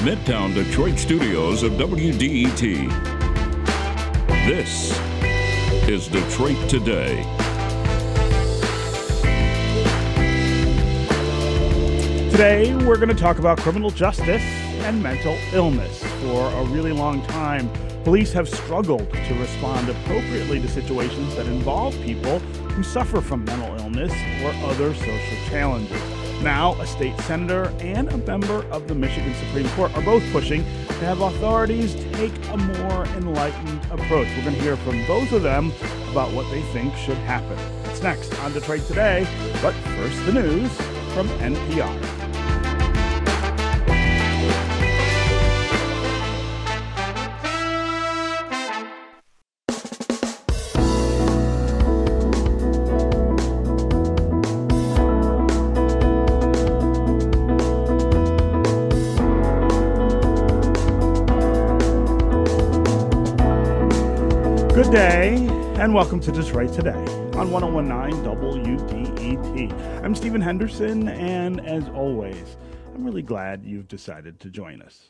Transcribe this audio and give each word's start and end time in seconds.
the 0.00 0.10
Midtown 0.10 0.54
Detroit 0.54 0.98
studios 0.98 1.62
of 1.62 1.72
WDET. 1.72 2.88
This 4.46 4.98
is 5.88 6.08
Detroit 6.08 6.56
Today. 6.70 7.16
Today, 12.30 12.74
we're 12.86 12.96
going 12.96 13.08
to 13.10 13.14
talk 13.14 13.38
about 13.38 13.58
criminal 13.58 13.90
justice 13.90 14.42
and 14.84 15.02
mental 15.02 15.36
illness. 15.52 16.02
For 16.22 16.50
a 16.50 16.64
really 16.66 16.92
long 16.92 17.22
time, 17.26 17.70
police 18.02 18.32
have 18.32 18.48
struggled 18.48 19.12
to 19.12 19.34
respond 19.34 19.90
appropriately 19.90 20.60
to 20.60 20.68
situations 20.68 21.34
that 21.36 21.46
involve 21.46 21.94
people 22.02 22.38
who 22.38 22.82
suffer 22.82 23.20
from 23.20 23.44
mental 23.44 23.76
illness 23.80 24.12
or 24.42 24.50
other 24.70 24.94
social 24.94 25.48
challenges. 25.48 26.19
Now, 26.42 26.72
a 26.80 26.86
state 26.86 27.18
senator 27.20 27.70
and 27.80 28.08
a 28.08 28.16
member 28.16 28.64
of 28.70 28.88
the 28.88 28.94
Michigan 28.94 29.34
Supreme 29.34 29.68
Court 29.70 29.94
are 29.94 30.02
both 30.02 30.22
pushing 30.32 30.64
to 30.64 31.04
have 31.04 31.20
authorities 31.20 31.94
take 32.14 32.32
a 32.48 32.56
more 32.56 33.04
enlightened 33.16 33.84
approach. 33.90 34.26
We're 34.36 34.44
going 34.44 34.54
to 34.56 34.62
hear 34.62 34.76
from 34.78 35.04
both 35.06 35.32
of 35.32 35.42
them 35.42 35.70
about 36.10 36.32
what 36.32 36.50
they 36.50 36.62
think 36.72 36.96
should 36.96 37.18
happen. 37.18 37.56
That's 37.82 38.02
next 38.02 38.34
on 38.40 38.54
Detroit 38.54 38.86
Today, 38.86 39.26
but 39.60 39.74
first, 39.74 40.24
the 40.24 40.32
news 40.32 40.74
from 41.12 41.28
NPR. 41.40 42.29
And 65.90 65.96
welcome 65.96 66.20
to 66.20 66.30
Detroit 66.30 66.72
Today 66.72 67.04
on 67.34 67.50
1019 67.50 68.22
WDET. 68.22 70.04
I'm 70.04 70.14
Stephen 70.14 70.40
Henderson, 70.40 71.08
and 71.08 71.66
as 71.66 71.88
always, 71.88 72.56
I'm 72.94 73.04
really 73.04 73.22
glad 73.22 73.64
you've 73.64 73.88
decided 73.88 74.38
to 74.38 74.50
join 74.50 74.82
us. 74.82 75.08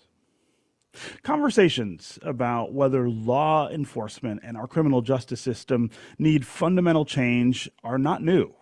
Conversations 1.22 2.18
about 2.22 2.72
whether 2.72 3.10
law 3.10 3.68
enforcement 3.68 4.40
and 4.42 4.56
our 4.56 4.66
criminal 4.66 5.02
justice 5.02 5.42
system 5.42 5.90
need 6.18 6.46
fundamental 6.46 7.04
change 7.04 7.68
are 7.84 7.98
not 7.98 8.22
new, 8.22 8.54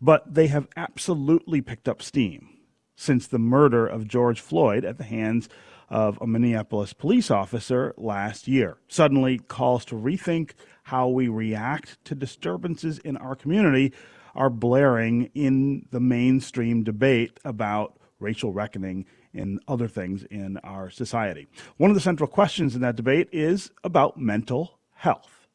but 0.00 0.32
they 0.32 0.46
have 0.46 0.68
absolutely 0.74 1.60
picked 1.60 1.86
up 1.86 2.00
steam 2.00 2.48
since 2.96 3.26
the 3.26 3.38
murder 3.38 3.86
of 3.86 4.08
George 4.08 4.40
Floyd 4.40 4.86
at 4.86 4.96
the 4.96 5.04
hands 5.04 5.50
of 5.92 6.18
a 6.22 6.26
Minneapolis 6.26 6.94
police 6.94 7.30
officer 7.30 7.94
last 7.98 8.48
year. 8.48 8.78
Suddenly, 8.88 9.38
calls 9.38 9.84
to 9.84 9.94
rethink 9.94 10.52
how 10.84 11.06
we 11.06 11.28
react 11.28 12.02
to 12.06 12.14
disturbances 12.14 12.98
in 12.98 13.16
our 13.18 13.36
community 13.36 13.92
are 14.34 14.48
blaring 14.48 15.30
in 15.34 15.86
the 15.90 16.00
mainstream 16.00 16.82
debate 16.82 17.38
about 17.44 17.98
racial 18.18 18.52
reckoning 18.52 19.04
and 19.34 19.60
other 19.68 19.86
things 19.86 20.24
in 20.24 20.56
our 20.58 20.88
society. 20.88 21.46
One 21.76 21.90
of 21.90 21.94
the 21.94 22.00
central 22.00 22.28
questions 22.28 22.74
in 22.74 22.80
that 22.80 22.96
debate 22.96 23.28
is 23.30 23.70
about 23.84 24.18
mental 24.18 24.78
health. 24.94 25.46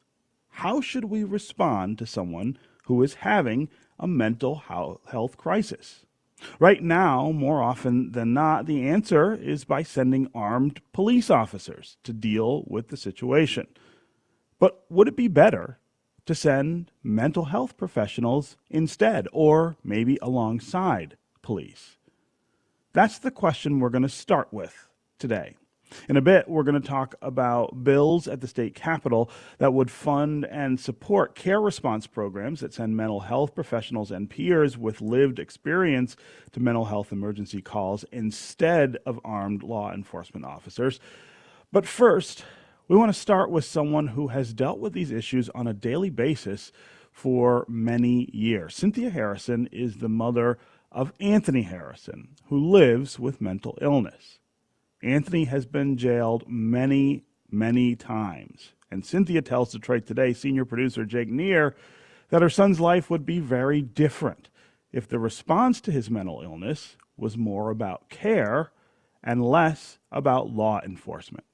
How 0.50 0.80
should 0.80 1.04
we 1.04 1.24
respond 1.24 1.98
to 1.98 2.06
someone 2.06 2.58
who 2.84 3.02
is 3.02 3.14
having 3.14 3.68
a 3.98 4.06
mental 4.06 4.62
health 5.06 5.36
crisis? 5.36 6.04
Right 6.58 6.82
now, 6.82 7.30
more 7.32 7.62
often 7.62 8.12
than 8.12 8.32
not, 8.32 8.66
the 8.66 8.88
answer 8.88 9.34
is 9.34 9.64
by 9.64 9.82
sending 9.82 10.30
armed 10.34 10.80
police 10.92 11.30
officers 11.30 11.96
to 12.04 12.12
deal 12.12 12.64
with 12.66 12.88
the 12.88 12.96
situation. 12.96 13.66
But 14.58 14.84
would 14.88 15.08
it 15.08 15.16
be 15.16 15.28
better 15.28 15.78
to 16.26 16.34
send 16.34 16.92
mental 17.02 17.46
health 17.46 17.76
professionals 17.76 18.56
instead, 18.70 19.28
or 19.32 19.76
maybe 19.82 20.18
alongside 20.20 21.16
police? 21.42 21.96
That's 22.92 23.18
the 23.18 23.30
question 23.30 23.80
we're 23.80 23.90
going 23.90 24.02
to 24.02 24.08
start 24.08 24.52
with 24.52 24.88
today. 25.18 25.56
In 26.08 26.16
a 26.16 26.20
bit, 26.20 26.48
we're 26.48 26.62
going 26.62 26.80
to 26.80 26.86
talk 26.86 27.14
about 27.22 27.84
bills 27.84 28.28
at 28.28 28.40
the 28.40 28.48
state 28.48 28.74
capitol 28.74 29.30
that 29.58 29.72
would 29.72 29.90
fund 29.90 30.44
and 30.44 30.78
support 30.78 31.34
care 31.34 31.60
response 31.60 32.06
programs 32.06 32.60
that 32.60 32.74
send 32.74 32.96
mental 32.96 33.20
health 33.20 33.54
professionals 33.54 34.10
and 34.10 34.28
peers 34.28 34.76
with 34.76 35.00
lived 35.00 35.38
experience 35.38 36.16
to 36.52 36.60
mental 36.60 36.86
health 36.86 37.12
emergency 37.12 37.62
calls 37.62 38.04
instead 38.12 38.98
of 39.06 39.20
armed 39.24 39.62
law 39.62 39.92
enforcement 39.92 40.44
officers. 40.44 41.00
But 41.72 41.86
first, 41.86 42.44
we 42.88 42.96
want 42.96 43.12
to 43.12 43.20
start 43.20 43.50
with 43.50 43.64
someone 43.64 44.08
who 44.08 44.28
has 44.28 44.54
dealt 44.54 44.78
with 44.78 44.94
these 44.94 45.10
issues 45.10 45.50
on 45.50 45.66
a 45.66 45.74
daily 45.74 46.10
basis 46.10 46.72
for 47.12 47.66
many 47.68 48.30
years. 48.32 48.74
Cynthia 48.74 49.10
Harrison 49.10 49.68
is 49.72 49.96
the 49.96 50.08
mother 50.08 50.58
of 50.90 51.12
Anthony 51.20 51.62
Harrison, 51.62 52.28
who 52.46 52.58
lives 52.58 53.18
with 53.18 53.40
mental 53.40 53.76
illness. 53.82 54.37
Anthony 55.02 55.44
has 55.44 55.66
been 55.66 55.96
jailed 55.96 56.44
many, 56.48 57.24
many 57.50 57.94
times. 57.94 58.72
And 58.90 59.04
Cynthia 59.04 59.42
tells 59.42 59.72
Detroit 59.72 60.06
Today 60.06 60.32
senior 60.32 60.64
producer 60.64 61.04
Jake 61.04 61.28
Neher 61.28 61.76
that 62.30 62.42
her 62.42 62.50
son's 62.50 62.80
life 62.80 63.10
would 63.10 63.24
be 63.24 63.38
very 63.38 63.80
different 63.80 64.50
if 64.92 65.06
the 65.06 65.18
response 65.18 65.80
to 65.82 65.92
his 65.92 66.10
mental 66.10 66.42
illness 66.42 66.96
was 67.16 67.36
more 67.36 67.70
about 67.70 68.08
care 68.08 68.70
and 69.22 69.44
less 69.44 69.98
about 70.10 70.50
law 70.50 70.80
enforcement. 70.84 71.44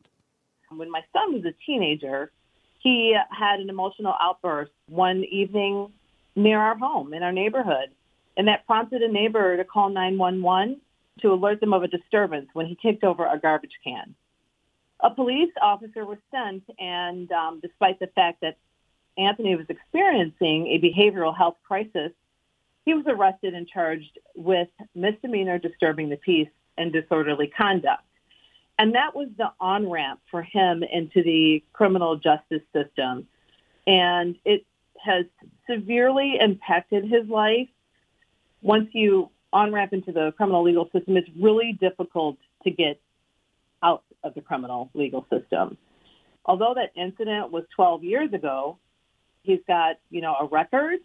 When 0.71 0.91
my 0.91 1.03
son 1.13 1.35
was 1.35 1.45
a 1.45 1.55
teenager, 1.67 2.33
he 2.81 3.17
had 3.31 3.61
an 3.61 3.71
emotional 3.71 4.15
outburst 4.21 4.73
one 4.89 5.25
evening 5.31 5.93
near 6.37 6.59
our 6.59 6.77
home 6.77 7.15
in 7.15 7.23
our 7.23 7.33
neighborhood. 7.33 7.91
And 8.37 8.49
that 8.49 8.67
prompted 8.67 9.03
a 9.03 9.11
neighbor 9.11 9.57
to 9.57 9.65
call 9.65 9.91
911 9.91 10.81
to 11.21 11.33
alert 11.33 11.61
them 11.61 11.73
of 11.73 11.83
a 11.83 11.89
disturbance 11.89 12.49
when 12.53 12.67
he 12.67 12.75
kicked 12.75 13.05
over 13.05 13.27
a 13.27 13.39
garbage 13.39 13.79
can. 13.83 14.15
A 15.01 15.11
police 15.11 15.53
officer 15.61 16.05
was 16.05 16.19
sent, 16.31 16.65
and 16.79 17.31
um, 17.33 17.61
despite 17.61 17.99
the 18.01 18.07
fact 18.09 18.41
that 18.41 18.57
Anthony 19.17 19.55
was 19.55 19.67
experiencing 19.69 20.69
a 20.69 20.79
behavioral 20.79 21.37
health 21.37 21.57
crisis, 21.67 22.13
he 22.85 22.95
was 22.95 23.05
arrested 23.07 23.55
and 23.55 23.67
charged 23.67 24.19
with 24.35 24.69
misdemeanor 24.95 25.59
disturbing 25.59 26.09
the 26.09 26.17
peace 26.17 26.49
and 26.77 26.93
disorderly 26.93 27.47
conduct. 27.47 28.03
And 28.79 28.95
that 28.95 29.15
was 29.15 29.29
the 29.39 29.53
on 29.61 29.89
ramp 29.89 30.21
for 30.31 30.43
him 30.43 30.83
into 30.83 31.23
the 31.23 31.63
criminal 31.73 32.17
justice 32.17 32.63
system. 32.73 33.29
And 33.87 34.37
it 34.45 34.67
has 35.03 35.27
severely 35.71 36.39
impacted 36.41 37.05
his 37.05 37.29
life. 37.29 37.69
Once 38.63 38.89
you 38.93 39.31
on 39.55 39.73
ramp 39.73 39.93
into 39.93 40.13
the 40.13 40.33
criminal 40.37 40.65
legal 40.65 40.87
system, 40.93 41.17
it's 41.17 41.29
really 41.41 41.79
difficult 41.81 42.37
to 42.65 42.71
get 42.71 43.01
out 43.83 44.03
of 44.25 44.35
the 44.35 44.41
criminal 44.41 44.91
legal 44.95 45.25
system. 45.31 45.79
Although 46.45 46.75
that 46.75 46.91
incident 47.01 47.53
was 47.53 47.65
12 47.77 48.03
years 48.03 48.33
ago, 48.33 48.79
he's 49.43 49.61
got, 49.67 49.97
you 50.11 50.21
know, 50.21 50.35
a 50.35 50.47
record. 50.47 50.99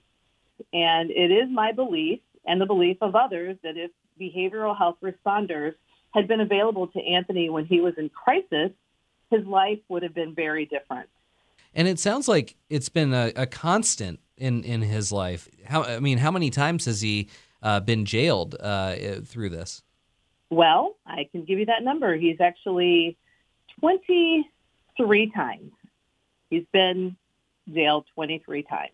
And 0.73 1.11
it 1.11 1.31
is 1.31 1.47
my 1.49 1.71
belief 1.71 2.19
and 2.45 2.59
the 2.59 2.65
belief 2.65 2.97
of 3.01 3.15
others 3.15 3.55
that 3.63 3.77
if 3.77 3.91
behavioral 4.19 4.75
health 4.75 4.97
responders 5.03 5.75
had 6.13 6.27
been 6.27 6.41
available 6.41 6.87
to 6.87 6.99
Anthony 6.99 7.49
when 7.49 7.65
he 7.65 7.81
was 7.81 7.93
in 7.97 8.09
crisis, 8.09 8.71
his 9.29 9.45
life 9.45 9.79
would 9.89 10.01
have 10.01 10.15
been 10.15 10.33
very 10.33 10.65
different. 10.65 11.07
And 11.75 11.87
it 11.87 11.99
sounds 11.99 12.27
like 12.27 12.55
it's 12.67 12.89
been 12.89 13.13
a, 13.13 13.31
a 13.35 13.45
constant 13.45 14.19
in, 14.37 14.63
in 14.63 14.81
his 14.81 15.11
life. 15.11 15.47
How 15.65 15.83
I 15.83 15.99
mean, 15.99 16.17
how 16.17 16.31
many 16.31 16.49
times 16.49 16.85
has 16.85 17.01
he 17.01 17.29
uh, 17.61 17.79
been 17.79 18.05
jailed 18.05 18.55
uh, 18.59 18.95
through 19.25 19.49
this? 19.49 19.83
Well, 20.49 20.95
I 21.05 21.27
can 21.31 21.45
give 21.45 21.59
you 21.59 21.65
that 21.65 21.83
number. 21.83 22.15
He's 22.15 22.41
actually 22.41 23.17
23 23.79 25.31
times. 25.31 25.71
He's 26.49 26.65
been 26.71 27.15
jailed 27.71 28.05
23 28.15 28.63
times. 28.63 28.91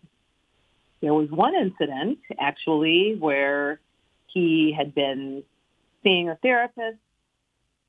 There 1.00 1.14
was 1.14 1.30
one 1.30 1.54
incident 1.54 2.18
actually 2.38 3.16
where 3.18 3.80
he 4.26 4.74
had 4.76 4.94
been 4.94 5.42
seeing 6.02 6.28
a 6.28 6.36
therapist. 6.36 6.98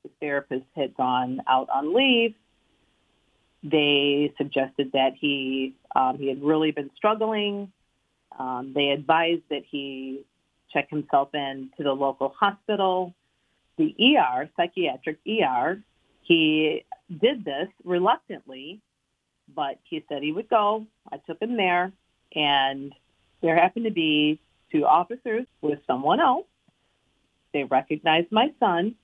The 0.02 0.10
therapist 0.20 0.64
had 0.76 0.96
gone 0.96 1.42
out 1.46 1.68
on 1.74 1.94
leave. 1.94 2.34
They 3.62 4.32
suggested 4.38 4.92
that 4.92 5.14
he 5.18 5.74
um, 5.94 6.18
he 6.18 6.28
had 6.28 6.42
really 6.42 6.70
been 6.70 6.90
struggling. 6.96 7.72
Um, 8.38 8.72
they 8.74 8.90
advised 8.90 9.42
that 9.50 9.62
he 9.68 10.20
check 10.72 10.90
himself 10.90 11.34
in 11.34 11.70
to 11.76 11.82
the 11.82 11.92
local 11.92 12.34
hospital, 12.38 13.14
the 13.76 13.94
ER, 14.00 14.48
psychiatric 14.56 15.18
ER. 15.26 15.82
He 16.22 16.84
did 17.20 17.44
this 17.44 17.68
reluctantly, 17.84 18.80
but 19.54 19.78
he 19.84 20.04
said 20.08 20.22
he 20.22 20.32
would 20.32 20.48
go. 20.48 20.86
I 21.10 21.18
took 21.18 21.40
him 21.40 21.56
there, 21.56 21.92
and 22.34 22.94
there 23.40 23.56
happened 23.56 23.86
to 23.86 23.90
be 23.90 24.40
two 24.70 24.84
officers 24.84 25.46
with 25.62 25.78
someone 25.86 26.20
else. 26.20 26.46
They 27.54 27.64
recognized 27.64 28.30
my 28.30 28.52
son, 28.60 28.94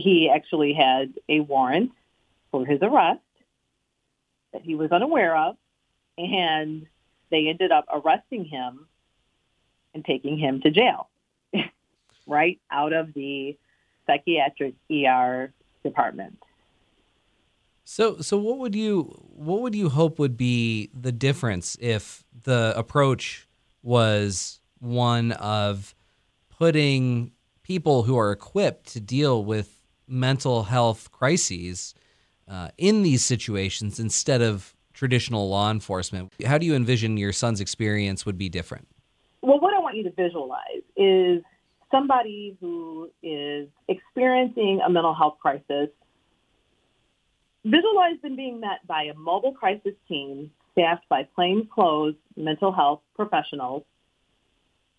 he 0.00 0.30
actually 0.30 0.72
had 0.72 1.12
a 1.28 1.40
warrant 1.40 1.92
for 2.50 2.64
his 2.64 2.78
arrest 2.82 3.20
that 4.52 4.62
he 4.62 4.74
was 4.74 4.90
unaware 4.90 5.36
of, 5.36 5.56
and 6.16 6.86
they 7.30 7.48
ended 7.48 7.70
up 7.70 7.84
arresting 7.92 8.44
him 8.44 8.86
and 9.94 10.04
taking 10.04 10.38
him 10.38 10.60
to 10.62 10.70
jail, 10.70 11.08
right 12.26 12.60
out 12.70 12.92
of 12.92 13.12
the 13.14 13.56
psychiatric 14.06 14.74
ER 14.90 15.52
department. 15.84 16.38
So, 17.84 18.20
so 18.20 18.38
what 18.38 18.58
would 18.58 18.74
you 18.74 19.02
what 19.34 19.62
would 19.62 19.74
you 19.74 19.88
hope 19.88 20.18
would 20.18 20.36
be 20.36 20.90
the 20.94 21.10
difference 21.10 21.76
if 21.80 22.22
the 22.44 22.72
approach 22.76 23.48
was 23.82 24.60
one 24.78 25.32
of 25.32 25.94
putting 26.50 27.32
people 27.62 28.04
who 28.04 28.16
are 28.16 28.30
equipped 28.30 28.92
to 28.92 29.00
deal 29.00 29.44
with 29.44 29.86
mental 30.06 30.64
health 30.64 31.10
crises 31.10 31.94
uh, 32.46 32.68
in 32.78 33.02
these 33.02 33.24
situations 33.24 33.98
instead 33.98 34.42
of 34.42 34.74
traditional 34.92 35.48
law 35.48 35.70
enforcement? 35.70 36.32
How 36.44 36.58
do 36.58 36.66
you 36.66 36.74
envision 36.74 37.16
your 37.16 37.32
son's 37.32 37.60
experience 37.60 38.26
would 38.26 38.36
be 38.36 38.48
different? 38.48 38.86
Well, 39.42 39.58
what 39.58 39.72
I 39.72 39.78
want 39.78 39.80
you 40.00 40.10
to 40.10 40.16
visualize 40.16 40.82
is 40.96 41.42
somebody 41.90 42.56
who 42.60 43.10
is 43.22 43.68
experiencing 43.88 44.80
a 44.84 44.90
mental 44.90 45.14
health 45.14 45.38
crisis 45.40 45.88
Visualize 47.64 48.16
them 48.22 48.36
being 48.36 48.60
met 48.60 48.86
by 48.86 49.04
a 49.04 49.14
mobile 49.14 49.52
crisis 49.52 49.92
team 50.08 50.50
staffed 50.72 51.06
by 51.10 51.24
plainclothes 51.34 52.14
mental 52.36 52.72
health 52.72 53.02
professionals. 53.14 53.82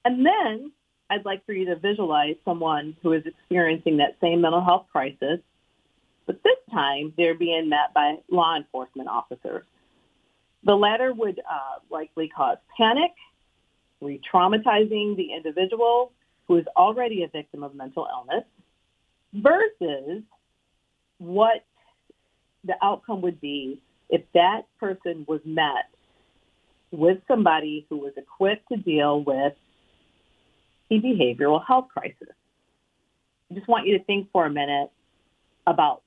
And 0.05 0.25
then 0.25 0.71
I'd 1.09 1.25
like 1.25 1.43
for 1.45 1.53
you 1.53 1.65
to 1.65 1.75
visualize 1.75 2.35
someone 2.45 2.95
who 3.01 3.13
is 3.13 3.23
experiencing 3.25 3.97
that 3.97 4.17
same 4.21 4.41
mental 4.41 4.63
health 4.63 4.85
crisis, 4.91 5.39
but 6.27 6.41
this 6.43 6.57
time 6.71 7.13
they're 7.17 7.33
being 7.33 7.67
met 7.67 7.93
by 7.95 8.17
law 8.29 8.55
enforcement 8.55 9.09
officers. 9.09 9.65
The 10.63 10.75
latter 10.75 11.11
would 11.11 11.39
uh, 11.39 11.79
likely 11.89 12.27
cause 12.29 12.57
panic, 12.77 13.11
re-traumatizing 14.01 15.15
the 15.15 15.29
individual 15.35 16.11
who 16.47 16.57
is 16.57 16.65
already 16.75 17.23
a 17.23 17.27
victim 17.27 17.63
of 17.63 17.75
mental 17.75 18.07
illness 18.11 18.43
versus 19.33 20.23
what 21.19 21.63
the 22.65 22.73
outcome 22.81 23.21
would 23.21 23.39
be 23.39 23.79
if 24.09 24.21
that 24.33 24.63
person 24.79 25.25
was 25.27 25.39
met 25.45 25.89
with 26.91 27.19
somebody 27.27 27.85
who 27.89 27.97
was 27.97 28.11
equipped 28.17 28.67
to 28.69 28.77
deal 28.77 29.23
with 29.23 29.53
a 30.91 30.99
behavioral 30.99 31.65
health 31.65 31.87
crisis. 31.93 32.35
I 33.49 33.53
just 33.53 33.67
want 33.67 33.87
you 33.87 33.97
to 33.97 34.03
think 34.03 34.29
for 34.31 34.45
a 34.45 34.49
minute 34.49 34.91
about 35.65 36.01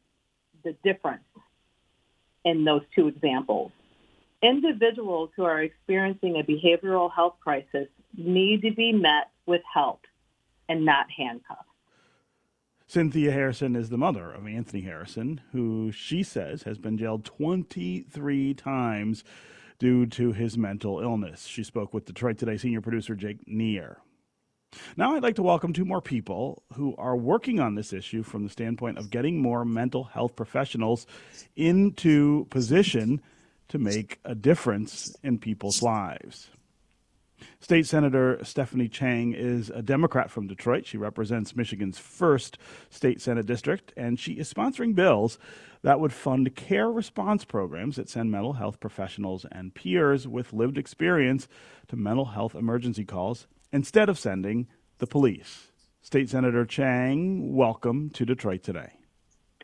the 0.62 0.76
difference 0.85 1.23
in 2.44 2.64
those 2.64 2.82
two 2.94 3.08
examples. 3.08 3.73
Individuals 4.44 5.31
who 5.35 5.44
are 5.44 5.62
experiencing 5.62 6.37
a 6.37 6.43
behavioral 6.43 7.11
health 7.11 7.37
crisis 7.41 7.88
need 8.14 8.61
to 8.61 8.73
be 8.73 8.93
met 8.93 9.31
with 9.46 9.62
help 9.73 10.02
and 10.69 10.85
not 10.85 11.06
handcuffs. 11.17 11.62
Cynthia 12.87 13.32
Harrison 13.32 13.75
is 13.75 13.88
the 13.88 13.96
mother 13.96 14.31
of 14.31 14.46
Anthony 14.46 14.82
Harrison, 14.82 15.41
who 15.52 15.91
she 15.91 16.23
says 16.23 16.64
has 16.64 16.76
been 16.76 16.99
jailed 16.99 17.25
23 17.25 18.52
times 18.52 19.25
due 19.79 20.05
to 20.05 20.32
his 20.32 20.58
mental 20.58 21.00
illness. 21.00 21.46
She 21.46 21.64
spoke 21.64 21.94
with 21.94 22.05
Detroit 22.05 22.37
Today 22.37 22.58
senior 22.58 22.82
producer 22.82 23.14
Jake 23.14 23.38
Neher. 23.46 24.02
Now, 24.94 25.14
I'd 25.14 25.23
like 25.23 25.37
to 25.37 25.43
welcome 25.43 25.73
two 25.73 25.87
more 25.87 26.02
people 26.02 26.64
who 26.75 26.94
are 26.99 27.17
working 27.17 27.61
on 27.61 27.76
this 27.76 27.94
issue 27.94 28.23
from 28.23 28.44
the 28.44 28.50
standpoint 28.50 28.99
of 28.99 29.08
getting 29.08 29.41
more 29.41 29.64
mental 29.64 30.05
health 30.05 30.37
professionals 30.37 31.06
into 31.56 32.44
position 32.50 33.23
to 33.69 33.79
make 33.79 34.19
a 34.25 34.35
difference 34.35 35.15
in 35.23 35.39
people's 35.39 35.83
lives. 35.83 36.51
State 37.61 37.87
Senator 37.87 38.39
Stephanie 38.43 38.89
Chang 38.89 39.33
is 39.33 39.71
a 39.71 39.83
Democrat 39.83 40.31
from 40.31 40.47
Detroit. 40.47 40.87
She 40.87 40.97
represents 40.97 41.57
Michigan's 41.57 41.99
first 41.99 42.59
state 42.91 43.21
Senate 43.21 43.47
district, 43.47 43.93
and 43.97 44.19
she 44.19 44.35
is 44.35 44.53
sponsoring 44.53 44.95
bills 44.95 45.39
that 45.83 46.01
would 46.01 46.13
fund 46.13 46.55
care 46.55 46.91
response 46.91 47.45
programs 47.45 47.97
that 47.97 48.09
send 48.09 48.31
mental 48.31 48.55
health 48.55 48.81
professionals 48.81 49.45
and 49.51 49.75
peers 49.75 50.27
with 50.27 50.53
lived 50.53 50.79
experience 50.79 51.49
to 51.89 51.97
mental 51.97 52.27
health 52.27 52.55
emergency 52.55 53.05
calls 53.05 53.47
instead 53.73 54.09
of 54.09 54.19
sending 54.19 54.67
the 54.99 55.07
police. 55.07 55.69
State 56.01 56.29
Senator 56.29 56.65
Chang, 56.65 57.55
welcome 57.55 58.11
to 58.11 58.25
Detroit 58.25 58.63
today. 58.63 58.93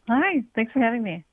Hi, 0.09 0.43
thanks 0.55 0.73
for 0.73 0.81
having 0.81 1.03
me. 1.03 1.25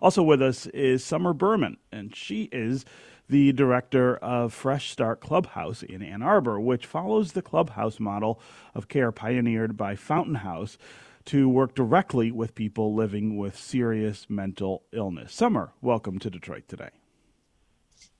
Also 0.00 0.22
with 0.22 0.42
us 0.42 0.66
is 0.68 1.04
Summer 1.04 1.32
Berman, 1.32 1.76
and 1.92 2.14
she 2.14 2.44
is 2.52 2.84
the 3.28 3.52
director 3.52 4.16
of 4.16 4.52
Fresh 4.52 4.90
Start 4.90 5.20
Clubhouse 5.20 5.82
in 5.82 6.02
Ann 6.02 6.22
Arbor, 6.22 6.60
which 6.60 6.86
follows 6.86 7.32
the 7.32 7.42
clubhouse 7.42 7.98
model 7.98 8.40
of 8.74 8.88
care 8.88 9.10
pioneered 9.12 9.76
by 9.76 9.96
Fountain 9.96 10.36
House 10.36 10.78
to 11.26 11.48
work 11.48 11.74
directly 11.74 12.30
with 12.30 12.54
people 12.54 12.94
living 12.94 13.36
with 13.36 13.58
serious 13.58 14.26
mental 14.28 14.84
illness. 14.92 15.34
Summer, 15.34 15.72
welcome 15.82 16.18
to 16.20 16.30
Detroit 16.30 16.68
today. 16.68 16.90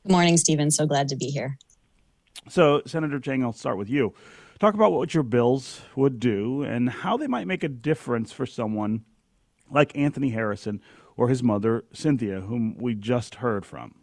Good 0.05 0.12
morning, 0.12 0.37
Stephen. 0.37 0.70
So 0.70 0.87
glad 0.87 1.09
to 1.09 1.17
be 1.17 1.26
here. 1.26 1.56
So, 2.49 2.82
Senator 2.87 3.20
Chang, 3.20 3.44
I'll 3.44 3.52
start 3.52 3.79
with 3.79 3.88
you. 3.88 4.14
Talk 4.59 4.75
about 4.75 4.93
what 4.93 5.14
your 5.14 5.23
bills 5.23 5.82
would 5.94 6.19
do 6.19 6.62
and 6.62 6.88
how 6.88 7.17
they 7.17 7.26
might 7.26 7.47
make 7.47 7.62
a 7.62 7.69
difference 7.69 8.32
for 8.32 8.47
someone 8.47 9.05
like 9.70 9.97
Anthony 9.97 10.31
Harrison 10.31 10.81
or 11.17 11.29
his 11.29 11.43
mother, 11.43 11.85
Cynthia, 11.93 12.41
whom 12.43 12.77
we 12.79 12.95
just 12.95 13.37
heard 13.37 13.65
from. 13.65 13.95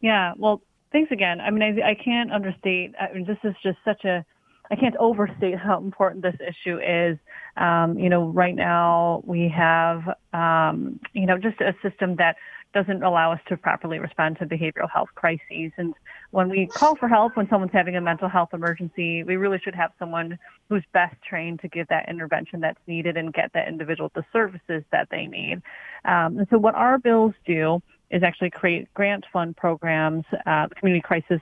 Yeah, 0.00 0.32
well, 0.36 0.62
thanks 0.92 1.12
again. 1.12 1.40
I 1.40 1.50
mean, 1.50 1.62
I, 1.62 1.90
I 1.90 1.94
can't 1.94 2.32
understate. 2.32 2.94
I 3.00 3.12
mean, 3.12 3.26
this 3.26 3.38
is 3.44 3.54
just 3.62 3.78
such 3.84 4.04
a. 4.04 4.24
I 4.68 4.74
can't 4.74 4.96
overstate 4.96 5.56
how 5.56 5.78
important 5.78 6.22
this 6.22 6.34
issue 6.40 6.78
is. 6.78 7.18
Um, 7.56 7.96
you 7.98 8.08
know, 8.08 8.28
right 8.28 8.54
now 8.54 9.22
we 9.24 9.48
have, 9.56 10.02
um, 10.32 10.98
you 11.12 11.24
know, 11.24 11.38
just 11.38 11.60
a 11.60 11.72
system 11.88 12.16
that 12.16 12.34
doesn't 12.74 13.04
allow 13.04 13.32
us 13.32 13.40
to 13.48 13.56
properly 13.56 14.00
respond 14.00 14.38
to 14.38 14.44
behavioral 14.44 14.90
health 14.92 15.08
crises. 15.14 15.70
And 15.76 15.94
when 16.30 16.48
we 16.48 16.66
call 16.66 16.96
for 16.96 17.08
help, 17.08 17.36
when 17.36 17.48
someone's 17.48 17.72
having 17.72 17.96
a 17.96 18.00
mental 18.00 18.28
health 18.28 18.50
emergency, 18.52 19.22
we 19.22 19.36
really 19.36 19.58
should 19.58 19.74
have 19.74 19.92
someone 19.98 20.38
who's 20.68 20.84
best 20.92 21.16
trained 21.22 21.60
to 21.60 21.68
give 21.68 21.88
that 21.88 22.08
intervention 22.08 22.60
that's 22.60 22.80
needed 22.86 23.16
and 23.16 23.32
get 23.32 23.52
that 23.54 23.68
individual 23.68 24.10
the 24.14 24.24
services 24.32 24.82
that 24.92 25.08
they 25.10 25.26
need. 25.26 25.62
Um, 26.04 26.38
and 26.38 26.46
so 26.50 26.58
what 26.58 26.74
our 26.74 26.98
bills 26.98 27.34
do 27.46 27.82
is 28.10 28.22
actually 28.22 28.50
create 28.50 28.92
grant 28.94 29.24
fund 29.32 29.56
programs, 29.56 30.24
uh, 30.46 30.68
Community 30.76 31.02
Crisis 31.02 31.40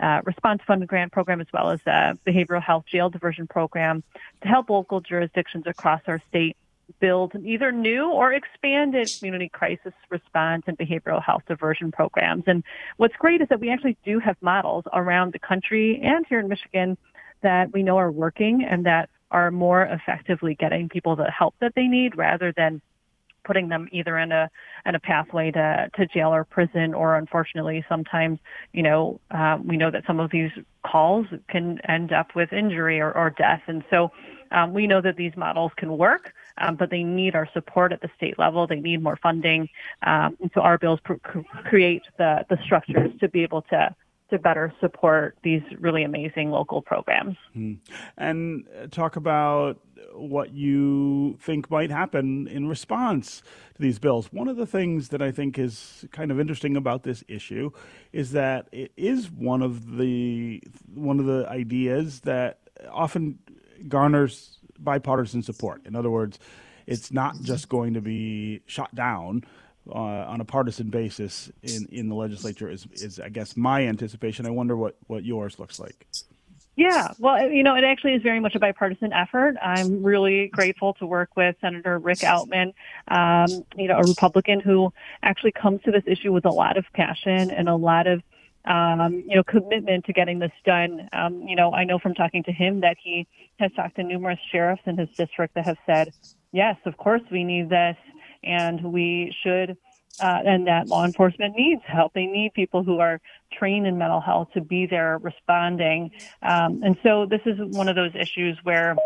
uh, 0.00 0.20
Response 0.24 0.60
Fund 0.66 0.86
grant 0.86 1.12
program, 1.12 1.40
as 1.40 1.46
well 1.52 1.70
as 1.70 1.80
a 1.86 2.18
behavioral 2.26 2.62
health 2.62 2.84
jail 2.90 3.10
diversion 3.10 3.46
program 3.46 4.02
to 4.42 4.48
help 4.48 4.68
local 4.68 5.00
jurisdictions 5.00 5.64
across 5.66 6.00
our 6.06 6.20
state 6.28 6.56
build 7.00 7.32
either 7.44 7.72
new 7.72 8.10
or 8.10 8.32
expanded 8.32 9.10
community 9.18 9.48
crisis 9.48 9.92
response 10.10 10.64
and 10.66 10.78
behavioral 10.78 11.22
health 11.22 11.42
diversion 11.46 11.90
programs. 11.92 12.44
And 12.46 12.64
what's 12.96 13.16
great 13.16 13.40
is 13.40 13.48
that 13.48 13.60
we 13.60 13.70
actually 13.70 13.96
do 14.04 14.18
have 14.18 14.36
models 14.40 14.84
around 14.92 15.32
the 15.32 15.38
country 15.38 16.00
and 16.02 16.24
here 16.28 16.40
in 16.40 16.48
Michigan 16.48 16.96
that 17.42 17.72
we 17.72 17.82
know 17.82 17.98
are 17.98 18.10
working 18.10 18.64
and 18.68 18.86
that 18.86 19.10
are 19.30 19.50
more 19.50 19.82
effectively 19.82 20.54
getting 20.54 20.88
people 20.88 21.16
the 21.16 21.30
help 21.30 21.54
that 21.60 21.74
they 21.74 21.86
need 21.86 22.16
rather 22.16 22.52
than 22.56 22.80
putting 23.44 23.68
them 23.68 23.88
either 23.92 24.18
in 24.18 24.32
a 24.32 24.50
in 24.86 24.94
a 24.94 25.00
pathway 25.00 25.50
to 25.50 25.90
to 25.94 26.06
jail 26.06 26.34
or 26.34 26.44
prison, 26.44 26.94
or 26.94 27.16
unfortunately, 27.16 27.84
sometimes 27.88 28.38
you 28.72 28.82
know 28.82 29.20
uh, 29.30 29.58
we 29.62 29.76
know 29.76 29.90
that 29.90 30.04
some 30.06 30.18
of 30.18 30.30
these 30.30 30.50
calls 30.84 31.26
can 31.48 31.78
end 31.88 32.12
up 32.12 32.34
with 32.34 32.52
injury 32.52 33.00
or, 33.00 33.12
or 33.12 33.30
death, 33.30 33.62
and 33.66 33.84
so 33.90 34.10
um, 34.50 34.72
we 34.72 34.86
know 34.86 35.00
that 35.00 35.16
these 35.16 35.36
models 35.36 35.72
can 35.76 35.96
work, 35.96 36.32
um, 36.58 36.76
but 36.76 36.90
they 36.90 37.02
need 37.02 37.34
our 37.34 37.48
support 37.52 37.92
at 37.92 38.00
the 38.00 38.10
state 38.16 38.38
level. 38.38 38.66
They 38.66 38.80
need 38.80 39.02
more 39.02 39.18
funding, 39.22 39.68
um, 40.02 40.36
and 40.40 40.50
so 40.54 40.60
our 40.60 40.78
bills 40.78 41.00
pr- 41.04 41.14
create 41.68 42.02
the 42.18 42.44
the 42.48 42.58
structures 42.64 43.12
to 43.20 43.28
be 43.28 43.42
able 43.42 43.62
to 43.62 43.94
to 44.30 44.38
better 44.38 44.72
support 44.80 45.36
these 45.42 45.62
really 45.78 46.02
amazing 46.02 46.50
local 46.50 46.80
programs. 46.80 47.36
Hmm. 47.52 47.74
And 48.16 48.66
uh, 48.80 48.86
talk 48.86 49.16
about 49.16 49.78
what 50.12 50.52
you 50.52 51.36
think 51.40 51.70
might 51.70 51.90
happen 51.90 52.46
in 52.48 52.68
response 52.68 53.42
to 53.74 53.82
these 53.82 53.98
bills. 53.98 54.32
One 54.32 54.48
of 54.48 54.56
the 54.56 54.66
things 54.66 55.08
that 55.10 55.20
I 55.20 55.30
think 55.30 55.58
is 55.58 56.06
kind 56.12 56.30
of 56.30 56.40
interesting 56.40 56.76
about 56.76 57.02
this 57.02 57.24
issue 57.28 57.70
is 58.12 58.32
that 58.32 58.68
it 58.72 58.92
is 58.96 59.30
one 59.30 59.62
of 59.62 59.96
the 59.96 60.62
one 60.94 61.18
of 61.18 61.26
the 61.26 61.46
ideas 61.48 62.20
that 62.20 62.58
often 62.90 63.38
garners 63.88 64.58
bipartisan 64.78 65.42
support. 65.42 65.84
In 65.86 65.96
other 65.96 66.10
words, 66.10 66.38
it's 66.86 67.12
not 67.12 67.40
just 67.42 67.68
going 67.68 67.94
to 67.94 68.00
be 68.00 68.60
shot 68.66 68.94
down 68.94 69.44
uh, 69.88 69.98
on 69.98 70.40
a 70.40 70.44
partisan 70.44 70.90
basis 70.90 71.50
in, 71.62 71.86
in 71.90 72.08
the 72.08 72.14
legislature 72.14 72.70
is, 72.70 72.86
is 72.92 73.20
I 73.20 73.28
guess 73.28 73.56
my 73.56 73.86
anticipation. 73.86 74.46
I 74.46 74.50
wonder 74.50 74.76
what, 74.76 74.96
what 75.06 75.24
yours 75.24 75.58
looks 75.58 75.78
like. 75.78 76.06
Yeah, 76.76 77.12
well, 77.20 77.48
you 77.48 77.62
know, 77.62 77.76
it 77.76 77.84
actually 77.84 78.14
is 78.14 78.22
very 78.22 78.40
much 78.40 78.56
a 78.56 78.58
bipartisan 78.58 79.12
effort. 79.12 79.54
I'm 79.62 80.02
really 80.02 80.48
grateful 80.48 80.94
to 80.94 81.06
work 81.06 81.36
with 81.36 81.54
Senator 81.60 82.00
Rick 82.00 82.18
Outman, 82.18 82.74
um, 83.06 83.64
you 83.76 83.86
know, 83.86 83.98
a 83.98 84.02
Republican 84.02 84.58
who 84.58 84.92
actually 85.22 85.52
comes 85.52 85.82
to 85.82 85.92
this 85.92 86.02
issue 86.06 86.32
with 86.32 86.44
a 86.44 86.50
lot 86.50 86.76
of 86.76 86.84
passion 86.92 87.52
and 87.52 87.68
a 87.68 87.76
lot 87.76 88.08
of, 88.08 88.22
um, 88.64 89.24
you 89.26 89.36
know, 89.36 89.42
commitment 89.42 90.04
to 90.06 90.12
getting 90.12 90.38
this 90.38 90.52
done. 90.64 91.08
Um, 91.12 91.42
you 91.42 91.56
know, 91.56 91.72
I 91.72 91.84
know 91.84 91.98
from 91.98 92.14
talking 92.14 92.42
to 92.44 92.52
him 92.52 92.80
that 92.80 92.96
he 93.02 93.26
has 93.58 93.70
talked 93.72 93.96
to 93.96 94.02
numerous 94.02 94.38
sheriffs 94.50 94.82
in 94.86 94.96
his 94.96 95.08
district 95.16 95.54
that 95.54 95.66
have 95.66 95.78
said, 95.86 96.12
yes, 96.52 96.76
of 96.86 96.96
course 96.96 97.22
we 97.30 97.44
need 97.44 97.68
this, 97.68 97.96
and 98.42 98.82
we 98.82 99.34
should 99.42 99.76
uh, 100.20 100.40
and 100.44 100.66
that 100.66 100.88
law 100.88 101.04
enforcement 101.04 101.56
needs 101.56 101.82
help. 101.86 102.12
They 102.14 102.26
need 102.26 102.54
people 102.54 102.84
who 102.84 103.00
are 103.00 103.20
trained 103.52 103.86
in 103.86 103.98
mental 103.98 104.20
health 104.20 104.48
to 104.54 104.60
be 104.60 104.86
there 104.86 105.18
responding. 105.18 106.10
Um, 106.42 106.82
and 106.84 106.96
so 107.02 107.26
this 107.26 107.40
is 107.46 107.58
one 107.58 107.88
of 107.88 107.96
those 107.96 108.12
issues 108.14 108.58
where 108.62 108.96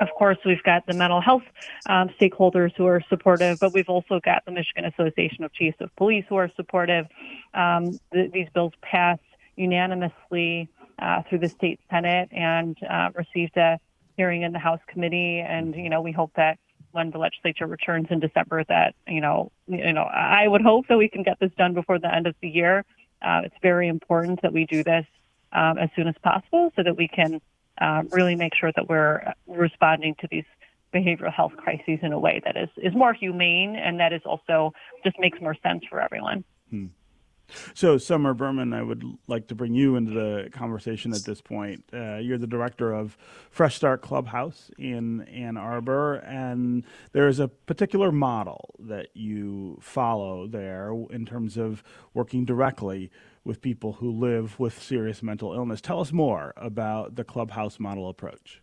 of 0.00 0.08
course, 0.16 0.38
we've 0.44 0.62
got 0.62 0.86
the 0.86 0.94
mental 0.94 1.20
health 1.20 1.42
um, 1.86 2.08
stakeholders 2.20 2.74
who 2.76 2.86
are 2.86 3.02
supportive, 3.08 3.58
but 3.60 3.72
we've 3.72 3.88
also 3.88 4.20
got 4.24 4.44
the 4.46 4.50
Michigan 4.50 4.86
Association 4.86 5.44
of 5.44 5.52
Chiefs 5.52 5.76
of 5.80 5.94
Police 5.96 6.24
who 6.28 6.36
are 6.36 6.50
supportive. 6.56 7.06
Um, 7.54 8.00
th- 8.12 8.32
these 8.32 8.48
bills 8.54 8.72
passed 8.82 9.20
unanimously 9.56 10.68
uh, 10.98 11.22
through 11.28 11.40
the 11.40 11.50
state 11.50 11.80
senate 11.90 12.30
and 12.32 12.76
uh, 12.88 13.10
received 13.14 13.56
a 13.56 13.78
hearing 14.16 14.42
in 14.42 14.52
the 14.52 14.58
House 14.58 14.80
committee, 14.86 15.40
and 15.40 15.74
you 15.74 15.90
know 15.90 16.00
we 16.00 16.12
hope 16.12 16.32
that 16.36 16.58
when 16.92 17.10
the 17.10 17.18
legislature 17.18 17.66
returns 17.66 18.08
in 18.10 18.20
December 18.20 18.64
that 18.64 18.94
you 19.06 19.20
know 19.20 19.52
you 19.66 19.92
know 19.92 20.02
I 20.02 20.48
would 20.48 20.62
hope 20.62 20.88
that 20.88 20.98
we 20.98 21.08
can 21.08 21.22
get 21.22 21.38
this 21.40 21.52
done 21.58 21.74
before 21.74 21.98
the 21.98 22.14
end 22.14 22.26
of 22.26 22.34
the 22.40 22.48
year. 22.48 22.84
Uh, 23.22 23.42
it's 23.44 23.54
very 23.60 23.88
important 23.88 24.40
that 24.42 24.52
we 24.52 24.64
do 24.64 24.82
this 24.82 25.04
um, 25.52 25.76
as 25.78 25.90
soon 25.94 26.08
as 26.08 26.14
possible 26.22 26.72
so 26.74 26.82
that 26.82 26.96
we 26.96 27.06
can 27.06 27.40
uh, 27.80 28.02
really 28.10 28.36
make 28.36 28.54
sure 28.54 28.72
that 28.76 28.88
we're 28.88 29.32
responding 29.46 30.14
to 30.20 30.28
these 30.30 30.44
behavioral 30.94 31.32
health 31.32 31.52
crises 31.56 31.98
in 32.02 32.12
a 32.12 32.18
way 32.18 32.40
that 32.44 32.56
is 32.56 32.68
is 32.76 32.94
more 32.94 33.12
humane 33.12 33.76
and 33.76 34.00
that 34.00 34.12
is 34.12 34.22
also 34.24 34.72
just 35.04 35.18
makes 35.18 35.40
more 35.40 35.56
sense 35.62 35.84
for 35.88 36.00
everyone. 36.00 36.44
Hmm. 36.70 36.86
So, 37.74 37.98
Summer 37.98 38.34
Berman, 38.34 38.72
I 38.72 38.82
would 38.82 39.04
like 39.26 39.48
to 39.48 39.54
bring 39.54 39.74
you 39.74 39.96
into 39.96 40.12
the 40.12 40.50
conversation 40.52 41.12
at 41.12 41.24
this 41.24 41.40
point. 41.40 41.84
Uh, 41.92 42.16
you're 42.16 42.38
the 42.38 42.46
director 42.46 42.92
of 42.92 43.16
Fresh 43.50 43.76
Start 43.76 44.02
Clubhouse 44.02 44.70
in 44.78 45.22
Ann 45.22 45.56
Arbor, 45.56 46.16
and 46.16 46.84
there 47.12 47.26
is 47.26 47.40
a 47.40 47.48
particular 47.48 48.12
model 48.12 48.74
that 48.78 49.08
you 49.14 49.78
follow 49.80 50.46
there 50.46 50.92
in 51.10 51.26
terms 51.26 51.56
of 51.56 51.82
working 52.14 52.44
directly 52.44 53.10
with 53.44 53.62
people 53.62 53.94
who 53.94 54.10
live 54.10 54.58
with 54.58 54.82
serious 54.82 55.22
mental 55.22 55.54
illness. 55.54 55.80
Tell 55.80 56.00
us 56.00 56.12
more 56.12 56.52
about 56.56 57.16
the 57.16 57.24
Clubhouse 57.24 57.80
model 57.80 58.08
approach. 58.08 58.62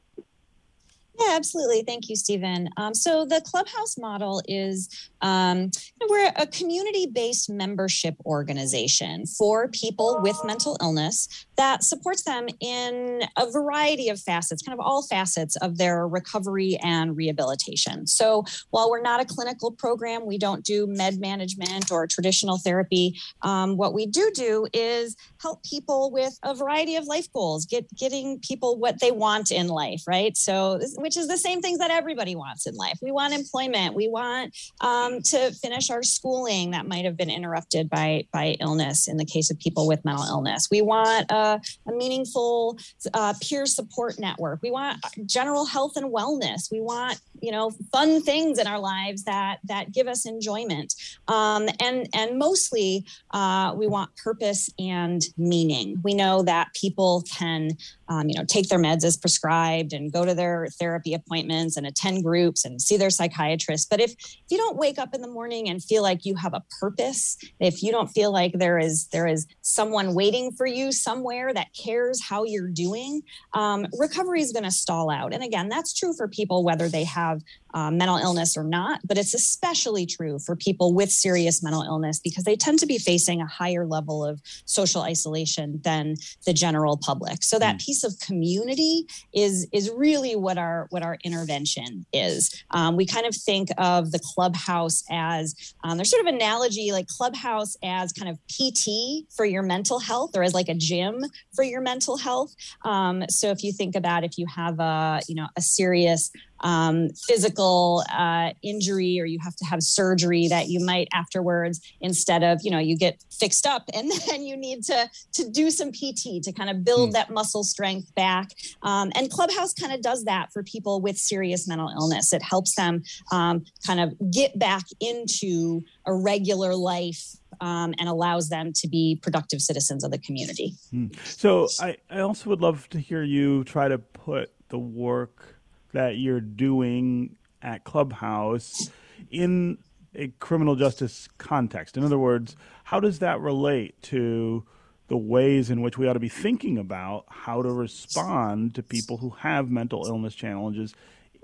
Yeah, 1.20 1.36
absolutely. 1.36 1.82
Thank 1.82 2.10
you, 2.10 2.16
Stephen. 2.16 2.70
Um, 2.78 2.94
so 2.94 3.26
the 3.26 3.42
Clubhouse 3.42 3.98
model 3.98 4.42
is 4.48 4.88
um, 5.22 5.72
we're 6.08 6.32
a 6.36 6.46
community-based 6.46 7.50
membership 7.50 8.16
organization 8.24 9.26
for 9.26 9.68
people 9.70 10.20
with 10.22 10.40
mental 10.46 10.78
illness 10.80 11.28
that 11.58 11.84
supports 11.84 12.22
them 12.22 12.48
in 12.60 13.24
a 13.36 13.50
variety 13.50 14.10
of 14.10 14.20
facets, 14.22 14.62
kind 14.62 14.80
of 14.80 14.86
all 14.86 15.02
facets 15.08 15.56
of 15.56 15.80
their 15.80 16.08
recovery 16.08 16.78
and 16.84 17.18
rehabilitation. 17.18 18.06
So 18.06 18.44
while 18.70 18.92
we're 18.92 19.02
not 19.02 19.20
a 19.20 19.26
clinical 19.26 19.72
program, 19.72 20.26
we 20.28 20.38
don't 20.38 20.64
do 20.64 20.86
med 20.86 21.20
management 21.20 21.92
or 21.92 22.06
traditional 22.06 22.60
therapy. 22.60 23.20
Um, 23.42 23.76
what 23.76 23.96
we 23.96 24.06
do 24.06 24.30
do 24.36 24.68
is 24.72 25.16
help 25.42 25.64
people 25.64 26.12
with 26.12 26.38
a 26.44 26.54
variety 26.54 26.96
of 26.96 27.06
life 27.06 27.32
goals, 27.34 27.66
get 27.66 27.88
getting 27.96 28.40
people 28.40 28.78
what 28.78 29.00
they 29.00 29.12
want 29.12 29.50
in 29.50 29.68
life, 29.68 30.04
right? 30.08 30.38
So 30.38 30.80
which 31.08 31.16
is 31.16 31.30
the 31.30 31.38
same 31.38 31.62
things 31.62 31.80
that 31.80 31.90
everybody 31.90 32.36
wants 32.36 32.68
in 32.68 32.76
life. 32.76 33.00
We 33.02 33.14
want 33.14 33.34
employment. 33.34 33.96
We 33.96 34.10
want 34.10 34.54
um, 34.82 35.22
to 35.22 35.52
finish 35.54 35.90
our 35.90 36.04
schooling 36.04 36.72
that 36.72 36.86
might 36.86 37.06
have 37.06 37.16
been 37.16 37.30
interrupted 37.30 37.90
by 37.90 38.26
by 38.34 38.58
illness 38.60 39.08
in 39.08 39.16
the 39.16 39.24
case 39.24 39.50
of 39.50 39.58
people 39.58 39.88
with 39.88 40.04
mental 40.04 40.26
illness. 40.26 40.68
We 40.70 40.82
want 40.82 41.32
a, 41.32 41.62
a 41.88 41.92
meaningful 41.94 42.78
uh, 43.14 43.36
peer 43.42 43.66
support 43.66 44.20
network. 44.20 44.60
We 44.62 44.70
want 44.70 45.00
general 45.26 45.66
health 45.66 45.96
and 45.96 46.14
wellness. 46.14 46.70
We 46.70 46.82
want 46.82 47.22
you 47.42 47.52
know 47.52 47.72
fun 47.92 48.22
things 48.22 48.60
in 48.60 48.68
our 48.68 48.80
lives 48.80 49.24
that 49.24 49.60
that 49.66 49.92
give 49.92 50.08
us 50.08 50.26
enjoyment. 50.26 50.94
Um, 51.28 51.68
and 51.80 52.08
and 52.14 52.38
mostly 52.38 53.06
uh, 53.32 53.74
we 53.76 53.88
want 53.88 54.16
purpose 54.16 54.70
and 54.80 55.22
meaning. 55.38 56.00
We 56.04 56.14
know 56.14 56.44
that 56.44 56.74
people 56.74 57.24
can 57.38 57.72
um, 58.10 58.30
you 58.30 58.38
know 58.38 58.46
take 58.46 58.70
their 58.70 58.80
meds 58.80 59.04
as 59.04 59.18
prescribed 59.18 59.94
and 59.94 60.12
go 60.12 60.26
to 60.26 60.34
their 60.34 60.68
therapy 60.80 61.14
appointments 61.14 61.78
and 61.78 61.86
attend 61.86 62.24
groups 62.24 62.66
and 62.66 62.82
see 62.82 62.98
their 62.98 63.10
psychiatrist. 63.10 63.90
But 63.90 64.00
if, 64.00 64.12
if 64.12 64.46
you 64.50 64.58
don't 64.58 64.78
wake 64.78 65.00
up 65.00 65.14
in 65.14 65.22
the 65.22 65.28
morning 65.28 65.70
and 65.70 65.84
feel 65.84 66.04
like 66.04 66.26
you 66.26 66.36
have 66.36 66.54
a 66.54 66.64
purpose 66.80 67.38
if 67.60 67.84
you 67.84 67.92
don't 67.92 68.08
feel 68.08 68.32
like 68.32 68.54
there 68.54 68.78
is 68.78 69.08
there 69.08 69.28
is 69.28 69.48
someone 69.62 70.14
waiting 70.14 70.52
for 70.52 70.66
you 70.66 70.92
somewhere 70.92 71.54
that 71.54 71.68
cares 71.74 72.22
how 72.24 72.44
you're 72.44 72.70
doing 72.70 73.22
um, 73.54 73.86
recovery 73.98 74.42
is 74.42 74.52
going 74.52 74.64
to 74.64 74.72
stall 74.72 75.10
out. 75.10 75.34
And 75.34 75.44
again 75.44 75.70
that's 75.70 75.94
true 75.94 76.14
for 76.14 76.28
people 76.28 76.64
whether 76.64 76.88
they 76.88 77.04
have 77.04 77.27
have 77.28 77.44
uh, 77.74 77.92
mental 77.92 78.18
illness 78.18 78.58
or 78.58 78.64
not, 78.64 79.02
but 79.06 79.18
it's 79.18 79.34
especially 79.34 80.06
true 80.06 80.40
for 80.40 80.56
people 80.56 80.94
with 80.94 81.12
serious 81.12 81.62
mental 81.62 81.84
illness 81.84 82.20
because 82.20 82.44
they 82.44 82.56
tend 82.56 82.80
to 82.80 82.86
be 82.86 82.98
facing 82.98 83.42
a 83.42 83.46
higher 83.46 83.86
level 83.86 84.26
of 84.26 84.42
social 84.66 85.02
isolation 85.02 85.80
than 85.84 86.16
the 86.46 86.54
general 86.54 86.98
public. 86.98 87.44
So 87.44 87.60
that 87.60 87.76
mm. 87.76 87.86
piece 87.86 88.04
of 88.04 88.20
community 88.20 89.06
is 89.34 89.68
is 89.72 89.92
really 89.96 90.36
what 90.36 90.58
our 90.58 90.88
what 90.90 91.04
our 91.04 91.18
intervention 91.24 92.06
is. 92.14 92.64
Um, 92.72 92.96
we 92.96 93.06
kind 93.06 93.26
of 93.26 93.36
think 93.36 93.70
of 93.78 94.12
the 94.12 94.20
clubhouse 94.20 95.04
as 95.10 95.56
um, 95.84 95.98
there's 95.98 96.10
sort 96.10 96.26
of 96.26 96.34
analogy 96.34 96.92
like 96.92 97.08
clubhouse 97.08 97.76
as 97.84 98.14
kind 98.14 98.30
of 98.30 98.40
PT 98.48 99.28
for 99.36 99.46
your 99.46 99.64
mental 99.64 100.00
health 100.00 100.32
or 100.36 100.44
as 100.44 100.54
like 100.54 100.70
a 100.70 100.74
gym 100.76 101.24
for 101.56 101.64
your 101.64 101.82
mental 101.82 102.18
health. 102.18 102.56
Um, 102.86 103.24
so 103.30 103.50
if 103.50 103.64
you 103.64 103.72
think 103.72 103.96
about 103.96 104.24
if 104.24 104.38
you 104.38 104.46
have 104.48 104.80
a 104.80 105.22
you 105.28 105.36
know 105.36 105.48
a 105.56 105.62
serious 105.62 106.32
um, 106.62 107.10
physical 107.58 108.04
uh, 108.12 108.52
injury 108.62 109.20
or 109.20 109.26
you 109.26 109.40
have 109.44 109.56
to 109.56 109.66
have 109.66 109.82
surgery 109.82 110.48
that 110.48 110.68
you 110.68 110.84
might 110.84 111.08
afterwards 111.14 111.82
instead 112.02 112.44
of 112.44 112.60
you 112.64 112.72
know 112.72 112.80
you 112.80 112.98
get 112.98 113.24
fixed 113.32 113.66
up 113.66 113.84
and 113.94 114.12
then 114.28 114.44
you 114.44 114.56
need 114.56 114.84
to 114.84 115.10
to 115.34 115.50
do 115.50 115.72
some 115.72 115.92
pt 115.92 116.44
to 116.44 116.52
kind 116.52 116.70
of 116.70 116.84
build 116.84 117.10
mm. 117.10 117.14
that 117.14 117.30
muscle 117.30 117.64
strength 117.64 118.14
back 118.16 118.50
um, 118.84 119.12
and 119.16 119.32
clubhouse 119.32 119.74
kind 119.74 119.94
of 119.94 120.02
does 120.02 120.24
that 120.26 120.52
for 120.54 120.64
people 120.64 121.02
with 121.02 121.18
serious 121.18 121.68
mental 121.68 121.90
illness 121.90 122.34
it 122.34 122.42
helps 122.42 122.76
them 122.76 123.04
um, 123.32 123.64
kind 123.86 124.00
of 124.00 124.14
get 124.32 124.58
back 124.60 124.84
into 125.00 125.82
a 126.06 126.14
regular 126.14 126.76
life 126.76 127.36
um, 127.60 127.94
and 127.98 128.08
allows 128.08 128.50
them 128.50 128.72
to 128.74 128.88
be 128.88 129.20
productive 129.22 129.62
citizens 129.62 130.04
of 130.04 130.12
the 130.12 130.20
community. 130.20 130.76
Hmm. 130.92 131.08
So 131.24 131.68
I, 131.80 131.98
I 132.10 132.20
also 132.20 132.52
would 132.52 132.62
love 132.62 132.88
to 132.90 133.00
hear 133.00 133.24
you 133.24 133.64
try 133.64 133.88
to 133.88 133.98
put 133.98 134.52
the 134.70 134.78
work 134.78 135.58
that 135.94 136.18
you're 136.18 136.42
doing 136.42 137.36
at 137.62 137.84
Clubhouse 137.84 138.90
in 139.32 139.78
a 140.16 140.28
criminal 140.40 140.76
justice 140.76 141.28
context? 141.38 141.98
In 141.98 142.04
other 142.04 142.20
words, 142.20 142.56
how 142.86 143.00
does 143.00 143.20
that 143.20 143.40
relate 143.40 144.02
to 144.04 144.64
the 145.08 145.18
ways 145.18 145.70
in 145.70 145.82
which 145.82 145.98
we 145.98 146.08
ought 146.08 146.14
to 146.14 146.20
be 146.20 146.30
thinking 146.30 146.78
about 146.78 147.26
how 147.30 147.62
to 147.62 147.70
respond 147.70 148.76
to 148.76 148.84
people 148.84 149.18
who 149.18 149.30
have 149.30 149.70
mental 149.70 150.06
illness 150.06 150.36
challenges 150.36 150.94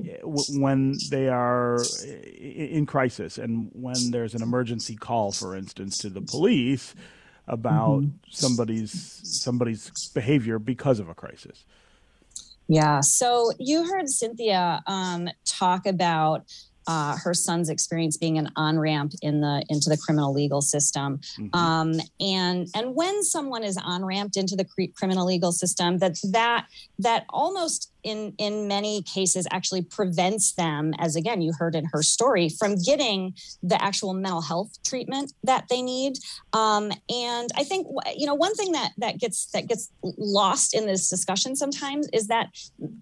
eh, 0.06 0.18
when 0.24 0.98
they 1.10 1.30
are 1.30 1.82
in 2.38 2.86
crisis 2.86 3.38
and 3.38 3.70
when 3.74 4.12
there's 4.12 4.34
an 4.34 4.42
emergency 4.42 4.96
call, 4.96 5.32
for 5.32 5.56
instance, 5.56 5.98
to 5.98 6.10
the 6.10 6.22
police 6.22 6.94
about 7.48 8.02
mm-hmm. 8.02 8.18
somebody's 8.30 9.20
somebody's 9.24 10.10
behavior 10.14 10.60
because 10.60 11.00
of 11.00 11.10
a 11.10 11.14
crisis. 11.14 11.66
Yeah. 12.68 13.02
So 13.02 13.52
you 13.60 13.86
heard 13.86 14.10
Cynthia 14.10 14.82
um, 14.88 15.30
talk 15.46 15.86
about 15.86 16.46
uh, 16.88 17.16
her 17.18 17.34
son's 17.34 17.70
experience 17.70 18.18
being 18.18 18.38
an 18.38 18.50
on 18.56 18.78
ramp 18.78 19.14
in 19.22 19.40
the 19.40 19.64
into 19.70 19.90
the 19.90 19.98
criminal 19.98 20.34
legal 20.34 20.62
system, 20.62 21.20
mm-hmm. 21.40 21.58
um, 21.58 21.94
and 22.20 22.68
and 22.76 22.94
when 22.94 23.24
someone 23.24 23.64
is 23.64 23.78
on 23.78 24.04
ramped 24.04 24.36
into 24.36 24.56
the 24.58 24.66
cr- 24.66 24.92
criminal 24.94 25.26
legal 25.26 25.54
system, 25.54 26.00
that 26.00 26.18
that 26.32 26.66
that 27.00 27.26
almost 27.30 27.93
in 28.04 28.34
in 28.38 28.68
many 28.68 29.02
cases 29.04 29.48
actually 29.52 29.82
prevents 29.82 30.54
them 30.54 30.94
as 31.00 31.16
again 31.16 31.42
you 31.42 31.54
heard 31.58 31.76
in 31.76 31.86
her 31.86 32.04
story 32.04 32.50
from 32.50 32.76
getting 32.82 33.34
the 33.62 33.82
actual 33.82 34.14
mental 34.14 34.42
health 34.42 34.72
treatment 34.84 35.34
that 35.44 35.66
they 35.70 35.82
need. 35.82 36.14
Um, 36.54 36.92
and 37.10 37.50
i 37.56 37.64
think 37.64 37.88
you 38.16 38.26
know 38.26 38.36
one 38.36 38.56
thing 38.56 38.72
that 38.74 38.92
that 38.98 39.20
gets 39.20 39.48
that 39.48 39.68
gets 39.68 39.90
lost 40.18 40.74
in 40.74 40.86
this 40.86 41.10
discussion 41.10 41.56
sometimes 41.56 42.08
is 42.14 42.28
that 42.28 42.48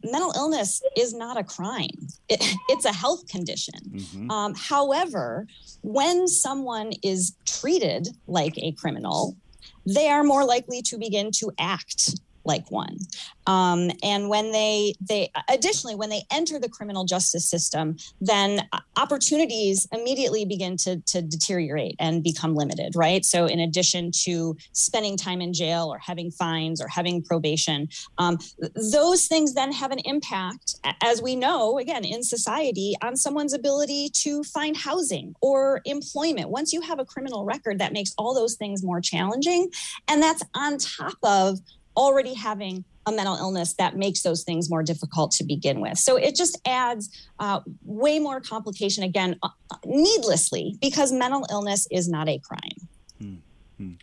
mental 0.03 0.34
illness 0.36 0.81
is 0.96 1.13
not 1.13 1.38
a 1.38 1.43
crime. 1.43 1.89
It, 2.29 2.55
it's 2.70 2.86
a 2.86 2.93
health 2.93 3.27
condition. 3.27 3.79
Mm-hmm. 3.91 4.31
um, 4.31 4.53
however 4.55 5.48
when 5.81 6.27
someone 6.27 6.91
is 7.03 7.36
treated 7.46 8.10
like 8.27 8.58
a 8.58 8.72
criminal 8.74 9.36
they 9.86 10.08
are 10.10 10.24
more 10.24 10.46
likely 10.46 10.81
to 10.84 10.98
begin 10.98 11.31
to 11.31 11.51
act 11.58 12.20
like 12.43 12.69
one. 12.71 12.98
Um, 13.48 13.91
and 14.03 14.29
when 14.29 14.51
they 14.51 14.93
they 15.01 15.31
additionally 15.50 15.95
when 15.95 16.10
they 16.10 16.24
enter 16.31 16.60
the 16.60 16.69
criminal 16.69 17.05
justice 17.05 17.48
system, 17.48 17.98
then 18.19 18.67
opportunities 18.98 19.88
immediately 19.91 20.45
begin 20.45 20.77
to 20.77 21.01
to 21.01 21.21
deteriorate 21.21 21.95
and 22.00 22.24
become 22.24 22.55
limited. 22.55 22.93
Right. 22.95 23.25
So 23.25 23.45
in 23.45 23.60
addition 23.60 24.12
to 24.24 24.55
spending 24.74 25.17
time 25.17 25.41
in 25.41 25.53
jail 25.53 25.91
or 25.91 25.98
having 26.00 26.31
fines 26.31 26.81
or 26.81 26.88
having 26.88 27.24
probation, 27.24 27.89
um, 28.17 28.38
those 28.91 29.27
things 29.27 29.53
then 29.53 29.71
have 29.71 29.91
an 29.91 30.00
impact, 30.00 30.75
as 31.01 31.21
we 31.21 31.36
know, 31.36 31.79
again 31.79 32.05
in 32.05 32.24
society, 32.24 32.95
on 33.01 33.15
someone's 33.15 33.53
ability 33.53 34.10
to 34.13 34.43
find 34.43 34.77
housing 34.77 35.36
or 35.41 35.81
employment. 35.86 36.50
Once 36.50 36.74
you 36.74 36.81
have 36.81 37.00
a 37.00 37.05
criminal 37.05 37.43
record, 37.43 37.79
that 37.79 37.93
makes 37.93 38.13
all 38.17 38.33
those 38.33 38.55
things 38.55 38.83
more 38.83 39.01
challenging, 39.01 39.69
and 40.07 40.21
that's 40.21 40.43
on 40.53 40.77
top 40.77 41.17
of 41.24 41.60
already 41.95 42.33
having 42.33 42.83
a 43.05 43.12
mental 43.12 43.36
illness 43.36 43.74
that 43.75 43.98
makes 43.98 44.21
those 44.21 44.43
things 44.43 44.69
more 44.69 44.83
difficult 44.83 45.31
to 45.31 45.43
begin 45.43 45.81
with. 45.81 45.98
So 45.98 46.17
it 46.17 46.36
just 46.36 46.60
adds 46.65 47.10
uh, 47.39 47.62
way 47.83 48.19
more 48.19 48.39
complication, 48.39 49.03
again, 49.03 49.38
uh, 49.41 49.50
needlessly, 49.86 50.77
because 50.81 51.12
mental 51.12 51.45
illness 51.50 51.88
is 51.91 52.07
not 52.07 52.29
a 52.29 52.38
crime. 52.39 52.88
Mm-hmm. 53.21 53.93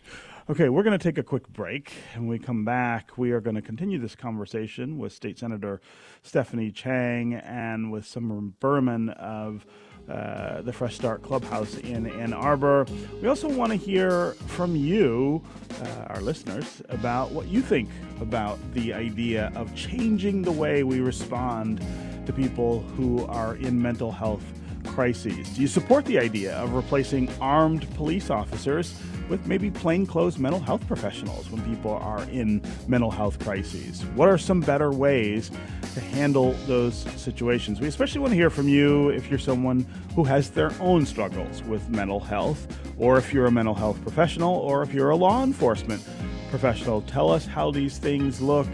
Okay, 0.49 0.67
we're 0.67 0.81
going 0.83 0.97
to 0.97 1.03
take 1.03 1.19
a 1.19 1.23
quick 1.23 1.47
break. 1.49 1.93
And 2.15 2.27
we 2.27 2.39
come 2.39 2.65
back, 2.65 3.17
we 3.17 3.31
are 3.31 3.39
going 3.39 3.55
to 3.55 3.61
continue 3.61 3.99
this 3.99 4.15
conversation 4.15 4.97
with 4.97 5.13
State 5.13 5.37
Senator 5.37 5.79
Stephanie 6.23 6.71
Chang 6.71 7.35
and 7.35 7.91
with 7.91 8.05
Summer 8.05 8.41
Berman 8.41 9.09
of 9.09 9.65
uh, 10.09 10.61
the 10.61 10.73
Fresh 10.73 10.95
Start 10.95 11.21
Clubhouse 11.23 11.77
in 11.77 12.07
Ann 12.07 12.33
Arbor. 12.33 12.85
We 13.21 13.27
also 13.27 13.47
want 13.47 13.71
to 13.71 13.77
hear 13.77 14.31
from 14.47 14.75
you, 14.75 15.41
uh, 15.83 16.05
our 16.07 16.21
listeners, 16.21 16.81
about 16.89 17.31
what 17.31 17.47
you 17.47 17.61
think 17.61 17.89
about 18.19 18.57
the 18.73 18.93
idea 18.93 19.51
of 19.55 19.73
changing 19.75 20.41
the 20.41 20.51
way 20.51 20.83
we 20.83 20.99
respond 20.99 21.85
to 22.25 22.33
people 22.33 22.81
who 22.97 23.25
are 23.27 23.55
in 23.55 23.81
mental 23.81 24.11
health 24.11 24.43
crises. 24.89 25.49
Do 25.49 25.61
you 25.61 25.67
support 25.67 26.05
the 26.05 26.19
idea 26.19 26.55
of 26.57 26.73
replacing 26.73 27.29
armed 27.39 27.91
police 27.95 28.29
officers 28.29 28.93
with 29.29 29.45
maybe 29.47 29.69
plainclothes 29.69 30.37
mental 30.37 30.59
health 30.59 30.85
professionals 30.87 31.49
when 31.49 31.61
people 31.61 31.91
are 31.91 32.23
in 32.31 32.61
mental 32.87 33.11
health 33.11 33.39
crises? 33.39 34.01
What 34.15 34.27
are 34.29 34.37
some 34.37 34.61
better 34.61 34.91
ways 34.91 35.51
to 35.93 35.99
handle 35.99 36.53
those 36.65 36.95
situations? 37.15 37.79
We 37.79 37.87
especially 37.87 38.21
want 38.21 38.31
to 38.31 38.35
hear 38.35 38.49
from 38.49 38.67
you 38.67 39.09
if 39.09 39.29
you're 39.29 39.39
someone 39.39 39.85
who 40.15 40.23
has 40.23 40.49
their 40.49 40.71
own 40.79 41.05
struggles 41.05 41.63
with 41.63 41.87
mental 41.89 42.19
health, 42.19 42.67
or 42.97 43.17
if 43.17 43.33
you're 43.33 43.45
a 43.45 43.51
mental 43.51 43.75
health 43.75 44.01
professional, 44.01 44.55
or 44.55 44.83
if 44.83 44.93
you're 44.93 45.11
a 45.11 45.15
law 45.15 45.43
enforcement 45.43 46.03
professional. 46.49 47.01
Tell 47.03 47.31
us 47.31 47.45
how 47.45 47.71
these 47.71 47.97
things 47.97 48.41
look 48.41 48.67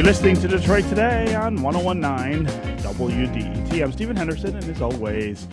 You're 0.00 0.06
listening 0.06 0.36
to 0.36 0.48
Detroit 0.48 0.88
Today 0.88 1.34
on 1.34 1.60
1019 1.60 2.46
WDET. 2.78 3.82
I'm 3.82 3.92
Stephen 3.92 4.16
Henderson, 4.16 4.56
and 4.56 4.64
as 4.64 4.80
always, 4.80 5.46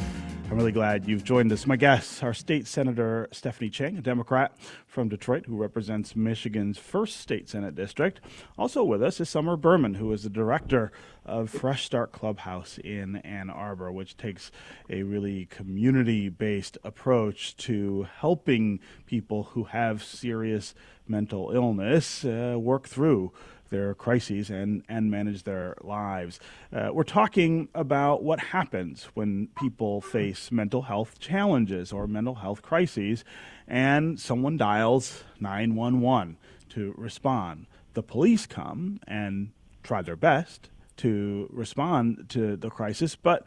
I'm 0.50 0.56
really 0.56 0.72
glad 0.72 1.06
you've 1.06 1.26
joined 1.26 1.52
us. 1.52 1.68
My 1.68 1.76
guests 1.76 2.24
are 2.24 2.34
State 2.34 2.66
Senator 2.66 3.28
Stephanie 3.34 3.70
Chang, 3.70 3.98
a 3.98 4.02
Democrat 4.02 4.56
from 4.86 5.10
Detroit 5.10 5.48
who 5.48 5.58
represents 5.58 6.16
Michigan's 6.16 6.78
first 6.78 7.18
state 7.18 7.50
Senate 7.50 7.76
district. 7.76 8.22
Also 8.58 8.86
with 8.86 9.04
us 9.04 9.20
is 9.20 9.28
Summer 9.28 9.58
Berman, 9.58 9.96
who 9.96 10.14
is 10.14 10.24
the 10.24 10.30
director 10.30 10.94
of 11.26 11.50
Fresh 11.50 11.84
Start 11.84 12.14
Clubhouse 12.14 12.78
in 12.78 13.18
Ann 13.18 13.50
Arbor, 13.50 13.92
which 13.92 14.16
takes 14.16 14.50
a 14.90 15.04
really 15.04 15.48
community 15.48 16.30
based 16.30 16.78
approach 16.86 17.58
to 17.58 18.08
helping 18.20 18.80
people 19.06 19.44
who 19.44 19.66
have 19.66 20.02
serious 20.02 20.74
mental 21.10 21.52
illness 21.52 22.24
uh, 22.24 22.56
work 22.58 22.88
through 22.88 23.34
their 23.70 23.94
crises 23.94 24.50
and, 24.50 24.84
and 24.88 25.12
manage 25.12 25.44
their 25.44 25.76
lives. 25.82 26.40
Uh, 26.74 26.90
we're 26.92 27.04
talking 27.04 27.70
about 27.74 28.24
what 28.24 28.40
happens 28.40 29.06
when 29.14 29.48
people 29.58 30.02
face 30.02 30.52
mental 30.52 30.84
health 30.84 31.20
challenges 31.20 31.92
or 31.92 32.08
mental 32.08 32.36
health 32.36 32.62
crises 32.62 33.24
and 33.68 34.20
someone 34.20 34.58
dials 34.58 35.24
911 35.40 36.38
to 36.70 36.94
respond. 36.98 37.66
The 37.94 38.04
police 38.04 38.46
come 38.46 39.00
and 39.08 39.52
try 39.84 40.02
their 40.02 40.16
best 40.16 40.70
to 40.98 41.48
respond 41.52 42.26
to 42.30 42.56
the 42.56 42.70
crisis, 42.70 43.16
but 43.16 43.46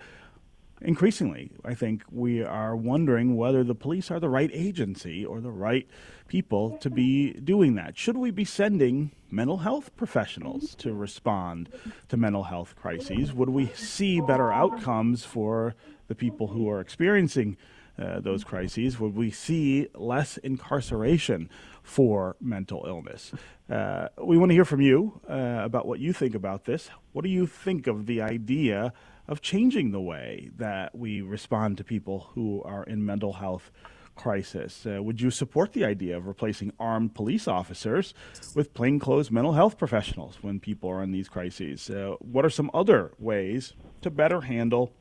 increasingly, 0.80 1.50
I 1.64 1.74
think 1.74 2.04
we 2.10 2.42
are 2.42 2.74
wondering 2.74 3.36
whether 3.36 3.62
the 3.64 3.74
police 3.74 4.10
are 4.10 4.20
the 4.20 4.28
right 4.28 4.50
agency 4.52 5.24
or 5.24 5.40
the 5.40 5.50
right 5.50 5.88
people 6.28 6.78
to 6.78 6.90
be 6.90 7.32
doing 7.32 7.74
that. 7.74 7.98
Should 7.98 8.16
we 8.16 8.30
be 8.30 8.44
sending 8.44 9.10
mental 9.30 9.58
health 9.58 9.94
professionals 9.96 10.74
to 10.76 10.92
respond 10.92 11.68
to 12.08 12.16
mental 12.16 12.44
health 12.44 12.74
crises? 12.76 13.32
Would 13.32 13.50
we 13.50 13.66
see 13.68 14.20
better 14.20 14.52
outcomes 14.52 15.24
for 15.24 15.74
the 16.08 16.14
people 16.14 16.48
who 16.48 16.68
are 16.68 16.80
experiencing 16.80 17.56
uh, 17.98 18.20
those 18.20 18.44
crises? 18.44 18.98
Would 18.98 19.14
we 19.14 19.30
see 19.30 19.88
less 19.94 20.38
incarceration 20.38 21.50
for 21.82 22.36
mental 22.40 22.84
illness? 22.86 23.32
Uh, 23.68 24.08
we 24.22 24.38
want 24.38 24.50
to 24.50 24.54
hear 24.54 24.64
from 24.64 24.80
you 24.80 25.20
uh, 25.28 25.60
about 25.62 25.86
what 25.86 26.00
you 26.00 26.12
think 26.12 26.34
about 26.34 26.64
this. 26.64 26.88
What 27.12 27.22
do 27.22 27.30
you 27.30 27.46
think 27.46 27.86
of 27.86 28.06
the 28.06 28.22
idea 28.22 28.92
of 29.30 29.40
changing 29.40 29.92
the 29.92 30.00
way 30.00 30.50
that 30.56 30.92
we 30.94 31.22
respond 31.22 31.78
to 31.78 31.84
people 31.84 32.30
who 32.34 32.60
are 32.64 32.82
in 32.82 33.06
mental 33.06 33.34
health 33.34 33.70
crisis. 34.16 34.84
Uh, 34.84 35.00
would 35.00 35.20
you 35.20 35.30
support 35.30 35.72
the 35.72 35.84
idea 35.84 36.16
of 36.16 36.26
replacing 36.26 36.72
armed 36.80 37.14
police 37.14 37.46
officers 37.46 38.12
with 38.56 38.74
plainclothes 38.74 39.30
mental 39.30 39.52
health 39.52 39.78
professionals 39.78 40.38
when 40.42 40.58
people 40.58 40.90
are 40.90 41.02
in 41.02 41.12
these 41.12 41.28
crises? 41.28 41.88
Uh, 41.88 42.16
what 42.18 42.44
are 42.44 42.50
some 42.50 42.70
other 42.74 43.12
ways 43.18 43.72
to 44.02 44.10
better 44.10 44.42
handle 44.42 44.92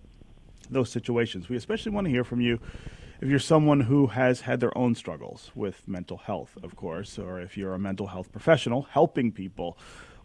those 0.70 0.92
situations? 0.92 1.50
We 1.50 1.58
especially 1.58 1.92
want 1.92 2.06
to 2.06 2.12
hear 2.12 2.24
from 2.24 2.40
you 2.40 2.60
if 3.22 3.28
you're 3.28 3.40
someone 3.40 3.82
who 3.82 4.08
has 4.08 4.42
had 4.42 4.60
their 4.60 4.78
own 4.78 4.94
struggles 4.96 5.52
with 5.54 5.86
mental 5.88 6.18
health, 6.18 6.56
of 6.64 6.76
course, 6.76 7.18
or 7.18 7.42
if 7.42 7.58
you're 7.58 7.74
a 7.74 7.80
mental 7.80 8.08
health 8.08 8.32
professional 8.32 8.84
helping 8.84 9.32
people 9.32 9.78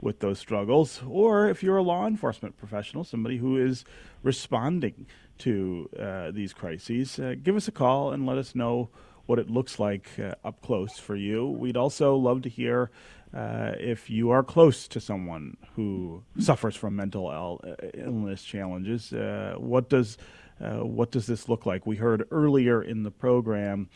with 0.05 0.21
those 0.21 0.38
struggles, 0.38 1.01
or 1.09 1.49
if 1.49 1.62
you're 1.62 1.79
a 1.79 1.83
law 1.83 2.07
enforcement 2.07 2.59
professional, 2.59 3.05
somebody 3.05 3.38
who 3.38 3.57
is 3.57 3.87
responding 4.23 5.07
to 5.38 5.88
uh, 5.99 6.31
these 6.31 6.53
crises, 6.53 7.19
uh, 7.19 7.35
give 7.43 7.57
us 7.57 7.67
a 7.69 7.73
call 7.73 8.12
and 8.12 8.27
let 8.27 8.37
us 8.37 8.55
know 8.55 8.90
what 9.25 9.38
it 9.38 9.49
looks 9.49 9.79
like 9.79 10.11
uh, 10.19 10.35
up 10.45 10.61
close 10.61 10.99
for 10.99 11.17
you. 11.17 11.49
We'd 11.49 11.79
also 11.79 12.17
love 12.17 12.43
to 12.43 12.51
hear 12.51 12.90
uh, 13.33 13.73
if 13.81 14.11
you 14.11 14.31
are 14.31 14.43
close 14.43 14.87
to 14.88 15.01
someone 15.01 15.57
who 15.75 16.23
suffers 16.38 16.77
from 16.77 16.97
mental 16.97 17.29
uh, 17.29 17.75
illness 17.95 18.45
challenges. 18.45 19.11
Uh, 19.11 19.55
what 19.57 19.88
does 19.88 20.19
what 20.59 21.11
does 21.11 21.27
this 21.27 21.49
look 21.49 21.67
like? 21.67 21.85
We 21.87 21.97
heard 21.97 22.27
earlier 22.31 22.81
in 22.83 23.03
the 23.03 23.11
program 23.11 23.88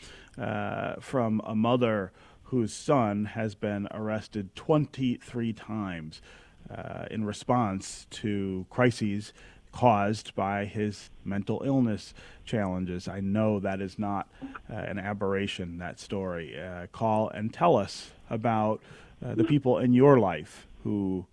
from 0.99 1.41
a 1.45 1.55
mother 1.55 2.11
whose 2.49 2.73
son 2.73 3.25
has 3.25 3.53
been 3.53 3.87
arrested 3.91 4.55
23 4.55 5.53
times 5.53 6.21
uh, 6.69 7.05
in 7.11 7.23
response 7.23 8.07
to 8.09 8.65
crises 8.71 9.33
caused 9.71 10.33
by 10.33 10.65
his 10.65 11.11
mental 11.23 11.61
illness 11.63 12.11
challenges. 12.45 13.07
I 13.07 13.19
know 13.19 13.59
that 13.59 13.81
is 13.81 13.99
not 13.99 14.27
uh, 14.67 14.73
an 14.73 14.97
aberration, 14.97 15.77
that 15.77 15.99
story. 15.99 16.59
Uh, 16.59 16.87
call 16.91 17.29
and 17.29 17.53
tell 17.53 17.75
us 17.75 18.09
about 18.31 18.81
uh, 19.23 19.35
the 19.35 19.43
people 19.43 19.77
in 19.77 19.93
your 19.93 20.17
life 20.19 20.67
who 20.83 21.27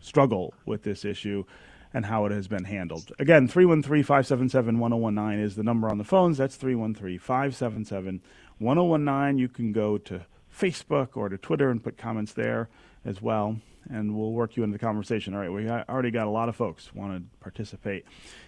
struggle 0.00 0.54
with 0.64 0.84
this 0.84 1.04
issue 1.04 1.44
and 1.92 2.06
how 2.06 2.24
it 2.24 2.30
has 2.30 2.46
been 2.46 2.64
handled. 2.64 3.10
Again, 3.18 3.48
313 3.48 4.04
577 4.04 4.78
1019 4.78 5.44
is 5.44 5.56
the 5.56 5.64
number 5.64 5.88
on 5.88 5.98
the 5.98 6.04
phones. 6.04 6.38
That's 6.38 6.54
313 6.54 7.18
577 7.18 8.22
1019. 8.58 9.38
You 9.38 9.48
can 9.48 9.72
go 9.72 9.98
to 9.98 10.24
Facebook 10.56 11.16
or 11.16 11.28
to 11.28 11.38
Twitter 11.38 11.70
and 11.70 11.82
put 11.82 11.96
comments 11.96 12.32
there 12.32 12.68
as 13.04 13.20
well, 13.20 13.56
and 13.90 14.16
we'll 14.16 14.32
work 14.32 14.56
you 14.56 14.62
into 14.62 14.76
the 14.76 14.84
conversation. 14.84 15.34
All 15.34 15.40
right, 15.40 15.52
we 15.52 15.68
already 15.68 16.10
got 16.10 16.26
a 16.26 16.30
lot 16.30 16.48
of 16.48 16.56
folks 16.56 16.94
want 16.94 17.16
to 17.16 17.38
participate 17.40 18.04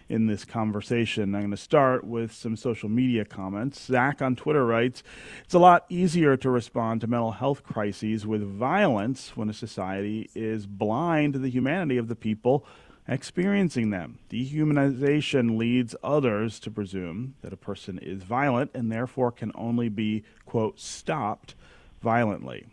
in 0.09 0.27
this 0.27 0.45
conversation. 0.45 1.35
I'm 1.35 1.43
going 1.43 1.51
to 1.51 1.57
start 1.57 2.05
with 2.05 2.33
some 2.33 2.57
social 2.57 2.89
media 2.89 3.25
comments. 3.25 3.85
Zach 3.85 4.23
on 4.23 4.37
Twitter 4.37 4.65
writes 4.65 5.03
It's 5.45 5.55
a 5.55 5.59
lot 5.59 5.87
easier 5.89 6.37
to 6.37 6.51
respond 6.51 7.01
to 7.01 7.07
mental 7.07 7.33
health 7.33 7.65
crises 7.65 8.27
with 8.27 8.43
violence 8.43 9.37
when 9.37 9.49
a 9.49 9.55
society 9.55 10.31
is 10.35 10.67
blind 10.67 11.33
to 11.33 11.39
the 11.39 11.51
humanity 11.51 11.97
of 11.97 12.09
the 12.09 12.17
people 12.17 12.65
experiencing 13.07 13.91
them. 13.91 14.19
Dehumanization 14.31 15.59
leads 15.59 15.95
others 16.03 16.59
to 16.61 16.71
presume 16.71 17.35
that 17.43 17.53
a 17.53 17.57
person 17.57 17.99
is 17.99 18.23
violent 18.23 18.71
and 18.75 18.91
therefore 18.91 19.31
can 19.31 19.53
only 19.55 19.89
be, 19.89 20.25
quote, 20.47 20.81
stopped 20.81 21.55
violently. 22.05 22.67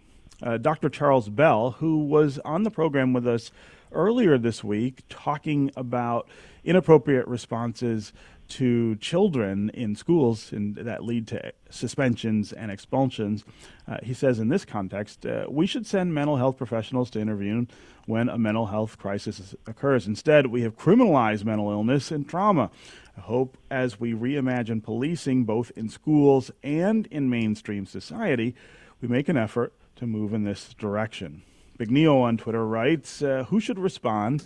Uh, 0.44 0.58
Dr. 0.58 0.90
Charles 0.90 1.30
Bell, 1.30 1.72
who 1.72 2.04
was 2.04 2.38
on 2.40 2.64
the 2.64 2.70
program 2.70 3.14
with 3.14 3.26
us 3.26 3.52
earlier 3.94 4.38
this 4.38 4.64
week 4.64 5.04
talking 5.10 5.72
about 5.76 6.28
inappropriate 6.64 7.28
responses 7.28 8.14
to 8.48 8.98
children 8.98 9.70
in 9.70 9.96
schools 9.96 10.52
and 10.52 10.76
that 10.76 11.06
lead 11.06 11.26
to 11.26 11.54
suspensions 11.70 12.52
and 12.52 12.70
expulsions. 12.70 13.46
Uh, 13.88 13.98
he 14.04 14.14
says 14.14 14.40
in 14.40 14.50
this 14.50 14.66
context, 14.66 15.26
uh, 15.26 15.46
we 15.50 15.66
should 15.66 15.88
send 15.88 16.14
mental 16.14 16.36
health 16.36 16.58
professionals 16.58 17.10
to 17.10 17.20
intervene 17.20 17.70
when 18.08 18.28
a 18.28 18.38
mental 18.38 18.66
health 18.66 18.98
crisis 18.98 19.56
occurs. 19.66 20.06
Instead, 20.06 20.48
we 20.48 20.64
have 20.64 20.76
criminalized 20.78 21.46
mental 21.46 21.72
illness 21.72 22.12
and 22.12 22.28
trauma. 22.28 22.70
I 23.16 23.22
hope 23.22 23.58
as 23.70 24.00
we 24.02 24.14
reimagine 24.14 24.84
policing 24.84 25.46
both 25.46 25.72
in 25.78 25.88
schools 25.88 26.52
and 26.62 27.08
in 27.08 27.30
mainstream 27.30 27.86
society, 27.86 28.54
we 29.02 29.08
make 29.08 29.28
an 29.30 29.38
effort 29.38 29.74
to 29.98 30.08
move 30.08 30.34
in 30.34 30.44
this 30.44 30.74
direction. 30.74 31.42
Big 31.78 31.92
Neo 31.92 32.20
on 32.22 32.38
Twitter 32.38 32.66
writes, 32.66 33.22
uh, 33.22 33.46
who 33.50 33.60
should 33.60 33.80
respond? 33.80 34.46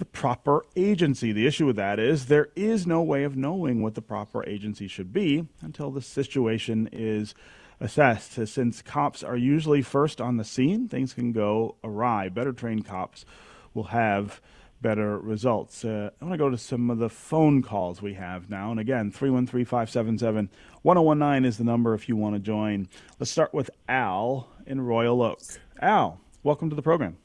the 0.00 0.04
proper 0.06 0.64
agency. 0.76 1.30
The 1.30 1.46
issue 1.46 1.66
with 1.66 1.76
that 1.76 1.98
is 1.98 2.26
there 2.26 2.48
is 2.56 2.86
no 2.86 3.02
way 3.02 3.22
of 3.22 3.36
knowing 3.36 3.82
what 3.82 3.94
the 3.94 4.00
proper 4.02 4.42
agency 4.48 4.88
should 4.88 5.12
be 5.12 5.46
until 5.60 5.90
the 5.90 6.00
situation 6.00 6.88
is 6.90 7.34
assessed. 7.80 8.46
Since 8.48 8.80
cops 8.80 9.22
are 9.22 9.36
usually 9.36 9.82
first 9.82 10.18
on 10.18 10.38
the 10.38 10.44
scene, 10.44 10.88
things 10.88 11.12
can 11.12 11.32
go 11.32 11.76
awry. 11.84 12.30
Better 12.30 12.54
trained 12.54 12.86
cops 12.86 13.26
will 13.74 13.84
have 13.84 14.40
better 14.80 15.18
results. 15.18 15.84
Uh, 15.84 16.10
I 16.18 16.24
want 16.24 16.32
to 16.32 16.38
go 16.38 16.48
to 16.48 16.56
some 16.56 16.88
of 16.88 16.96
the 16.96 17.10
phone 17.10 17.60
calls 17.60 18.00
we 18.00 18.14
have 18.14 18.48
now. 18.48 18.70
And 18.70 18.80
again, 18.80 19.12
313 19.12 19.66
577 19.66 20.48
1019 20.82 21.44
is 21.44 21.58
the 21.58 21.64
number 21.64 21.92
if 21.92 22.08
you 22.08 22.16
want 22.16 22.34
to 22.34 22.38
join. 22.38 22.88
Let's 23.18 23.30
start 23.30 23.52
with 23.52 23.70
Al 23.88 24.48
in 24.66 24.80
Royal 24.80 25.20
Oak. 25.20 25.40
Al, 25.82 26.18
welcome 26.42 26.70
to 26.70 26.76
the 26.76 26.82
program. 26.82 27.18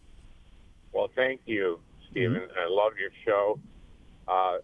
Well, 0.91 1.09
thank 1.15 1.41
you. 1.45 1.79
Stephen. 2.11 2.41
Mm-hmm. 2.41 2.59
I 2.59 2.67
love 2.69 2.93
your 2.99 3.11
show. 3.25 3.59
Uh, 4.27 4.57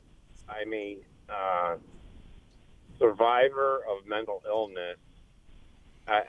I'm 0.49 0.73
a 0.73 0.97
uh, 1.29 1.75
survivor 2.99 3.81
of 3.89 4.05
mental 4.07 4.41
illness. 4.45 4.97
I, 6.07 6.23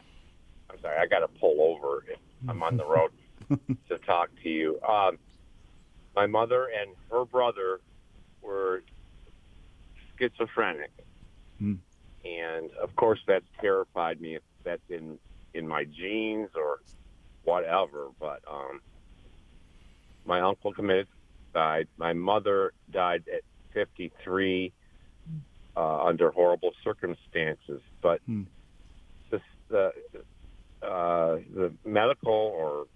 I'm 0.70 0.80
sorry, 0.80 0.98
I 0.98 1.06
got 1.06 1.20
to 1.20 1.28
pull 1.28 1.60
over. 1.60 2.04
I'm 2.48 2.62
on 2.62 2.76
the 2.76 2.84
road 2.84 3.10
to 3.88 3.98
talk 3.98 4.30
to 4.42 4.48
you. 4.48 4.80
Um, 4.82 5.18
my 6.14 6.26
mother 6.26 6.68
and 6.80 6.94
her 7.10 7.24
brother 7.24 7.80
were 8.40 8.82
schizophrenic, 10.18 10.90
mm. 11.60 11.78
And 12.24 12.70
of 12.82 12.94
course, 12.96 13.20
that's 13.26 13.46
terrified 13.60 14.20
me. 14.20 14.36
If 14.36 14.42
that's 14.64 14.82
in 14.88 15.18
in 15.54 15.66
my 15.68 15.84
genes 15.84 16.50
or 16.54 16.80
whatever, 17.44 18.08
but 18.18 18.40
um, 18.50 18.80
my 20.24 20.40
uncle 20.40 20.72
committed 20.72 21.08
suicide. 21.52 21.88
My 21.96 22.12
mother 22.12 22.72
died 22.90 23.24
at 23.32 23.42
53 23.72 24.72
uh, 25.76 26.04
under 26.04 26.30
horrible 26.30 26.72
circumstances. 26.84 27.80
But 28.00 28.20
hmm. 28.26 28.42
the 29.68 29.92
uh, 30.82 31.38
the 31.54 31.72
medical 31.84 32.32
or 32.32 32.86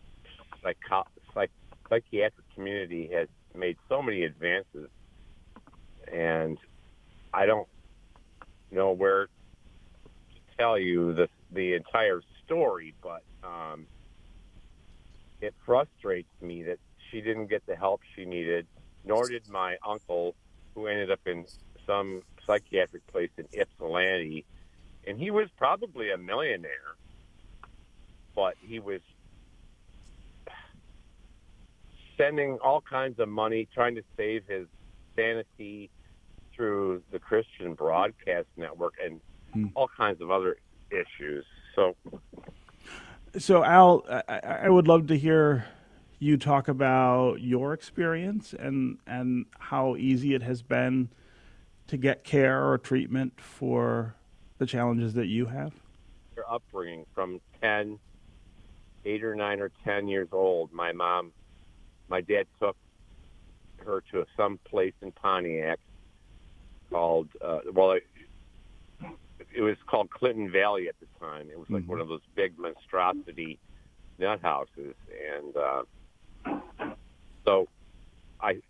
psycho- 0.62 1.08
psych- 1.32 1.50
psychiatric 1.88 2.54
community 2.54 3.08
has 3.12 3.28
made 3.54 3.76
so 3.88 4.02
many 4.02 4.24
advances, 4.24 4.90
and 6.12 6.58
I 7.32 7.46
don't 7.46 7.68
know 8.72 8.90
where 8.90 9.26
to 9.26 10.56
tell 10.58 10.78
you 10.78 11.14
the 11.14 11.28
the 11.52 11.74
entire 11.74 12.22
story, 12.44 12.92
but 13.02 13.22
um, 13.44 13.86
it 15.40 15.54
frustrates 15.64 16.28
me 16.42 16.64
that 16.64 16.78
she 17.10 17.20
didn't 17.20 17.46
get 17.46 17.64
the 17.66 17.76
help 17.76 18.00
she 18.14 18.24
needed, 18.24 18.66
nor 19.04 19.28
did 19.28 19.48
my 19.48 19.76
uncle, 19.86 20.34
who 20.74 20.86
ended 20.86 21.10
up 21.10 21.20
in 21.26 21.46
some 21.86 22.22
psychiatric 22.46 23.06
place 23.06 23.30
in 23.36 23.46
Ypsilanti. 23.52 24.44
And 25.06 25.18
he 25.18 25.30
was 25.30 25.48
probably 25.56 26.10
a 26.10 26.18
millionaire, 26.18 26.96
but 28.34 28.54
he 28.60 28.80
was 28.80 29.00
spending 32.14 32.58
all 32.62 32.75
kinds 32.88 33.18
of 33.18 33.28
money 33.28 33.68
trying 33.74 33.94
to 33.94 34.02
save 34.16 34.44
his 34.48 34.66
sanity 35.14 35.90
through 36.54 37.02
the 37.10 37.18
Christian 37.18 37.74
Broadcast 37.74 38.46
Network 38.56 38.94
and 39.02 39.20
hmm. 39.52 39.66
all 39.74 39.88
kinds 39.88 40.20
of 40.20 40.30
other 40.30 40.56
issues. 40.90 41.44
So, 41.74 41.96
so 43.38 43.62
Al, 43.64 44.04
I, 44.28 44.38
I 44.62 44.68
would 44.68 44.88
love 44.88 45.06
to 45.08 45.18
hear 45.18 45.66
you 46.18 46.36
talk 46.36 46.68
about 46.68 47.42
your 47.42 47.74
experience 47.74 48.54
and 48.58 48.98
and 49.06 49.44
how 49.58 49.96
easy 49.96 50.34
it 50.34 50.42
has 50.42 50.62
been 50.62 51.10
to 51.88 51.96
get 51.96 52.24
care 52.24 52.68
or 52.68 52.78
treatment 52.78 53.38
for 53.40 54.14
the 54.58 54.66
challenges 54.66 55.14
that 55.14 55.26
you 55.26 55.46
have? 55.46 55.72
Your 56.34 56.50
upbringing 56.50 57.06
from 57.14 57.40
10, 57.60 57.98
8 59.04 59.24
or 59.24 59.34
9 59.34 59.60
or 59.60 59.70
10 59.84 60.08
years 60.08 60.28
old, 60.32 60.72
my 60.72 60.92
mom, 60.92 61.32
my 62.08 62.20
dad 62.20 62.46
took 62.60 62.76
her 63.84 64.02
to 64.12 64.26
some 64.36 64.58
place 64.64 64.94
in 65.02 65.12
Pontiac 65.12 65.78
called, 66.90 67.28
uh, 67.42 67.60
well, 67.72 67.92
it, 67.92 68.06
it 69.54 69.62
was 69.62 69.76
called 69.86 70.10
Clinton 70.10 70.50
Valley 70.50 70.88
at 70.88 70.94
the 71.00 71.06
time. 71.20 71.48
It 71.50 71.58
was 71.58 71.68
like 71.70 71.82
mm-hmm. 71.82 71.92
one 71.92 72.00
of 72.00 72.08
those 72.08 72.20
big 72.34 72.58
monstrosity 72.58 73.58
nut 74.18 74.40
houses. 74.42 74.94
And, 75.34 75.56
uh, 75.56 75.82
so 77.44 77.68
I 78.40 78.60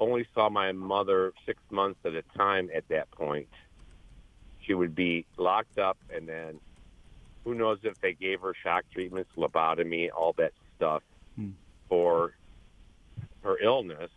only 0.00 0.26
saw 0.34 0.48
my 0.48 0.72
mother 0.72 1.32
six 1.46 1.60
months 1.70 2.00
at 2.04 2.14
a 2.14 2.22
time 2.36 2.70
at 2.74 2.88
that 2.88 3.10
point. 3.10 3.48
She 4.62 4.74
would 4.74 4.94
be 4.94 5.26
locked 5.36 5.78
up, 5.78 5.98
and 6.14 6.26
then 6.26 6.58
who 7.44 7.54
knows 7.54 7.78
if 7.82 8.00
they 8.00 8.14
gave 8.14 8.40
her 8.40 8.54
shock 8.62 8.84
treatments, 8.92 9.30
lobotomy, 9.36 10.08
all 10.14 10.32
that 10.38 10.52
stuff 10.76 11.02
hmm. 11.36 11.50
for 11.88 12.32
her 13.44 13.56
illness. 13.62 14.10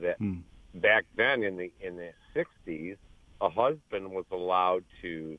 That 0.00 0.18
hmm. 0.18 0.40
back 0.74 1.04
then 1.16 1.44
in 1.44 1.56
the 1.56 1.72
in 1.80 1.96
the 1.96 2.10
sixties, 2.34 2.96
a 3.40 3.48
husband 3.48 4.10
was 4.10 4.24
allowed 4.32 4.84
to 5.02 5.38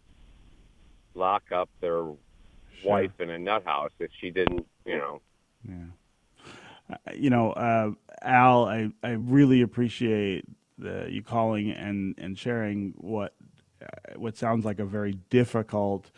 lock 1.16 1.52
up 1.52 1.70
their 1.82 1.98
sure. 1.98 2.18
wife 2.84 3.12
in 3.20 3.30
a 3.30 3.38
nut 3.38 3.64
house 3.66 3.92
if 4.00 4.10
she 4.20 4.30
didn't, 4.30 4.66
you 4.86 4.98
know, 4.98 5.22
yeah. 5.68 5.76
Uh, 6.90 6.96
you 7.14 7.30
know, 7.30 7.52
uh, 7.54 7.92
Al, 8.22 8.66
I, 8.66 8.90
I 9.04 9.12
really 9.12 9.62
appreciate 9.62 10.46
the, 10.78 11.08
you 11.10 11.24
calling 11.24 11.72
and, 11.72 12.16
and 12.18 12.38
sharing 12.38 12.94
what 12.98 13.34
uh, 13.82 14.18
what 14.18 14.38
sounds 14.38 14.66
like 14.66 14.80
a 14.80 14.86
very 14.86 15.14
difficult 15.30 16.12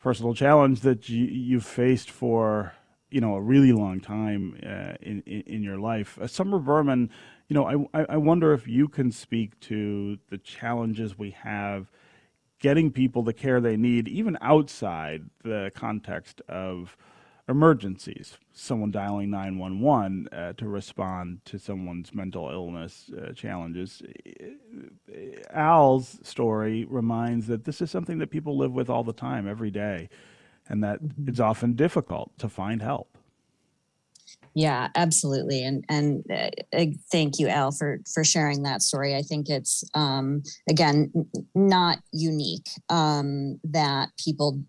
personal 0.00 0.34
challenge 0.34 0.80
that 0.80 1.08
you, 1.08 1.24
you've 1.24 1.64
faced 1.64 2.10
for 2.10 2.74
you 3.10 3.20
know 3.20 3.34
a 3.34 3.40
really 3.40 3.72
long 3.72 4.00
time 4.00 4.58
uh, 4.64 4.94
in, 5.00 5.22
in, 5.26 5.42
in 5.46 5.62
your 5.62 5.78
life. 5.78 6.18
Uh, 6.20 6.26
Summer 6.26 6.58
Berman, 6.58 7.10
you 7.48 7.54
know, 7.54 7.88
I 7.94 8.06
I 8.08 8.16
wonder 8.16 8.52
if 8.52 8.66
you 8.66 8.88
can 8.88 9.12
speak 9.12 9.58
to 9.60 10.18
the 10.30 10.38
challenges 10.38 11.18
we 11.18 11.30
have 11.30 11.90
getting 12.64 12.90
people 12.90 13.22
the 13.22 13.32
care 13.32 13.60
they 13.60 13.76
need, 13.76 14.08
even 14.08 14.38
outside 14.40 15.28
the 15.42 15.70
context 15.74 16.40
of 16.48 16.96
emergencies. 17.46 18.38
Someone 18.52 18.90
dialing 18.90 19.30
911 19.30 20.28
uh, 20.32 20.54
to 20.54 20.66
respond 20.66 21.44
to 21.44 21.58
someone's 21.58 22.14
mental 22.14 22.48
illness 22.48 23.10
uh, 23.20 23.32
challenges. 23.32 24.02
Al's 25.52 26.18
story 26.22 26.86
reminds 26.86 27.46
that 27.48 27.64
this 27.64 27.82
is 27.82 27.90
something 27.90 28.18
that 28.18 28.30
people 28.30 28.56
live 28.56 28.72
with 28.72 28.88
all 28.88 29.04
the 29.04 29.12
time, 29.12 29.46
every 29.46 29.70
day, 29.70 30.08
and 30.68 30.82
that 30.82 30.98
it's 31.26 31.40
often 31.40 31.74
difficult 31.74 32.36
to 32.38 32.48
find 32.48 32.82
help. 32.82 33.18
Yeah, 34.54 34.88
absolutely, 34.94 35.64
and 35.64 35.84
and 35.88 36.24
uh, 36.30 36.50
uh, 36.72 36.86
thank 37.10 37.40
you, 37.40 37.48
Al, 37.48 37.72
for 37.72 37.98
for 38.12 38.22
sharing 38.22 38.62
that 38.62 38.82
story. 38.82 39.16
I 39.16 39.22
think 39.22 39.48
it's 39.48 39.82
um, 39.94 40.44
again 40.70 41.10
n- 41.14 41.26
not 41.54 41.98
unique 42.12 42.68
um, 42.88 43.58
that 43.64 44.10
people 44.16 44.60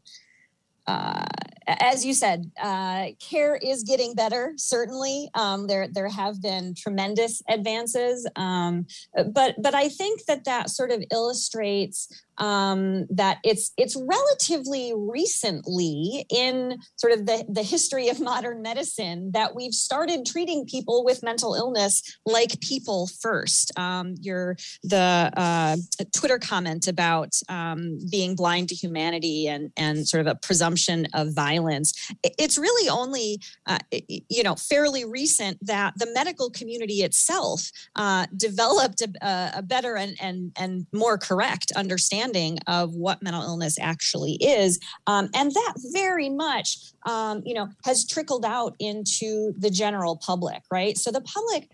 uh, 0.87 1.25
as 1.67 2.05
you 2.05 2.13
said, 2.13 2.51
uh, 2.61 3.07
care 3.19 3.55
is 3.55 3.83
getting 3.83 4.13
better. 4.13 4.53
Certainly, 4.55 5.29
um, 5.33 5.67
there 5.67 5.87
there 5.87 6.09
have 6.09 6.41
been 6.41 6.75
tremendous 6.75 7.41
advances, 7.49 8.27
um, 8.35 8.85
but 9.33 9.55
but 9.61 9.73
I 9.73 9.89
think 9.89 10.25
that 10.25 10.45
that 10.45 10.69
sort 10.69 10.91
of 10.91 11.03
illustrates 11.11 12.07
um, 12.37 13.05
that 13.09 13.39
it's 13.43 13.71
it's 13.77 13.95
relatively 13.95 14.93
recently 14.95 16.25
in 16.29 16.79
sort 16.97 17.13
of 17.13 17.25
the, 17.25 17.45
the 17.49 17.63
history 17.63 18.09
of 18.09 18.19
modern 18.25 18.61
medicine 18.61 19.31
that 19.33 19.55
we've 19.55 19.73
started 19.73 20.25
treating 20.25 20.65
people 20.65 21.03
with 21.03 21.23
mental 21.23 21.55
illness 21.55 22.01
like 22.25 22.59
people 22.61 23.07
first. 23.07 23.77
Um, 23.77 24.15
your 24.21 24.57
the 24.83 25.31
uh, 25.35 25.77
Twitter 26.15 26.39
comment 26.39 26.87
about 26.87 27.33
um, 27.49 27.99
being 28.09 28.35
blind 28.35 28.69
to 28.69 28.75
humanity 28.75 29.47
and 29.47 29.71
and 29.77 30.07
sort 30.07 30.21
of 30.21 30.27
a 30.27 30.35
presumption 30.35 31.07
of 31.13 31.33
violence. 31.33 31.93
It's 32.23 32.57
really 32.57 32.89
only 32.89 33.39
uh, 33.65 33.79
you 33.91 34.43
know 34.43 34.55
fairly 34.55 35.05
recent 35.05 35.65
that 35.65 35.93
the 35.97 36.07
medical 36.13 36.49
community 36.49 37.03
itself 37.03 37.69
uh, 37.95 38.25
developed 38.35 39.01
a, 39.01 39.51
a 39.55 39.61
better 39.61 39.95
and 39.95 40.15
and 40.21 40.51
and 40.57 40.85
more 40.91 41.17
correct 41.17 41.71
understanding 41.75 42.24
understanding 42.25 42.59
of 42.67 42.95
what 42.95 43.21
mental 43.21 43.43
illness 43.43 43.77
actually 43.79 44.33
is. 44.41 44.79
Um, 45.07 45.29
and 45.33 45.51
that 45.51 45.73
very 45.93 46.29
much, 46.29 46.77
um, 47.05 47.41
you 47.45 47.53
know, 47.53 47.69
has 47.83 48.05
trickled 48.05 48.45
out 48.45 48.75
into 48.79 49.53
the 49.57 49.69
general 49.69 50.17
public, 50.17 50.61
right? 50.71 50.97
So 50.97 51.11
the 51.11 51.21
public 51.21 51.69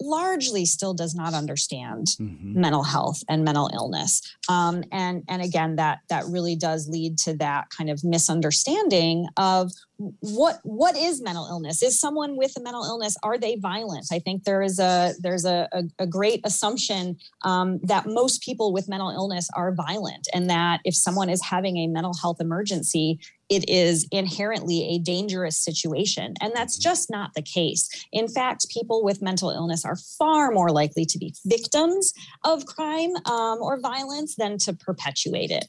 largely 0.00 0.64
still 0.64 0.94
does 0.94 1.14
not 1.14 1.34
understand 1.34 2.06
mm-hmm. 2.18 2.58
mental 2.58 2.82
health 2.82 3.22
and 3.28 3.44
mental 3.44 3.70
illness 3.74 4.22
um, 4.48 4.82
and 4.90 5.22
and 5.28 5.42
again 5.42 5.76
that 5.76 5.98
that 6.08 6.24
really 6.24 6.56
does 6.56 6.88
lead 6.88 7.18
to 7.18 7.36
that 7.36 7.68
kind 7.68 7.90
of 7.90 8.02
misunderstanding 8.02 9.26
of 9.36 9.70
what 9.98 10.58
what 10.64 10.96
is 10.96 11.22
mental 11.22 11.46
illness 11.48 11.82
is 11.82 11.98
someone 12.00 12.36
with 12.36 12.56
a 12.56 12.60
mental 12.60 12.84
illness 12.84 13.16
are 13.22 13.38
they 13.38 13.54
violent 13.56 14.04
i 14.10 14.18
think 14.18 14.42
there 14.42 14.60
is 14.60 14.80
a 14.80 15.12
there's 15.20 15.44
a, 15.44 15.68
a, 15.72 15.84
a 16.00 16.06
great 16.06 16.40
assumption 16.44 17.16
um, 17.44 17.78
that 17.82 18.04
most 18.06 18.42
people 18.42 18.72
with 18.72 18.88
mental 18.88 19.10
illness 19.10 19.48
are 19.54 19.72
violent 19.72 20.26
and 20.34 20.50
that 20.50 20.80
if 20.84 20.96
someone 20.96 21.28
is 21.28 21.40
having 21.42 21.76
a 21.76 21.86
mental 21.86 22.14
health 22.20 22.40
emergency 22.40 23.20
it 23.50 23.68
is 23.68 24.06
inherently 24.10 24.94
a 24.94 24.98
dangerous 24.98 25.56
situation. 25.56 26.34
And 26.40 26.52
that's 26.54 26.78
just 26.78 27.10
not 27.10 27.34
the 27.34 27.42
case. 27.42 27.88
In 28.10 28.26
fact, 28.26 28.70
people 28.70 29.04
with 29.04 29.20
mental 29.20 29.50
illness 29.50 29.84
are 29.84 29.96
far 29.96 30.50
more 30.50 30.70
likely 30.70 31.04
to 31.04 31.18
be 31.18 31.34
victims 31.44 32.14
of 32.42 32.64
crime 32.66 33.14
um, 33.26 33.58
or 33.60 33.78
violence 33.78 34.34
than 34.36 34.56
to 34.58 34.72
perpetuate 34.72 35.50
it. 35.50 35.66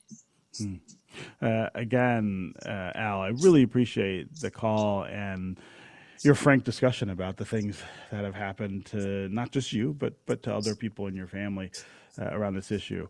Hmm. 0.57 0.75
Uh, 1.41 1.69
again, 1.75 2.53
uh, 2.65 2.91
Al, 2.95 3.21
I 3.21 3.27
really 3.29 3.63
appreciate 3.63 4.35
the 4.39 4.51
call 4.51 5.03
and 5.05 5.57
your 6.23 6.35
frank 6.35 6.63
discussion 6.63 7.09
about 7.09 7.37
the 7.37 7.45
things 7.45 7.81
that 8.11 8.23
have 8.23 8.35
happened 8.35 8.85
to 8.87 9.29
not 9.29 9.51
just 9.51 9.73
you, 9.73 9.93
but 9.93 10.13
but 10.25 10.43
to 10.43 10.53
other 10.53 10.75
people 10.75 11.07
in 11.07 11.15
your 11.15 11.27
family 11.27 11.71
uh, 12.19 12.29
around 12.31 12.55
this 12.55 12.71
issue. 12.71 13.07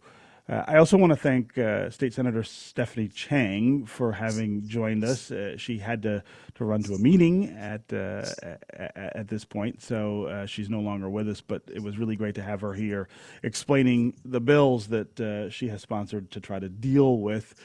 Uh, 0.48 0.64
I 0.68 0.78
also 0.78 0.96
want 0.96 1.12
to 1.12 1.18
thank 1.18 1.58
uh, 1.58 1.90
State 1.90 2.14
Senator 2.14 2.44
Stephanie 2.44 3.08
Chang 3.08 3.86
for 3.88 4.12
having 4.12 4.68
joined 4.68 5.04
us. 5.04 5.32
Uh, 5.32 5.58
she 5.58 5.80
had 5.80 6.04
to, 6.04 6.24
to 6.54 6.66
run 6.66 6.84
to 6.84 6.94
a 6.94 7.00
meeting 7.00 7.50
at 7.58 7.82
uh, 7.92 8.24
at 8.78 9.28
this 9.28 9.44
point, 9.44 9.82
so 9.82 10.46
she's 10.46 10.70
no 10.70 10.82
longer 10.82 11.10
with 11.10 11.28
us. 11.30 11.42
But 11.42 11.64
it 11.74 11.82
was 11.82 11.98
really 11.98 12.16
great 12.16 12.36
to 12.36 12.44
have 12.44 12.62
her 12.62 12.74
here, 12.74 13.08
explaining 13.42 14.14
the 14.24 14.40
bills 14.40 14.88
that 14.88 15.50
she 15.52 15.68
has 15.70 15.82
sponsored 15.82 16.30
to 16.32 16.40
try 16.40 16.60
to 16.60 16.70
deal 16.70 17.18
with 17.18 17.56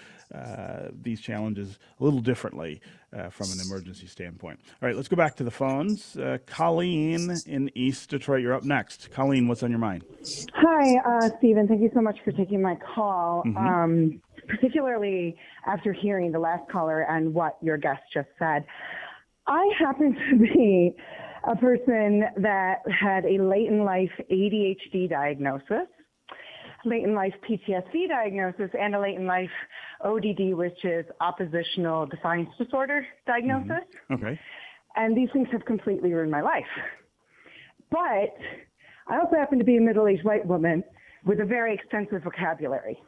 these 1.03 1.21
challenges 1.21 1.79
a 1.99 2.05
little 2.05 2.21
differently 2.21 2.81
uh, 3.13 3.29
from 3.29 3.51
an 3.53 3.59
emergency 3.61 4.07
standpoint. 4.07 4.61
All 4.81 4.89
right, 4.89 4.97
let's 4.97 5.09
go 5.09 5.17
back 5.17 5.37
to 5.37 5.45
the 5.45 5.51
phones. 5.51 6.17
Uh, 6.17 6.39
Colleen 6.47 7.31
in 7.47 7.71
East 7.75 8.11
Detroit, 8.11 8.43
you're 8.43 8.55
up 8.55 8.65
next. 8.65 9.11
Colleen, 9.11 9.49
what's 9.49 9.63
on 9.63 9.71
your 9.71 9.81
mind? 9.81 10.05
Hi, 10.55 10.97
uh, 10.99 11.31
Stephen. 11.39 11.67
Thank 11.67 11.83
you 11.83 11.91
so 11.95 12.01
much 12.01 12.19
for 12.25 12.33
taking 12.33 12.63
my 12.63 12.77
call. 12.95 13.43
Mm-hmm. 13.47 13.57
Um, 13.57 14.23
particularly 14.49 15.37
after 15.67 15.93
hearing 15.93 16.33
the 16.33 16.39
last 16.39 16.69
caller 16.71 17.03
and 17.03 17.33
what 17.33 17.57
your 17.63 17.77
guest 17.77 18.03
just 18.13 18.29
said. 18.39 18.65
I 19.47 19.71
happen 19.79 20.17
to 20.31 20.39
be 20.39 20.95
a 21.45 21.57
person 21.57 22.25
that 22.37 22.79
had 22.89 23.25
a 23.25 23.43
late 23.43 23.69
in 23.69 23.85
life 23.85 24.11
ADHD 24.31 25.09
diagnosis 25.09 25.87
late 26.85 27.05
in 27.05 27.15
life 27.15 27.35
PTSD 27.49 28.09
diagnosis 28.09 28.71
and 28.79 28.95
a 28.95 29.01
late 29.01 29.17
in 29.17 29.27
life 29.27 29.51
ODD, 30.05 30.55
which 30.55 30.85
is 30.85 31.05
oppositional 31.21 32.07
defiance 32.07 32.49
disorder 32.59 33.07
diagnosis. 33.27 33.85
Mm-hmm. 34.11 34.15
Okay. 34.15 34.41
And 34.97 35.17
these 35.17 35.29
things 35.33 35.49
have 35.53 35.65
completely 35.65 36.13
ruined 36.13 36.31
my 36.31 36.41
life. 36.41 36.65
But 37.91 38.37
I 39.09 39.19
also 39.19 39.37
happen 39.37 39.59
to 39.59 39.65
be 39.65 39.77
a 39.77 39.81
middle 39.81 40.07
aged 40.07 40.25
white 40.25 40.47
woman 40.47 40.83
with 41.25 41.41
a 41.41 41.45
very 41.45 41.75
extensive 41.75 42.23
vocabulary. 42.23 42.99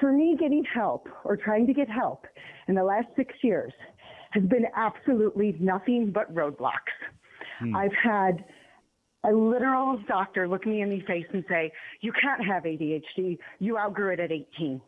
For 0.00 0.12
me, 0.12 0.36
getting 0.38 0.64
help 0.72 1.08
or 1.24 1.36
trying 1.36 1.66
to 1.66 1.74
get 1.74 1.88
help 1.88 2.26
in 2.68 2.74
the 2.74 2.84
last 2.84 3.08
six 3.16 3.34
years 3.42 3.72
has 4.30 4.44
been 4.44 4.66
absolutely 4.76 5.56
nothing 5.58 6.12
but 6.12 6.32
roadblocks. 6.34 6.94
Hmm. 7.58 7.74
I've 7.74 7.94
had 8.02 8.44
a 9.28 9.32
literal 9.32 10.00
doctor 10.08 10.48
look 10.48 10.66
me 10.66 10.82
in 10.82 10.90
the 10.90 11.00
face 11.00 11.26
and 11.32 11.44
say, 11.48 11.70
You 12.00 12.12
can't 12.12 12.44
have 12.44 12.64
ADHD. 12.64 13.38
You 13.58 13.78
outgrew 13.78 14.12
it 14.12 14.20
at 14.20 14.32
18. 14.32 14.80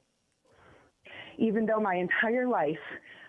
Even 1.38 1.66
though 1.66 1.80
my 1.80 1.94
entire 1.94 2.46
life 2.46 2.78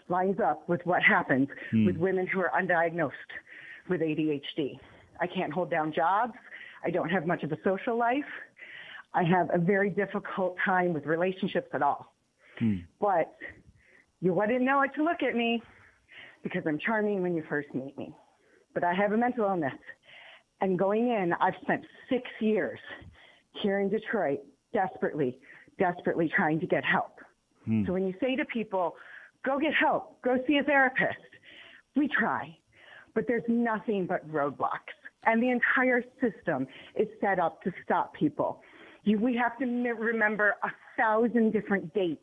lines 0.09 0.37
up 0.43 0.67
with 0.67 0.81
what 0.85 1.01
happens 1.01 1.47
hmm. 1.71 1.85
with 1.85 1.97
women 1.97 2.27
who 2.27 2.39
are 2.41 2.51
undiagnosed 2.59 3.11
with 3.89 4.01
ADHD. 4.01 4.79
I 5.19 5.27
can't 5.27 5.51
hold 5.51 5.71
down 5.71 5.93
jobs. 5.93 6.33
I 6.85 6.89
don't 6.89 7.09
have 7.09 7.25
much 7.25 7.43
of 7.43 7.51
a 7.51 7.57
social 7.63 7.97
life. 7.97 8.25
I 9.13 9.23
have 9.23 9.49
a 9.53 9.57
very 9.57 9.89
difficult 9.89 10.55
time 10.63 10.93
with 10.93 11.05
relationships 11.05 11.69
at 11.73 11.81
all. 11.81 12.13
Hmm. 12.59 12.77
But 12.99 13.33
you 14.19 14.33
wouldn't 14.33 14.61
know 14.61 14.81
it 14.81 14.91
to 14.95 15.03
look 15.03 15.23
at 15.23 15.35
me 15.35 15.61
because 16.43 16.63
I'm 16.67 16.79
charming 16.79 17.21
when 17.21 17.35
you 17.35 17.43
first 17.49 17.73
meet 17.73 17.97
me. 17.97 18.13
But 18.73 18.83
I 18.83 18.93
have 18.93 19.11
a 19.11 19.17
mental 19.17 19.45
illness 19.45 19.73
and 20.61 20.77
going 20.77 21.09
in, 21.09 21.33
I've 21.41 21.55
spent 21.61 21.83
six 22.09 22.23
years 22.39 22.79
here 23.61 23.79
in 23.79 23.89
Detroit 23.89 24.39
desperately, 24.73 25.37
desperately 25.79 26.31
trying 26.33 26.59
to 26.59 26.67
get 26.67 26.85
help. 26.85 27.19
Hmm. 27.65 27.85
So 27.85 27.93
when 27.93 28.07
you 28.07 28.13
say 28.21 28.35
to 28.35 28.45
people, 28.45 28.95
go 29.45 29.59
get 29.59 29.73
help, 29.73 30.21
go 30.21 30.37
see 30.47 30.57
a 30.57 30.63
therapist, 30.63 31.17
we 31.95 32.07
try, 32.07 32.55
but 33.13 33.25
there's 33.27 33.43
nothing 33.47 34.05
but 34.05 34.27
roadblocks. 34.31 34.95
And 35.25 35.41
the 35.41 35.49
entire 35.49 36.03
system 36.19 36.67
is 36.95 37.07
set 37.19 37.39
up 37.39 37.61
to 37.63 37.71
stop 37.83 38.13
people. 38.13 38.61
You, 39.03 39.19
we 39.19 39.35
have 39.35 39.57
to 39.59 39.65
remember 39.65 40.55
a 40.63 40.69
thousand 40.97 41.53
different 41.53 41.93
dates 41.93 42.21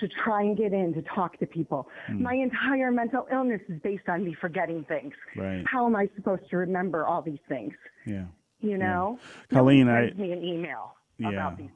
to 0.00 0.08
try 0.08 0.42
and 0.42 0.56
get 0.56 0.72
in 0.72 0.92
to 0.94 1.02
talk 1.02 1.38
to 1.38 1.46
people. 1.46 1.88
Mm. 2.08 2.20
My 2.20 2.34
entire 2.34 2.90
mental 2.90 3.26
illness 3.30 3.60
is 3.68 3.80
based 3.80 4.08
on 4.08 4.24
me 4.24 4.34
forgetting 4.40 4.84
things. 4.84 5.14
Right. 5.36 5.64
How 5.66 5.86
am 5.86 5.96
I 5.96 6.08
supposed 6.16 6.48
to 6.50 6.56
remember 6.56 7.06
all 7.06 7.22
these 7.22 7.38
things? 7.48 7.74
Yeah. 8.06 8.24
You 8.60 8.78
know? 8.78 9.18
Yeah. 9.50 9.58
Colleen, 9.58 9.88
I 9.88 10.10
me 10.10 10.32
an 10.32 10.44
email 10.44 10.94
yeah. 11.18 11.28
about 11.28 11.58
these. 11.58 11.70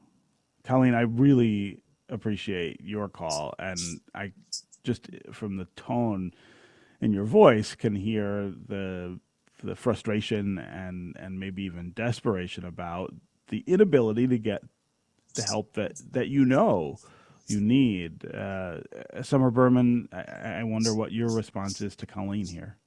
Colleen, 0.63 0.93
I 0.93 1.01
really 1.01 1.81
appreciate 2.09 2.81
your 2.81 3.09
call 3.09 3.55
and 3.57 3.79
I 4.13 4.31
just 4.83 5.09
from 5.31 5.57
the 5.57 5.65
tone 5.75 6.31
in 7.01 7.11
your 7.11 7.25
voice 7.25 7.75
can 7.75 7.95
hear 7.95 8.53
the 8.67 9.19
the 9.63 9.75
frustration 9.75 10.59
and 10.59 11.15
and 11.17 11.39
maybe 11.39 11.63
even 11.63 11.91
desperation 11.95 12.65
about 12.65 13.13
the 13.47 13.63
inability 13.65 14.27
to 14.27 14.37
get 14.37 14.63
the 15.33 15.43
help 15.43 15.73
that 15.73 15.99
that 16.11 16.27
you 16.27 16.45
know 16.45 16.97
you 17.47 17.61
need. 17.61 18.25
Uh, 18.25 18.79
Summer 19.21 19.51
Berman, 19.51 20.09
I, 20.11 20.59
I 20.59 20.63
wonder 20.63 20.93
what 20.95 21.11
your 21.11 21.29
response 21.29 21.81
is 21.81 21.95
to 21.97 22.05
Colleen 22.05 22.47
here. 22.47 22.77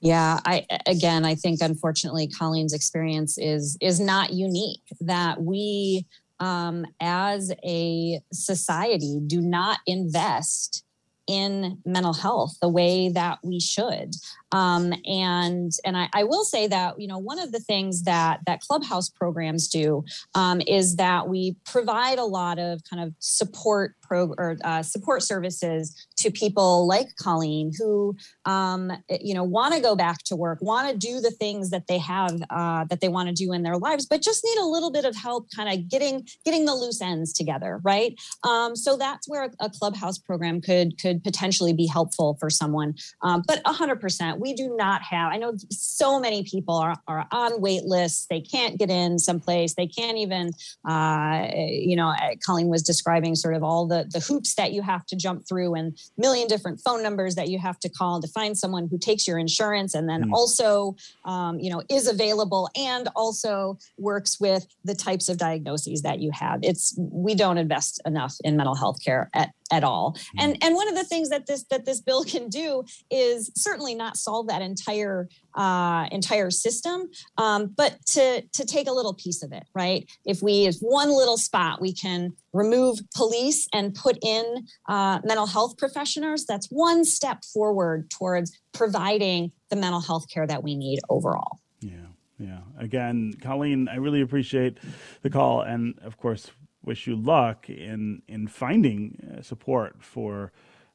Yeah, 0.00 0.38
I 0.44 0.66
again, 0.86 1.24
I 1.24 1.34
think 1.34 1.60
unfortunately, 1.62 2.28
Colleen's 2.28 2.74
experience 2.74 3.38
is 3.38 3.78
is 3.80 4.00
not 4.00 4.32
unique. 4.32 4.82
That 5.00 5.40
we 5.40 6.06
um, 6.40 6.84
as 7.00 7.52
a 7.64 8.20
society, 8.32 9.20
do 9.26 9.40
not 9.40 9.78
invest 9.86 10.84
in 11.26 11.78
mental 11.84 12.12
health 12.12 12.56
the 12.60 12.68
way 12.68 13.08
that 13.08 13.38
we 13.42 13.60
should. 13.60 14.14
Um, 14.52 14.92
and 15.06 15.72
and 15.84 15.96
I, 15.96 16.08
I, 16.12 16.24
will 16.24 16.44
say 16.44 16.66
that 16.68 17.00
you 17.00 17.08
know 17.08 17.18
one 17.18 17.38
of 17.38 17.50
the 17.50 17.60
things 17.60 18.02
that 18.02 18.40
that 18.46 18.60
Clubhouse 18.60 19.08
programs 19.08 19.68
do 19.68 20.04
um, 20.34 20.60
is 20.66 20.96
that 20.96 21.28
we 21.28 21.56
provide 21.64 22.18
a 22.18 22.24
lot 22.24 22.58
of 22.58 22.84
kind 22.84 23.02
of 23.02 23.14
support 23.18 23.96
pro 24.14 24.34
or 24.38 24.56
uh, 24.64 24.82
support 24.82 25.22
services 25.22 26.06
to 26.18 26.30
people 26.30 26.86
like 26.86 27.08
Colleen 27.16 27.72
who 27.78 28.16
um, 28.44 28.92
you 29.20 29.34
know 29.34 29.44
want 29.44 29.74
to 29.74 29.80
go 29.80 29.96
back 29.96 30.18
to 30.24 30.36
work, 30.36 30.58
want 30.60 30.90
to 30.90 30.96
do 30.96 31.20
the 31.20 31.30
things 31.30 31.70
that 31.70 31.86
they 31.86 31.98
have 31.98 32.40
uh, 32.50 32.84
that 32.84 33.00
they 33.00 33.08
want 33.08 33.28
to 33.28 33.34
do 33.34 33.52
in 33.52 33.62
their 33.62 33.76
lives, 33.76 34.06
but 34.06 34.22
just 34.22 34.44
need 34.44 34.58
a 34.58 34.66
little 34.66 34.90
bit 34.90 35.04
of 35.04 35.16
help, 35.16 35.48
kind 35.54 35.68
of 35.68 35.88
getting 35.88 36.26
getting 36.44 36.64
the 36.64 36.74
loose 36.74 37.00
ends 37.00 37.32
together, 37.32 37.80
right? 37.82 38.18
Um, 38.44 38.76
so 38.76 38.96
that's 38.96 39.28
where 39.28 39.44
a, 39.44 39.50
a, 39.66 39.70
Clubhouse 39.74 40.18
program 40.18 40.60
could 40.60 41.00
could 41.00 41.22
potentially 41.24 41.72
be 41.72 41.86
helpful 41.86 42.36
for 42.38 42.48
someone. 42.48 42.94
Um, 43.22 43.42
but 43.46 43.60
hundred 43.66 44.00
percent 44.00 44.38
we 44.38 44.54
do 44.54 44.76
not 44.76 45.02
have, 45.02 45.32
I 45.32 45.36
know 45.36 45.54
so 45.70 46.20
many 46.20 46.44
people 46.44 46.76
are, 46.76 46.96
are 47.08 47.26
on 47.32 47.60
wait 47.60 47.84
lists. 47.84 48.26
They 48.30 48.40
can't 48.40 48.78
get 48.78 48.90
in 48.90 49.18
someplace. 49.18 49.74
They 49.74 49.86
can't 49.86 50.16
even, 50.18 50.52
uh, 50.88 51.48
you 51.54 51.96
know, 51.96 52.10
uh, 52.10 52.36
Colleen 52.44 52.68
was 52.68 52.82
describing 52.82 53.34
sort 53.34 53.54
of 53.54 53.64
all 53.64 53.86
the, 53.86 54.03
the 54.10 54.20
hoops 54.20 54.54
that 54.54 54.72
you 54.72 54.82
have 54.82 55.06
to 55.06 55.16
jump 55.16 55.46
through 55.48 55.74
and 55.74 55.98
million 56.16 56.46
different 56.48 56.80
phone 56.80 57.02
numbers 57.02 57.34
that 57.34 57.48
you 57.48 57.58
have 57.58 57.78
to 57.80 57.88
call 57.88 58.20
to 58.20 58.28
find 58.28 58.56
someone 58.56 58.88
who 58.90 58.98
takes 58.98 59.26
your 59.26 59.38
insurance 59.38 59.94
and 59.94 60.08
then 60.08 60.24
mm. 60.24 60.32
also, 60.32 60.96
um, 61.24 61.58
you 61.58 61.70
know, 61.70 61.82
is 61.90 62.08
available 62.08 62.68
and 62.76 63.08
also 63.16 63.78
works 63.98 64.40
with 64.40 64.66
the 64.84 64.94
types 64.94 65.28
of 65.28 65.38
diagnoses 65.38 66.02
that 66.02 66.20
you 66.20 66.30
have. 66.32 66.60
It's, 66.62 66.94
we 66.98 67.34
don't 67.34 67.58
invest 67.58 68.00
enough 68.06 68.34
in 68.44 68.56
mental 68.56 68.74
health 68.74 69.02
care 69.04 69.30
at, 69.34 69.52
at 69.72 69.84
all. 69.84 70.12
Mm-hmm. 70.12 70.38
And 70.40 70.58
and 70.62 70.74
one 70.74 70.88
of 70.88 70.94
the 70.94 71.04
things 71.04 71.30
that 71.30 71.46
this 71.46 71.64
that 71.64 71.84
this 71.84 72.00
bill 72.00 72.24
can 72.34 72.48
do 72.48 72.84
is 73.10 73.50
certainly 73.56 73.94
not 73.94 74.16
solve 74.16 74.48
that 74.48 74.62
entire 74.62 75.28
uh, 75.54 76.06
entire 76.10 76.50
system, 76.50 77.08
um, 77.38 77.72
but 77.76 78.04
to 78.06 78.42
to 78.42 78.64
take 78.64 78.88
a 78.88 78.92
little 78.92 79.14
piece 79.14 79.42
of 79.42 79.52
it, 79.52 79.64
right? 79.74 80.08
If 80.24 80.42
we 80.42 80.66
if 80.66 80.76
one 80.80 81.10
little 81.10 81.38
spot 81.38 81.80
we 81.80 81.92
can 81.92 82.32
remove 82.52 82.98
police 83.14 83.68
and 83.72 83.94
put 83.94 84.18
in 84.22 84.66
uh, 84.88 85.20
mental 85.24 85.46
health 85.46 85.76
professionals, 85.76 86.44
that's 86.44 86.66
one 86.68 87.04
step 87.04 87.44
forward 87.44 88.10
towards 88.10 88.56
providing 88.72 89.52
the 89.70 89.76
mental 89.76 90.00
health 90.00 90.28
care 90.28 90.46
that 90.46 90.62
we 90.62 90.76
need 90.76 91.00
overall. 91.08 91.60
Yeah. 91.80 91.90
Yeah. 92.38 92.60
Again, 92.78 93.34
Colleen, 93.40 93.88
I 93.88 93.96
really 93.96 94.20
appreciate 94.20 94.78
the 95.22 95.30
call. 95.30 95.62
And 95.62 95.98
of 96.02 96.16
course, 96.18 96.50
wish 96.84 97.06
you 97.06 97.16
luck 97.16 97.68
in 97.68 98.22
in 98.28 98.46
finding 98.48 99.36
uh, 99.38 99.42
support 99.42 99.96
for 100.02 100.52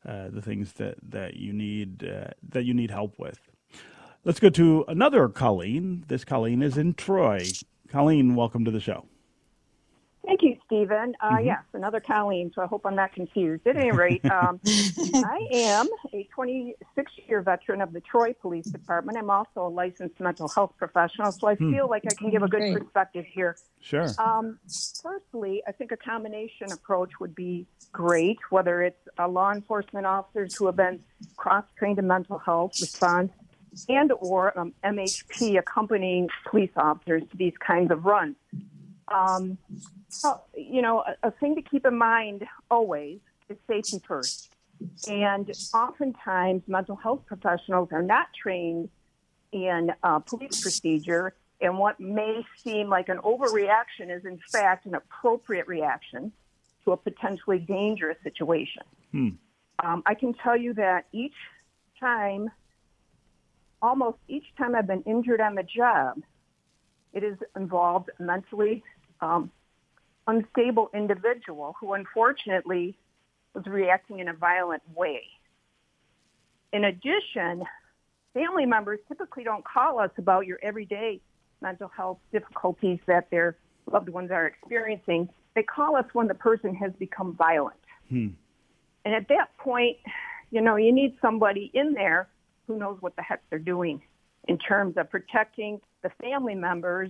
uh, 0.08 0.30
the 0.30 0.42
things 0.42 0.74
that 0.74 0.96
that 1.02 1.36
you 1.36 1.54
need 1.54 2.04
uh, 2.04 2.32
that 2.48 2.66
you 2.66 2.74
need 2.74 2.92
help 2.92 3.18
with. 3.18 3.40
Let's 4.26 4.40
go 4.40 4.50
to 4.50 4.86
another 4.88 5.30
Colleen. 5.30 6.04
This 6.08 6.26
Colleen 6.26 6.62
is 6.62 6.78
in 6.78 6.94
Troy. 6.94 7.42
Colleen, 7.90 8.36
welcome 8.36 8.66
to 8.66 8.72
the 8.72 8.80
show. 8.80 9.06
Thank 10.30 10.44
you, 10.44 10.58
Stephen. 10.68 11.16
Uh, 11.22 11.32
mm-hmm. 11.32 11.46
Yes, 11.48 11.64
another 11.74 12.00
Colleen, 12.00 12.52
so 12.54 12.62
I 12.62 12.68
hope 12.68 12.86
I'm 12.86 12.94
not 12.94 13.14
confused. 13.14 13.66
At 13.66 13.78
any 13.78 13.92
rate, 13.92 14.24
um, 14.26 14.60
I 15.16 15.48
am 15.52 15.88
a 16.14 16.24
26 16.36 17.12
year 17.28 17.42
veteran 17.42 17.82
of 17.82 17.94
the 17.94 18.00
Troy 18.00 18.34
Police 18.40 18.68
Department. 18.68 19.18
I'm 19.18 19.32
also 19.32 19.66
a 19.66 19.68
licensed 19.68 20.20
mental 20.20 20.48
health 20.48 20.74
professional, 20.78 21.32
so 21.32 21.48
I 21.48 21.56
hmm. 21.56 21.74
feel 21.74 21.90
like 21.90 22.04
I 22.06 22.14
can 22.14 22.30
give 22.30 22.44
a 22.44 22.48
good 22.48 22.60
Great. 22.60 22.78
perspective 22.78 23.26
here. 23.26 23.58
Sure. 23.82 24.06
Um, 24.20 24.60
firstly, 25.02 25.64
I 25.68 25.72
think 25.72 25.92
a 25.92 25.98
combination 25.98 26.72
approach 26.72 27.20
would 27.20 27.34
be 27.34 27.66
great, 27.92 28.38
whether 28.52 28.84
it's 28.84 29.02
uh, 29.18 29.28
law 29.28 29.52
enforcement 29.52 30.06
officers 30.06 30.56
who 30.56 30.68
have 30.68 30.76
been 30.76 31.00
cross 31.38 31.66
trained 31.76 31.98
in 31.98 32.06
mental 32.06 32.38
health 32.38 32.74
response 32.80 33.32
and 33.88 34.12
or 34.20 34.58
um, 34.60 34.74
MHP 34.84 35.58
accompanying 35.58 36.30
police 36.48 36.72
officers 36.78 37.24
to 37.32 37.38
these 37.38 37.54
kinds 37.66 37.90
of 37.90 38.06
runs. 38.06 38.36
Um, 39.08 39.58
so, 40.10 40.42
you 40.56 40.82
know, 40.82 41.04
a, 41.08 41.28
a 41.28 41.32
thing 41.32 41.56
to 41.56 41.62
keep 41.62 41.86
in 41.86 41.98
mind 41.98 42.46
always 42.70 43.20
is 43.48 43.58
safety 43.68 44.02
first. 44.06 44.52
And 45.08 45.50
oftentimes, 45.74 46.64
mental 46.68 46.96
health 46.96 47.26
professionals 47.26 47.90
are 47.92 48.02
not 48.02 48.28
trained 48.34 48.90
in 49.52 49.92
uh, 50.04 50.20
police 50.20 50.62
procedure, 50.62 51.34
and 51.60 51.78
what 51.78 52.00
may 52.00 52.46
seem 52.64 52.88
like 52.88 53.10
an 53.10 53.18
overreaction 53.18 54.16
is, 54.16 54.24
in 54.24 54.40
fact, 54.52 54.86
an 54.86 54.96
appropriate 54.96 55.68
reaction 55.68 56.32
to 56.86 56.94
a 56.94 56.98
potentially 56.98 57.60
dangerous 57.60 58.18
situation. 58.24 58.84
Hmm. 59.12 59.30
Um, 59.84 60.04
I 60.06 60.14
can 60.14 60.34
tell 60.34 60.58
you 60.58 60.74
that 60.76 61.08
each 61.12 61.36
time, 62.00 62.50
almost 63.82 64.18
each 64.28 64.46
time 64.58 64.76
I've 64.76 64.88
been 64.88 65.04
injured 65.04 65.42
on 65.42 65.56
the 65.56 65.64
job, 65.64 66.22
it 67.12 67.24
has 67.24 67.38
involved 67.56 68.10
mentally 68.20 68.84
um, 69.20 69.52
unstable 70.30 70.90
individual 70.94 71.76
who 71.80 71.94
unfortunately 71.94 72.96
was 73.54 73.66
reacting 73.66 74.20
in 74.20 74.28
a 74.28 74.34
violent 74.34 74.84
way. 74.96 75.24
In 76.72 76.86
addition, 76.86 77.64
family 78.34 78.66
members 78.66 79.00
typically 79.08 79.44
don't 79.44 79.66
call 79.66 80.00
us 80.00 80.12
about 80.18 80.46
your 80.46 80.60
everyday 80.62 81.20
mental 81.62 81.90
health 81.90 82.20
difficulties 82.32 83.00
that 83.08 83.30
their 83.32 83.58
loved 83.92 84.10
ones 84.10 84.30
are 84.32 84.46
experiencing. 84.46 85.28
They 85.56 85.64
call 85.64 85.96
us 85.96 86.06
when 86.14 86.28
the 86.28 86.36
person 86.36 86.76
has 86.76 86.92
become 87.00 87.36
violent. 87.36 87.80
Hmm. 88.10 88.28
And 89.04 89.16
at 89.16 89.28
that 89.30 89.58
point, 89.58 89.98
you 90.52 90.62
know, 90.62 90.76
you 90.76 90.94
need 90.94 91.18
somebody 91.22 91.72
in 91.74 91.94
there 91.94 92.28
who 92.68 92.78
knows 92.78 92.98
what 93.00 93.16
the 93.16 93.24
heck 93.24 93.42
they're 93.50 93.58
doing 93.58 94.02
in 94.48 94.58
terms 94.60 94.96
of 94.98 95.10
protecting 95.10 95.82
the 96.04 96.12
family 96.22 96.56
members 96.56 97.10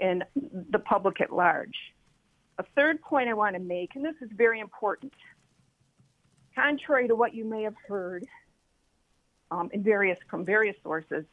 and 0.00 0.24
the 0.70 0.78
public 0.78 1.20
at 1.20 1.32
large. 1.32 1.74
A 2.60 2.64
third 2.76 3.00
point 3.00 3.26
I 3.26 3.32
want 3.32 3.56
to 3.56 3.58
make, 3.58 3.96
and 3.96 4.04
this 4.04 4.16
is 4.20 4.28
very 4.36 4.60
important, 4.60 5.14
contrary 6.54 7.08
to 7.08 7.16
what 7.16 7.34
you 7.34 7.46
may 7.46 7.62
have 7.62 7.74
heard 7.88 8.26
um, 9.50 9.70
in 9.72 9.82
various 9.82 10.18
from 10.28 10.44
various 10.44 10.76
sources, 10.82 11.24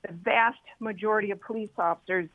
the 0.00 0.14
vast 0.14 0.56
majority 0.80 1.30
of 1.30 1.42
police 1.42 1.68
officers 1.76 2.30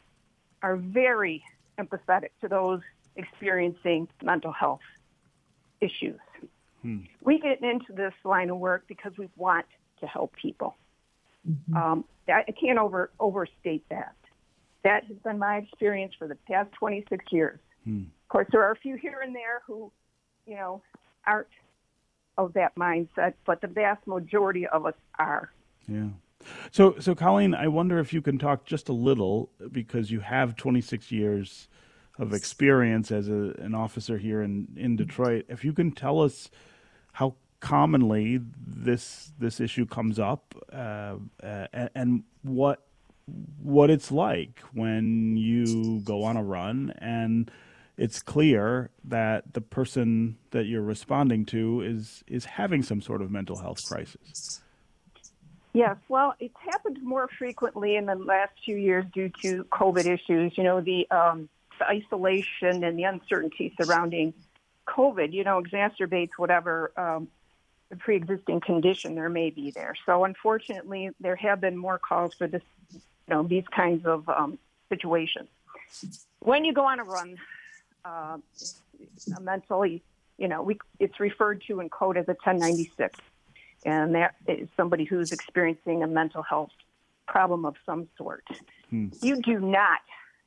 are 0.62 0.76
very 0.78 1.44
empathetic 1.80 2.30
to 2.42 2.48
those 2.48 2.82
experiencing 3.16 4.08
mental 4.22 4.52
health 4.52 4.82
issues. 5.82 6.20
Hmm. 6.84 7.00
We 7.24 7.40
get 7.40 7.64
into 7.64 7.92
this 7.92 8.14
line 8.24 8.52
of 8.52 8.58
work 8.58 8.84
because 8.88 9.14
we 9.18 9.30
want 9.36 9.66
to 10.00 10.06
help 10.06 10.36
people. 10.40 10.78
Mm-hmm. 11.50 11.76
Um, 11.76 12.06
I, 12.28 12.44
I 12.48 12.52
can't 12.52 12.78
over 12.78 13.10
overstate 13.20 13.84
that. 13.90 14.14
That 14.84 15.06
has 15.06 15.18
been 15.24 15.40
my 15.40 15.58
experience 15.58 16.14
for 16.20 16.28
the 16.28 16.36
past 16.48 16.72
26 16.74 17.26
years. 17.32 17.60
Hmm. 17.84 18.04
Of 18.04 18.30
course, 18.30 18.48
there 18.52 18.63
are 18.63 18.72
a 18.72 18.78
few 18.78 18.96
here 18.96 19.20
and 19.24 19.36
there 19.36 19.62
who, 19.67 19.91
you 20.46 20.56
know, 20.56 20.82
aren't 21.26 21.48
of 22.38 22.54
that 22.54 22.76
mindset, 22.76 23.34
but 23.46 23.62
the 23.62 23.67
vast 23.67 24.06
majority 24.08 24.65
of 24.67 24.86
us 24.86 24.94
are. 25.20 25.52
Yeah. 25.88 26.08
So, 26.72 26.96
so 27.00 27.13
Colleen, 27.13 27.54
I 27.54 27.67
wonder 27.67 28.00
if 28.00 28.13
you 28.13 28.22
can 28.22 28.38
talk 28.38 28.65
just 28.65 28.89
a 28.89 28.94
little 28.94 29.52
because 29.72 30.10
you 30.10 30.22
have 30.22 30.56
26 30.56 31.12
years 31.12 31.67
of 32.17 32.34
experience 32.34 33.12
as 33.12 33.28
a, 33.28 33.54
an 33.60 33.76
officer 33.76 34.17
here 34.17 34.41
in, 34.41 34.67
in 34.76 34.96
Detroit. 34.96 35.46
If 35.50 35.63
you 35.63 35.74
can 35.74 35.91
tell 35.91 36.22
us 36.22 36.50
how 37.13 37.36
commonly 37.60 38.41
this 38.58 39.32
this 39.38 39.60
issue 39.60 39.86
comes 39.86 40.17
up 40.17 40.56
uh, 40.74 41.15
uh, 41.44 41.67
and, 41.72 41.89
and 41.94 42.24
what 42.41 42.84
what 43.62 43.89
it's 43.91 44.12
like 44.12 44.60
when 44.74 45.38
you 45.38 46.02
go 46.04 46.24
on 46.24 46.38
a 46.38 46.44
run 46.44 46.91
and 46.98 47.51
it's 47.98 48.22
clear 48.22 48.89
that 49.04 49.54
the 49.54 49.62
person 49.62 50.38
that 50.52 50.66
you're 50.66 50.82
responding 50.82 51.46
to 51.48 51.82
is 51.82 52.24
is 52.28 52.46
having 52.46 52.84
some 52.84 53.02
sort 53.02 53.22
of 53.22 53.32
mental 53.32 53.58
health 53.58 53.86
crisis. 53.88 54.62
Yes, 55.74 55.96
well, 56.10 56.34
it's 56.39 56.56
happened 56.70 57.00
more 57.02 57.30
frequently 57.38 57.96
in 57.96 58.06
the 58.06 58.16
last 58.16 58.52
few 58.66 58.76
years 58.76 59.06
due 59.14 59.30
to 59.42 59.64
COVID 59.66 60.06
issues. 60.06 60.58
You 60.58 60.64
know, 60.66 60.82
the, 60.82 61.10
um, 61.10 61.48
isolation 61.82 62.84
and 62.84 63.00
the 63.00 63.04
uncertainty 63.04 63.74
surrounding 63.82 64.34
COVID, 64.86 65.32
you 65.32 65.46
know, 65.46 65.62
exacerbates 65.62 66.32
whatever 66.38 66.92
um, 66.98 67.30
pre-existing 68.00 68.60
condition 68.60 69.16
there 69.16 69.30
may 69.30 69.50
be 69.50 69.72
there. 69.72 69.96
So, 70.06 70.26
unfortunately, 70.26 71.12
there 71.22 71.38
have 71.38 71.62
been 71.62 71.78
more 71.78 71.98
calls 71.98 72.34
for 72.34 72.48
this 72.48 72.64
you 72.94 73.00
know, 73.30 73.44
these 73.44 73.66
kinds 73.74 74.06
of 74.06 74.28
um, 74.28 74.58
situations. 74.89 75.48
When 76.39 76.66
you 76.66 76.74
go 76.74 76.86
on 76.86 77.00
a 77.00 77.04
run, 77.04 77.38
uh, 78.06 78.38
mentally, 79.39 80.02
you 80.38 80.47
know, 80.47 80.64
we, 80.64 80.80
it's 80.99 81.20
referred 81.20 81.64
to 81.68 81.80
in 81.80 81.89
code 81.89 82.18
as 82.18 82.26
a 82.28 82.36
1096. 82.43 83.20
And 83.86 84.16
that 84.16 84.36
is 84.47 84.68
somebody 84.78 85.06
who's 85.06 85.32
experiencing 85.32 86.04
a 86.04 86.08
mental 86.08 86.43
health 86.43 86.72
problem 87.28 87.66
of 87.66 87.76
some 87.86 88.08
sort. 88.18 88.45
Hmm. 88.89 89.08
You 89.22 89.41
do 89.41 89.60
not 89.60 90.02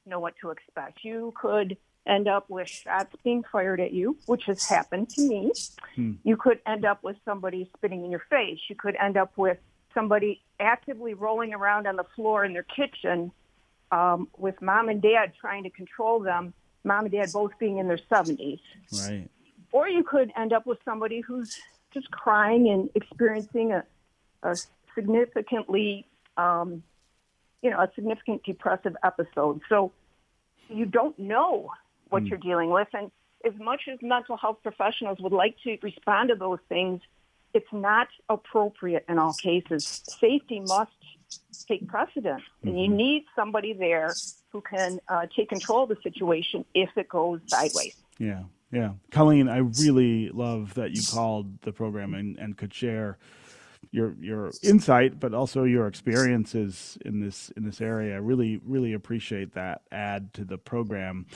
know 0.07 0.20
what 0.20 0.34
to 0.42 0.50
expect. 0.50 1.05
You 1.05 1.32
could 1.40 1.76
end 2.07 2.28
up 2.28 2.50
with 2.50 2.68
shots 2.68 3.14
being 3.24 3.42
fired 3.50 3.80
at 3.80 3.92
you, 3.92 4.16
which 4.26 4.44
has 4.44 4.64
happened 4.68 5.09
to 5.11 5.22
me. 5.22 5.52
Hmm. 5.94 6.12
You 6.22 6.36
could 6.36 6.61
end 6.66 6.84
up 6.84 7.02
with 7.02 7.16
somebody 7.24 7.70
spitting 7.76 8.05
in 8.05 8.11
your 8.11 8.24
face. 8.30 8.59
You 8.68 8.76
could 8.76 8.96
end 8.96 9.16
up 9.16 9.32
with 9.36 9.59
somebody 9.94 10.42
actively 10.61 11.14
rolling 11.14 11.55
around 11.55 11.86
on 11.86 11.96
the 11.96 12.05
floor 12.16 12.44
in 12.44 12.52
their 12.52 12.64
kitchen 12.64 13.32
um, 13.90 14.28
with 14.36 14.61
mom 14.61 14.88
and 14.88 15.00
dad 15.00 15.32
trying 15.40 15.62
to 15.64 15.70
control 15.70 16.20
them, 16.20 16.52
mom 16.85 17.05
and 17.07 17.12
dad 17.12 17.30
both 17.32 17.53
being 17.59 17.78
in 17.78 17.89
their 17.89 17.99
70s. 18.11 18.61
Right. 18.93 19.28
Or 19.72 19.89
you 19.89 20.05
could 20.05 20.30
end 20.37 20.53
up 20.53 20.66
with 20.66 20.78
somebody 20.85 21.20
who's 21.20 21.59
just 21.93 22.11
crying 22.11 22.68
and 22.68 22.91
experiencing 22.95 23.72
a, 23.72 23.85
a 24.43 24.57
significantly, 24.95 26.07
um, 26.37 26.82
you 27.62 27.70
know, 27.70 27.80
a 27.80 27.91
significant 27.95 28.43
depressive 28.45 28.97
episode. 29.03 29.61
So 29.68 29.93
you 30.68 30.87
don't 30.87 31.18
know 31.18 31.70
what 32.11 32.22
Hmm. 32.22 32.28
you're 32.28 32.39
dealing 32.39 32.70
with. 32.70 32.89
And 32.93 33.11
as 33.45 33.55
much 33.59 33.82
as 33.93 33.99
mental 34.03 34.37
health 34.37 34.59
professionals 34.62 35.18
would 35.20 35.32
like 35.32 35.57
to 35.64 35.76
respond 35.82 36.28
to 36.30 36.35
those 36.37 36.61
things, 36.68 37.01
it's 37.53 37.72
not 37.72 38.09
appropriate 38.28 39.05
in 39.09 39.18
all 39.18 39.32
cases. 39.35 40.03
Safety 40.20 40.61
must 40.61 40.91
take 41.68 41.87
precedence, 41.87 42.43
and 42.62 42.80
you 42.80 42.89
need 42.89 43.24
somebody 43.37 43.72
there 43.72 44.12
who 44.55 44.61
can 44.61 45.00
uh, 45.09 45.26
take 45.34 45.48
control 45.48 45.82
of 45.82 45.88
the 45.88 45.96
situation 46.00 46.64
if 46.74 46.88
it 46.96 47.09
goes 47.09 47.40
sideways. 47.48 47.96
Yeah, 48.20 48.44
yeah. 48.70 48.92
Colleen, 49.11 49.48
I 49.48 49.59
really 49.59 50.28
love 50.28 50.74
that 50.74 50.92
you 50.92 51.02
called 51.12 51.61
the 51.62 51.72
program 51.72 52.14
and, 52.14 52.38
and 52.38 52.57
could 52.57 52.72
share 52.72 53.18
your 53.90 54.14
your 54.20 54.52
insight, 54.62 55.18
but 55.18 55.34
also 55.34 55.64
your 55.64 55.88
experiences 55.88 56.96
in 57.05 57.20
this 57.20 57.50
in 57.57 57.64
this 57.64 57.80
area. 57.80 58.14
I 58.14 58.18
really, 58.18 58.61
really 58.64 58.92
appreciate 58.92 59.55
that 59.55 59.82
add 59.90 60.32
to 60.34 60.44
the 60.44 60.57
program. 60.57 61.26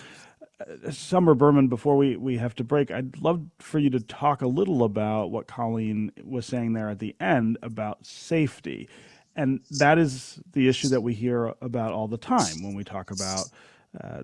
Uh, 0.60 0.92
Summer 0.92 1.34
Berman, 1.34 1.66
before 1.66 1.96
we, 1.96 2.16
we 2.16 2.36
have 2.36 2.54
to 2.56 2.64
break, 2.64 2.92
I'd 2.92 3.18
love 3.18 3.44
for 3.58 3.80
you 3.80 3.90
to 3.90 4.00
talk 4.00 4.42
a 4.42 4.46
little 4.46 4.84
about 4.84 5.32
what 5.32 5.48
Colleen 5.48 6.12
was 6.22 6.46
saying 6.46 6.72
there 6.72 6.88
at 6.88 7.00
the 7.00 7.16
end 7.20 7.58
about 7.62 8.06
safety. 8.06 8.88
And 9.38 9.60
that 9.78 9.98
is 9.98 10.40
the 10.52 10.68
issue 10.68 10.88
that 10.88 11.00
we 11.00 11.14
hear 11.14 11.54
about 11.62 11.92
all 11.92 12.08
the 12.08 12.18
time 12.18 12.60
when 12.60 12.74
we 12.74 12.82
talk 12.82 13.12
about 13.12 13.44
uh, 14.02 14.22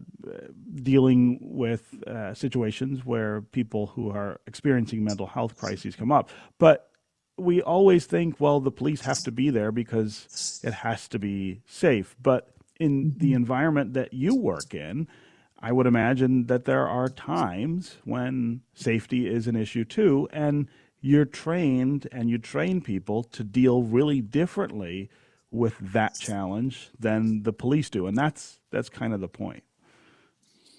dealing 0.74 1.38
with 1.40 2.02
uh, 2.04 2.34
situations 2.34 3.04
where 3.04 3.40
people 3.40 3.86
who 3.86 4.10
are 4.10 4.40
experiencing 4.48 5.04
mental 5.04 5.28
health 5.28 5.56
crises 5.56 5.94
come 5.94 6.10
up. 6.10 6.30
But 6.58 6.90
we 7.38 7.62
always 7.62 8.06
think, 8.06 8.40
well, 8.40 8.58
the 8.58 8.72
police 8.72 9.02
have 9.02 9.20
to 9.20 9.30
be 9.30 9.50
there 9.50 9.70
because 9.70 10.60
it 10.64 10.74
has 10.74 11.06
to 11.08 11.20
be 11.20 11.62
safe. 11.64 12.16
But 12.20 12.50
in 12.80 13.14
the 13.18 13.34
environment 13.34 13.94
that 13.94 14.12
you 14.12 14.34
work 14.34 14.74
in, 14.74 15.06
I 15.60 15.70
would 15.70 15.86
imagine 15.86 16.46
that 16.46 16.64
there 16.64 16.88
are 16.88 17.08
times 17.08 17.98
when 18.04 18.62
safety 18.74 19.28
is 19.28 19.46
an 19.46 19.54
issue 19.54 19.84
too, 19.84 20.28
and 20.32 20.68
you're 21.04 21.26
trained 21.26 22.08
and 22.12 22.30
you 22.30 22.38
train 22.38 22.80
people 22.80 23.22
to 23.24 23.44
deal 23.44 23.82
really 23.82 24.22
differently 24.22 25.10
with 25.50 25.76
that 25.92 26.14
challenge 26.18 26.88
than 26.98 27.42
the 27.42 27.52
police 27.52 27.90
do, 27.90 28.06
and 28.06 28.16
that's 28.16 28.58
that's 28.70 28.88
kind 28.88 29.12
of 29.12 29.20
the 29.20 29.28
point. 29.28 29.64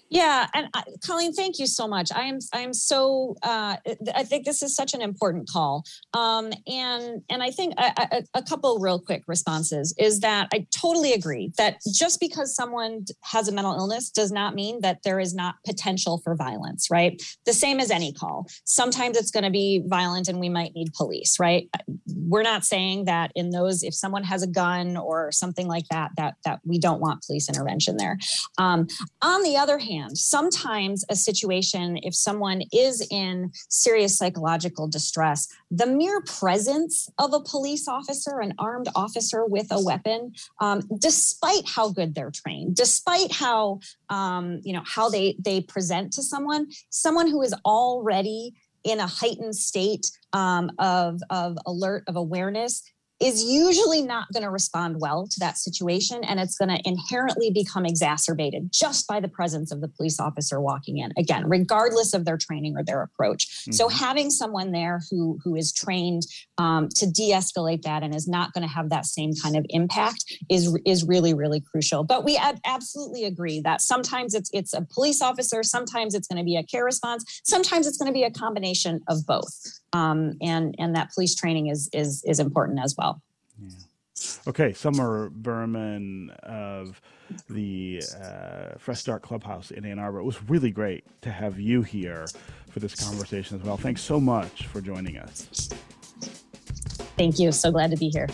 Yeah, 0.08 0.46
and 0.54 0.68
uh, 0.74 0.82
Colleen, 1.04 1.32
thank 1.32 1.58
you 1.58 1.66
so 1.66 1.88
much. 1.88 2.12
I 2.14 2.22
am 2.22 2.38
I 2.52 2.60
am 2.60 2.72
so 2.72 3.36
uh, 3.42 3.76
I 4.14 4.24
think 4.24 4.44
this 4.44 4.62
is 4.62 4.74
such 4.74 4.94
an 4.94 5.02
important 5.02 5.48
call, 5.48 5.84
um, 6.14 6.52
and 6.66 7.22
and 7.28 7.42
I 7.42 7.50
think 7.50 7.74
a, 7.76 7.92
a, 8.12 8.22
a 8.34 8.42
couple 8.42 8.78
real 8.78 9.00
quick 9.00 9.24
responses 9.26 9.94
is 9.98 10.20
that 10.20 10.48
I 10.52 10.66
totally 10.74 11.12
agree 11.12 11.52
that 11.58 11.78
just 11.92 12.20
because 12.20 12.54
someone 12.54 13.04
has 13.24 13.48
a 13.48 13.52
mental 13.52 13.74
illness 13.74 14.10
does 14.10 14.30
not 14.30 14.54
mean 14.54 14.80
that 14.82 15.02
there 15.02 15.18
is 15.18 15.34
not 15.34 15.56
potential 15.64 16.20
for 16.22 16.36
violence, 16.36 16.88
right? 16.90 17.20
The 17.44 17.52
same 17.52 17.80
as 17.80 17.90
any 17.90 18.12
call. 18.12 18.46
Sometimes 18.64 19.16
it's 19.16 19.32
going 19.32 19.44
to 19.44 19.50
be 19.50 19.82
violent, 19.86 20.28
and 20.28 20.38
we 20.38 20.48
might 20.48 20.72
need 20.74 20.92
police, 20.94 21.40
right? 21.40 21.68
We're 22.14 22.42
not 22.42 22.64
saying 22.64 23.06
that 23.06 23.32
in 23.34 23.50
those 23.50 23.82
if 23.82 23.94
someone 23.94 24.22
has 24.24 24.42
a 24.42 24.48
gun 24.48 24.96
or 24.96 25.32
something 25.32 25.66
like 25.66 25.88
that 25.90 26.12
that 26.16 26.34
that 26.44 26.60
we 26.64 26.78
don't 26.78 27.00
want 27.00 27.24
police 27.24 27.48
intervention 27.48 27.96
there. 27.96 28.18
Um, 28.58 28.86
on 29.20 29.42
the 29.42 29.56
other 29.56 29.78
hand 29.96 30.18
sometimes 30.18 31.04
a 31.08 31.16
situation, 31.16 31.98
if 32.02 32.14
someone 32.14 32.62
is 32.72 33.06
in 33.10 33.50
serious 33.68 34.16
psychological 34.16 34.88
distress, 34.88 35.48
the 35.70 35.86
mere 35.86 36.20
presence 36.22 37.08
of 37.18 37.32
a 37.32 37.40
police 37.40 37.88
officer, 37.88 38.40
an 38.40 38.54
armed 38.58 38.88
officer 38.94 39.44
with 39.44 39.66
a 39.70 39.82
weapon, 39.82 40.32
um, 40.60 40.82
despite 41.00 41.64
how 41.66 41.90
good 41.90 42.14
they're 42.14 42.30
trained, 42.30 42.76
despite 42.76 43.32
how 43.32 43.80
um, 44.08 44.60
you 44.62 44.72
know 44.72 44.82
how 44.84 45.08
they 45.08 45.36
they 45.38 45.60
present 45.60 46.12
to 46.12 46.22
someone, 46.22 46.68
someone 46.90 47.28
who 47.28 47.42
is 47.42 47.54
already 47.64 48.54
in 48.84 49.00
a 49.00 49.06
heightened 49.06 49.56
state 49.56 50.10
um, 50.32 50.70
of, 50.78 51.20
of 51.28 51.58
alert 51.66 52.04
of 52.06 52.14
awareness 52.14 52.82
is 53.20 53.42
usually 53.42 54.02
not 54.02 54.26
going 54.32 54.42
to 54.42 54.50
respond 54.50 55.00
well 55.00 55.26
to 55.26 55.40
that 55.40 55.56
situation 55.56 56.22
and 56.24 56.38
it's 56.38 56.56
going 56.56 56.68
to 56.68 56.80
inherently 56.84 57.50
become 57.50 57.86
exacerbated 57.86 58.70
just 58.72 59.06
by 59.06 59.20
the 59.20 59.28
presence 59.28 59.72
of 59.72 59.80
the 59.80 59.88
police 59.88 60.20
officer 60.20 60.60
walking 60.60 60.98
in 60.98 61.12
again 61.18 61.48
regardless 61.48 62.12
of 62.12 62.24
their 62.24 62.36
training 62.36 62.76
or 62.76 62.84
their 62.84 63.02
approach. 63.02 63.48
Mm-hmm. 63.48 63.72
so 63.72 63.88
having 63.88 64.30
someone 64.30 64.72
there 64.72 65.00
who 65.10 65.38
who 65.42 65.54
is 65.54 65.72
trained 65.72 66.22
um, 66.58 66.88
to 66.90 67.06
de-escalate 67.10 67.82
that 67.82 68.02
and 68.02 68.14
is 68.14 68.28
not 68.28 68.52
going 68.52 68.66
to 68.66 68.72
have 68.72 68.90
that 68.90 69.06
same 69.06 69.32
kind 69.42 69.56
of 69.56 69.64
impact 69.70 70.24
is 70.50 70.76
is 70.84 71.04
really 71.04 71.34
really 71.34 71.60
crucial. 71.60 72.04
But 72.04 72.24
we 72.24 72.36
ad- 72.36 72.60
absolutely 72.64 73.24
agree 73.24 73.60
that 73.60 73.80
sometimes 73.80 74.34
it's 74.34 74.50
it's 74.52 74.72
a 74.74 74.82
police 74.82 75.22
officer 75.22 75.62
sometimes 75.62 76.14
it's 76.14 76.28
going 76.28 76.38
to 76.38 76.44
be 76.44 76.56
a 76.56 76.62
care 76.62 76.84
response 76.84 77.40
sometimes 77.44 77.86
it's 77.86 77.96
going 77.96 78.08
to 78.08 78.12
be 78.12 78.24
a 78.24 78.30
combination 78.30 79.00
of 79.08 79.26
both 79.26 79.52
um, 79.92 80.34
and 80.40 80.74
and 80.78 80.94
that 80.96 81.12
police 81.14 81.34
training 81.34 81.68
is 81.68 81.88
is 81.92 82.22
is 82.24 82.40
important 82.40 82.78
as 82.82 82.94
well 82.96 83.20
Yeah. 83.60 83.70
Okay, 84.46 84.72
Summer 84.72 85.30
Berman 85.30 86.30
of 86.42 87.00
the 87.50 88.02
uh, 88.22 88.78
Fresh 88.78 89.00
Start 89.00 89.22
Clubhouse 89.22 89.70
in 89.70 89.84
Ann 89.84 89.98
Arbor. 89.98 90.20
It 90.20 90.24
was 90.24 90.42
really 90.48 90.70
great 90.70 91.04
to 91.22 91.30
have 91.30 91.58
you 91.60 91.82
here 91.82 92.26
for 92.70 92.80
this 92.80 92.94
conversation 92.94 93.58
as 93.58 93.66
well. 93.66 93.76
Thanks 93.76 94.02
so 94.02 94.20
much 94.20 94.66
for 94.66 94.80
joining 94.80 95.18
us. 95.18 95.68
Thank 97.18 97.38
you. 97.38 97.52
So 97.52 97.70
glad 97.70 97.90
to 97.90 97.96
be 97.96 98.08
here. 98.08 98.28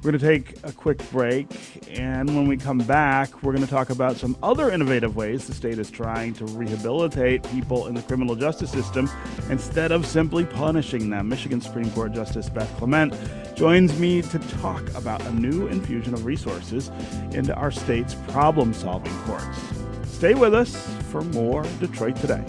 We're 0.00 0.12
going 0.12 0.20
to 0.20 0.26
take 0.28 0.54
a 0.62 0.70
quick 0.70 0.98
break, 1.10 1.48
and 1.90 2.28
when 2.36 2.46
we 2.46 2.56
come 2.56 2.78
back, 2.78 3.42
we're 3.42 3.52
going 3.52 3.64
to 3.64 3.70
talk 3.70 3.90
about 3.90 4.16
some 4.16 4.36
other 4.44 4.70
innovative 4.70 5.16
ways 5.16 5.48
the 5.48 5.54
state 5.54 5.76
is 5.80 5.90
trying 5.90 6.34
to 6.34 6.44
rehabilitate 6.44 7.42
people 7.50 7.88
in 7.88 7.96
the 7.96 8.02
criminal 8.02 8.36
justice 8.36 8.70
system 8.70 9.10
instead 9.50 9.90
of 9.90 10.06
simply 10.06 10.46
punishing 10.46 11.10
them. 11.10 11.28
Michigan 11.28 11.60
Supreme 11.60 11.90
Court 11.90 12.12
Justice 12.12 12.48
Beth 12.48 12.72
Clement 12.78 13.12
joins 13.56 13.98
me 13.98 14.22
to 14.22 14.38
talk 14.60 14.88
about 14.94 15.20
a 15.26 15.32
new 15.32 15.66
infusion 15.66 16.14
of 16.14 16.24
resources 16.24 16.92
into 17.32 17.52
our 17.56 17.72
state's 17.72 18.14
problem 18.28 18.72
solving 18.72 19.12
courts. 19.22 19.58
Stay 20.04 20.34
with 20.34 20.54
us 20.54 20.76
for 21.10 21.22
more 21.22 21.64
Detroit 21.80 22.14
Today. 22.14 22.44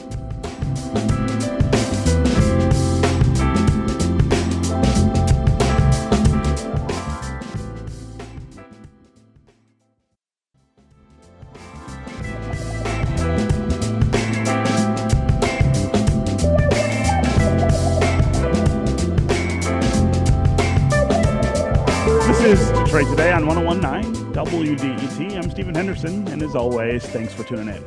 Detroit 22.49 23.05
Today 23.05 23.31
on 23.31 23.45
1019 23.45 24.33
WDET. 24.33 25.35
I'm 25.35 25.51
Stephen 25.51 25.75
Henderson, 25.75 26.27
and 26.29 26.41
as 26.41 26.55
always, 26.55 27.05
thanks 27.05 27.31
for 27.31 27.43
tuning 27.43 27.67
in. 27.67 27.83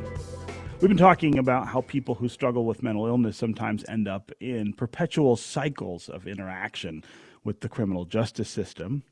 We've 0.79 0.87
been 0.87 0.95
talking 0.95 1.37
about 1.37 1.67
how 1.67 1.81
people 1.81 2.15
who 2.15 2.29
struggle 2.29 2.63
with 2.65 2.81
mental 2.81 3.05
illness 3.05 3.35
sometimes 3.35 3.83
end 3.89 4.07
up 4.07 4.31
in 4.39 4.71
perpetual 4.71 5.35
cycles 5.35 6.07
of 6.07 6.27
interaction 6.27 7.03
with 7.43 7.59
the 7.59 7.67
criminal 7.67 8.05
justice 8.05 8.49
system. 8.49 9.03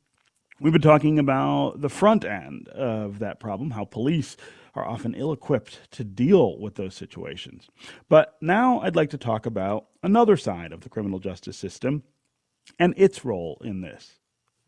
We've 0.62 0.72
been 0.72 0.82
talking 0.82 1.20
about 1.20 1.82
the 1.82 1.90
front 1.90 2.24
end 2.24 2.70
of 2.70 3.20
that 3.20 3.42
problem, 3.42 3.72
how 3.72 3.84
police 3.84 4.38
are 4.74 4.88
often 4.88 5.16
ill 5.16 5.34
equipped 5.34 5.92
to 5.92 6.06
deal 6.06 6.60
with 6.60 6.76
those 6.76 6.96
situations. 6.96 7.68
But 8.08 8.38
now 8.40 8.80
I'd 8.80 8.96
like 8.96 9.10
to 9.10 9.18
talk 9.18 9.46
about 9.46 9.88
another 10.02 10.38
side 10.38 10.72
of 10.72 10.80
the 10.80 10.90
criminal 10.90 11.20
justice 11.20 11.58
system 11.58 12.04
and 12.80 12.94
its 12.96 13.26
role 13.26 13.62
in 13.66 13.82
this 13.82 14.21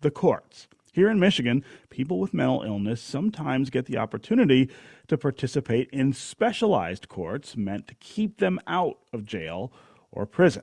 the 0.04 0.12
courts. 0.12 0.68
Here 0.94 1.10
in 1.10 1.20
Michigan, 1.20 1.64
people 1.90 2.20
with 2.20 2.36
mental 2.36 2.62
illness 2.62 3.02
sometimes 3.02 3.72
get 3.72 3.88
the 3.88 3.98
opportunity 3.98 4.70
to 5.08 5.18
participate 5.18 5.90
in 5.90 6.14
specialized 6.14 7.10
courts 7.10 7.58
meant 7.58 7.88
to 7.88 7.96
keep 7.96 8.38
them 8.38 8.60
out 8.68 9.00
of 9.12 9.26
jail 9.26 9.74
or 10.12 10.28
prison. 10.28 10.62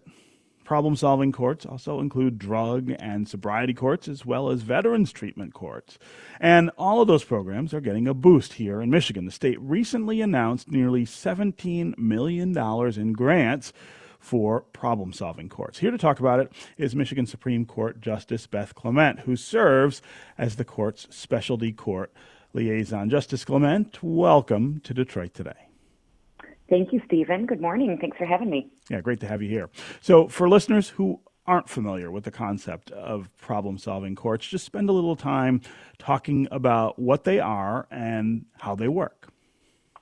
problem 0.63 0.95
solving 0.95 1.33
courts 1.33 1.67
also 1.67 1.99
include 1.99 2.39
drug 2.39 2.93
and 3.01 3.27
sobriety 3.27 3.75
courts 3.75 4.07
as 4.07 4.25
well 4.25 4.51
as 4.51 4.63
veterans 4.63 5.11
treatment 5.11 5.53
courts. 5.53 5.99
And 6.39 6.71
all 6.79 7.03
of 7.03 7.09
those 7.09 7.25
programs 7.25 7.75
are 7.75 7.81
getting 7.81 8.07
a 8.07 8.15
boost 8.15 8.53
here 8.53 8.81
in 8.81 8.89
Michigan. 8.89 9.25
The 9.25 9.33
state 9.33 9.61
recently 9.61 10.21
announced 10.21 10.71
nearly 10.71 11.05
$17 11.05 11.99
million 11.99 12.57
in 12.57 13.13
grants 13.15 13.73
for 14.21 14.61
problem 14.61 15.13
solving 15.13 15.49
courts. 15.49 15.79
Here 15.79 15.91
to 15.91 15.99
talk 15.99 16.21
about 16.21 16.39
it 16.39 16.53
is 16.77 16.95
Michigan 16.95 17.27
Supreme 17.27 17.65
Court 17.65 18.01
Justice 18.01 18.47
Beth 18.47 18.75
Clement, 18.75 19.21
who 19.21 19.35
serves 19.35 20.03
as 20.39 20.57
the 20.57 20.65
court's 20.65 21.09
specialty 21.11 21.73
court 21.73 22.13
liaison. 22.53 23.11
Justice 23.11 23.45
Clement, 23.45 23.99
welcome 24.03 24.81
to 24.85 24.95
Detroit 24.95 25.35
today. 25.35 25.67
Thank 26.69 26.93
you, 26.93 27.03
Stephen. 27.07 27.47
Good 27.47 27.61
morning. 27.61 27.99
Thanks 28.01 28.17
for 28.17 28.27
having 28.27 28.51
me. 28.51 28.71
Yeah, 28.89 29.01
great 29.01 29.19
to 29.21 29.27
have 29.27 29.43
you 29.43 29.49
here. 29.49 29.71
So, 30.01 30.29
for 30.29 30.49
listeners 30.49 30.91
who 30.91 31.21
aren't 31.47 31.69
familiar 31.69 32.13
with 32.13 32.23
the 32.23 32.31
concept 32.31 32.93
of 32.93 33.29
problem 33.37 33.77
solving 33.77 34.15
courts, 34.15 34.47
just 34.47 34.65
spend 34.65 34.89
a 34.89 34.93
little 34.93 35.17
time 35.17 35.61
talking 35.99 36.47
about 36.53 36.97
what 36.97 37.25
they 37.25 37.41
are 37.41 37.89
and 37.91 38.45
how 38.61 38.77
they 38.77 38.87
work. 38.87 39.20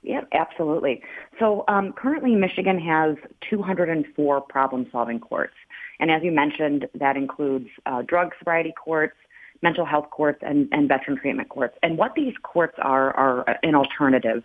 Yeah, 0.09 0.21
absolutely. 0.33 1.03
So 1.37 1.65
um, 1.67 1.93
currently, 1.93 2.33
Michigan 2.33 2.79
has 2.79 3.15
204 3.47 4.41
problem 4.41 4.87
solving 4.91 5.19
courts. 5.19 5.53
And 5.99 6.09
as 6.09 6.23
you 6.23 6.31
mentioned, 6.31 6.87
that 6.95 7.15
includes 7.15 7.67
uh, 7.85 8.01
drug 8.01 8.31
sobriety 8.39 8.73
courts, 8.73 9.13
mental 9.61 9.85
health 9.85 10.09
courts, 10.09 10.39
and, 10.41 10.67
and 10.71 10.87
veteran 10.87 11.15
treatment 11.15 11.49
courts. 11.49 11.77
And 11.83 11.95
what 11.95 12.15
these 12.15 12.33
courts 12.41 12.73
are 12.79 13.15
are 13.15 13.59
an 13.61 13.75
alternative 13.75 14.41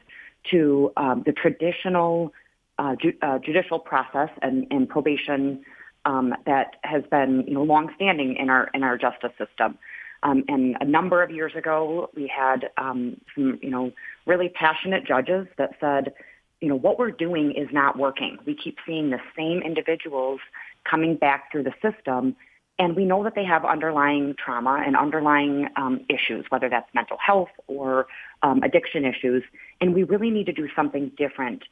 to 0.51 0.93
um, 0.99 1.23
the 1.25 1.33
traditional 1.33 2.35
uh, 2.79 2.95
ju- 3.01 3.17
uh, 3.23 3.39
judicial 3.39 3.79
process 3.79 4.29
and, 4.43 4.67
and 4.71 4.87
probation 4.87 5.65
um, 6.05 6.35
that 6.45 6.77
has 6.83 7.05
been 7.11 7.43
you 7.49 7.55
know 7.55 7.63
longstanding 7.63 8.37
in 8.37 8.51
our 8.51 8.69
in 8.75 8.83
our 8.83 8.99
justice 8.99 9.33
system. 9.39 9.79
Um, 10.25 10.43
and 10.49 10.77
a 10.81 10.85
number 10.85 11.23
of 11.23 11.31
years 11.31 11.53
ago, 11.55 12.11
we 12.17 12.27
had 12.27 12.71
um, 12.79 13.21
some 13.35 13.59
you 13.63 13.71
know 13.71 13.93
really 14.27 14.49
passionate 14.49 15.07
judges 15.07 15.47
that 15.59 15.77
said, 15.81 16.15
you 16.61 16.69
know, 16.69 16.77
what 16.77 16.99
we're 16.99 17.11
doing 17.11 17.53
is 17.53 17.69
not 17.73 17.99
working. 17.99 18.39
We 18.47 18.55
keep 18.57 18.79
seeing 18.87 19.11
the 19.11 19.21
same 19.37 19.61
individuals 19.61 20.41
coming 20.89 21.17
back 21.17 21.53
through 21.53 21.65
the 21.65 21.75
system. 21.83 22.37
And 22.79 22.97
we 22.97 23.05
know 23.05 23.23
that 23.23 23.37
they 23.37 23.45
have 23.45 23.65
underlying 23.65 24.35
trauma 24.43 24.83
and 24.85 24.97
underlying 24.97 25.69
um, 25.77 26.05
issues, 26.09 26.45
whether 26.49 26.69
that's 26.69 26.93
mental 26.93 27.17
health 27.25 27.51
or 27.69 28.07
um, 28.43 28.63
addiction 28.65 29.05
issues. 29.05 29.45
And 29.81 29.95
we 29.95 30.03
really 30.03 30.31
need 30.31 30.47
to 30.47 30.53
do 30.53 30.69
something 30.75 31.13
different 31.17 31.63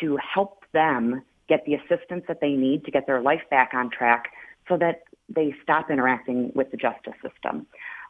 to 0.00 0.18
help 0.18 0.64
them 0.72 1.22
get 1.48 1.64
the 1.64 1.74
assistance 1.74 2.24
that 2.28 2.40
they 2.40 2.50
need 2.50 2.84
to 2.84 2.90
get 2.90 3.06
their 3.06 3.22
life 3.22 3.42
back 3.50 3.70
on 3.72 3.90
track 3.90 4.32
so 4.68 4.76
that 4.76 5.02
they 5.28 5.54
stop 5.62 5.90
interacting 5.90 6.52
with 6.54 6.70
the 6.70 6.76
justice 6.76 7.14
system. 7.22 7.66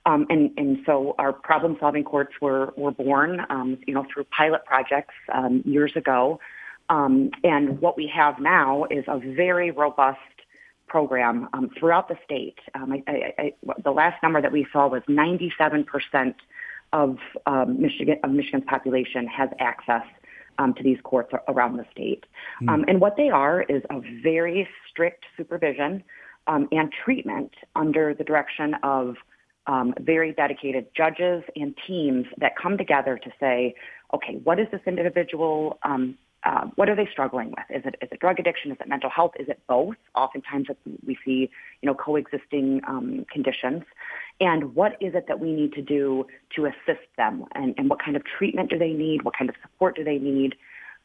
Um, 0.06 0.26
and, 0.30 0.50
and 0.56 0.78
so 0.86 1.14
our 1.18 1.32
problem 1.32 1.76
solving 1.78 2.04
courts 2.04 2.32
were, 2.40 2.72
were 2.76 2.90
born, 2.90 3.44
um, 3.50 3.78
you 3.86 3.94
know, 3.94 4.06
through 4.12 4.24
pilot 4.24 4.64
projects 4.64 5.14
um, 5.32 5.62
years 5.64 5.92
ago. 5.94 6.40
Um, 6.88 7.30
and 7.44 7.80
what 7.80 7.96
we 7.96 8.10
have 8.14 8.40
now 8.40 8.86
is 8.90 9.04
a 9.08 9.18
very 9.18 9.70
robust 9.70 10.18
program 10.88 11.48
um, 11.52 11.70
throughout 11.78 12.08
the 12.08 12.16
state. 12.24 12.58
Um, 12.74 12.92
I, 12.92 13.02
I, 13.06 13.34
I, 13.38 13.52
the 13.84 13.92
last 13.92 14.20
number 14.22 14.42
that 14.42 14.50
we 14.50 14.66
saw 14.72 14.88
was 14.88 15.02
97% 15.08 16.34
of 16.92 17.18
Michigan 17.68 18.18
of 18.24 18.30
Michigan's 18.30 18.64
population 18.66 19.28
has 19.28 19.48
access 19.60 20.02
um, 20.60 20.74
to 20.74 20.82
these 20.82 20.98
courts 21.02 21.32
around 21.48 21.76
the 21.76 21.86
state. 21.90 22.26
Mm. 22.62 22.68
Um, 22.68 22.84
and 22.86 23.00
what 23.00 23.16
they 23.16 23.30
are 23.30 23.62
is 23.62 23.82
a 23.90 24.00
very 24.22 24.68
strict 24.88 25.24
supervision 25.36 26.04
um, 26.46 26.68
and 26.70 26.92
treatment 27.04 27.52
under 27.74 28.14
the 28.14 28.24
direction 28.24 28.74
of 28.82 29.16
um, 29.66 29.94
very 30.00 30.32
dedicated 30.32 30.86
judges 30.96 31.42
and 31.56 31.74
teams 31.86 32.26
that 32.38 32.52
come 32.56 32.78
together 32.78 33.18
to 33.18 33.30
say, 33.38 33.74
okay, 34.14 34.40
what 34.44 34.58
is 34.58 34.66
this 34.72 34.80
individual? 34.86 35.78
Um, 35.82 36.16
uh, 36.42 36.66
what 36.76 36.88
are 36.88 36.96
they 36.96 37.06
struggling 37.10 37.50
with? 37.50 37.64
Is 37.68 37.82
it 37.84 37.96
is 38.00 38.08
it 38.10 38.18
drug 38.18 38.40
addiction? 38.40 38.72
Is 38.72 38.78
it 38.80 38.88
mental 38.88 39.10
health? 39.10 39.32
Is 39.38 39.48
it 39.48 39.60
both? 39.68 39.96
Oftentimes 40.14 40.68
we 41.06 41.18
see 41.24 41.50
you 41.82 41.86
know 41.86 41.94
coexisting 41.94 42.80
um, 42.88 43.26
conditions. 43.30 43.82
And 44.40 44.74
what 44.74 44.92
is 45.02 45.14
it 45.14 45.26
that 45.28 45.38
we 45.38 45.52
need 45.52 45.74
to 45.74 45.82
do 45.82 46.26
to 46.56 46.64
assist 46.64 47.06
them? 47.18 47.44
And, 47.54 47.74
and 47.76 47.90
what 47.90 48.02
kind 48.02 48.16
of 48.16 48.22
treatment 48.24 48.70
do 48.70 48.78
they 48.78 48.94
need? 48.94 49.22
What 49.22 49.36
kind 49.36 49.50
of 49.50 49.56
support 49.60 49.96
do 49.96 50.02
they 50.02 50.16
need 50.16 50.54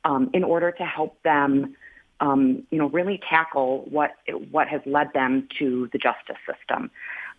um, 0.05 0.29
in 0.33 0.45
order 0.45 0.71
to 0.71 0.83
help 0.83 1.21
them? 1.23 1.75
Um, 2.21 2.63
you 2.71 2.77
know, 2.77 2.87
really 2.87 3.19
tackle 3.29 3.85
what 3.89 4.11
what 4.51 4.69
has 4.69 4.79
led 4.85 5.11
them 5.13 5.49
to 5.59 5.89
the 5.91 5.97
justice 5.97 6.37
system 6.49 6.91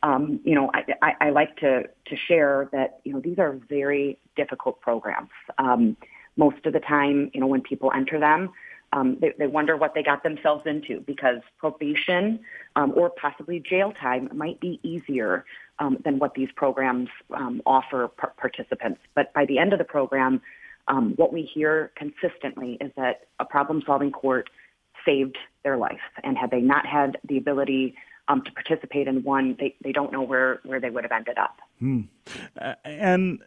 um, 0.02 0.40
you 0.44 0.54
know, 0.54 0.70
I, 0.74 0.84
I, 1.02 1.26
I, 1.26 1.30
like 1.30 1.56
to, 1.58 1.82
to 1.82 2.16
share 2.28 2.68
that, 2.72 3.00
you 3.04 3.12
know, 3.12 3.20
these 3.20 3.38
are 3.38 3.58
very 3.68 4.18
difficult 4.36 4.80
programs. 4.80 5.30
Um, 5.58 5.96
most 6.36 6.64
of 6.66 6.72
the 6.72 6.80
time, 6.80 7.30
you 7.32 7.40
know, 7.40 7.46
when 7.46 7.62
people 7.62 7.90
enter 7.94 8.20
them, 8.20 8.50
um, 8.92 9.16
they, 9.20 9.32
they, 9.38 9.46
wonder 9.46 9.76
what 9.76 9.94
they 9.94 10.02
got 10.02 10.22
themselves 10.22 10.64
into 10.66 11.00
because 11.00 11.40
probation 11.58 12.40
um, 12.76 12.92
or 12.94 13.10
possibly 13.10 13.58
jail 13.58 13.92
time 13.92 14.28
might 14.32 14.60
be 14.60 14.78
easier 14.82 15.44
um, 15.78 15.98
than 16.04 16.18
what 16.18 16.34
these 16.34 16.48
programs 16.54 17.08
um, 17.34 17.60
offer 17.66 18.08
par- 18.08 18.34
participants. 18.38 19.00
But 19.14 19.32
by 19.34 19.44
the 19.44 19.58
end 19.58 19.72
of 19.72 19.78
the 19.78 19.84
program, 19.84 20.40
what 21.16 21.32
we 21.32 21.42
hear 21.42 21.90
consistently 21.96 22.78
is 22.80 22.92
that 22.96 23.26
a 23.40 23.44
problem 23.44 23.82
solving 23.84 24.12
court 24.12 24.48
saved 25.04 25.36
their 25.64 25.76
life. 25.76 26.00
And 26.22 26.36
had 26.36 26.50
they 26.50 26.60
not 26.60 26.86
had 26.86 27.18
the 27.28 27.38
ability 27.38 27.94
um, 28.28 28.42
to 28.42 28.52
participate 28.52 29.08
in 29.08 29.22
one, 29.22 29.56
they, 29.58 29.74
they 29.82 29.92
don't 29.92 30.12
know 30.12 30.22
where, 30.22 30.60
where 30.64 30.80
they 30.80 30.90
would 30.90 31.04
have 31.04 31.12
ended 31.12 31.38
up. 31.38 31.58
Hmm. 31.78 32.02
Uh, 32.60 32.74
and 32.84 33.42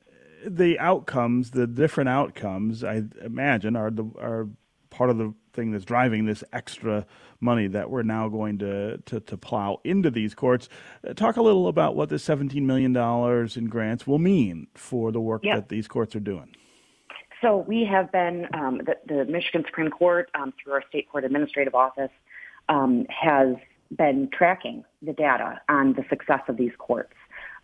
the 0.45 0.79
outcomes, 0.79 1.51
the 1.51 1.67
different 1.67 2.09
outcomes, 2.09 2.83
I 2.83 3.03
imagine, 3.21 3.75
are 3.75 3.91
the 3.91 4.05
are 4.19 4.47
part 4.89 5.09
of 5.09 5.17
the 5.17 5.33
thing 5.53 5.71
that's 5.71 5.85
driving 5.85 6.25
this 6.25 6.43
extra 6.53 7.05
money 7.39 7.67
that 7.67 7.89
we're 7.89 8.03
now 8.03 8.29
going 8.29 8.57
to 8.59 8.97
to, 9.05 9.19
to 9.19 9.37
plow 9.37 9.79
into 9.83 10.09
these 10.09 10.33
courts. 10.33 10.69
Uh, 11.07 11.13
talk 11.13 11.37
a 11.37 11.41
little 11.41 11.67
about 11.67 11.95
what 11.95 12.09
the 12.09 12.15
$17 12.15 12.61
million 12.61 12.95
in 13.55 13.65
grants 13.69 14.07
will 14.07 14.19
mean 14.19 14.67
for 14.75 15.11
the 15.11 15.19
work 15.19 15.43
yep. 15.43 15.55
that 15.55 15.69
these 15.69 15.87
courts 15.87 16.15
are 16.15 16.21
doing. 16.21 16.55
So 17.41 17.57
we 17.57 17.85
have 17.85 18.11
been, 18.11 18.47
um, 18.53 18.79
the, 18.79 18.97
the, 19.07 19.25
Michigan 19.25 19.63
Supreme 19.65 19.89
Court, 19.89 20.29
um, 20.35 20.53
through 20.61 20.73
our 20.73 20.83
state 20.89 21.09
court 21.09 21.23
administrative 21.23 21.73
office, 21.73 22.11
um, 22.67 23.05
has 23.07 23.55
been 23.95 24.29
tracking 24.31 24.83
the 25.01 25.13
data 25.13 25.61
on 25.69 25.93
the 25.93 26.03
success 26.09 26.41
of 26.47 26.57
these 26.57 26.71
courts. 26.77 27.13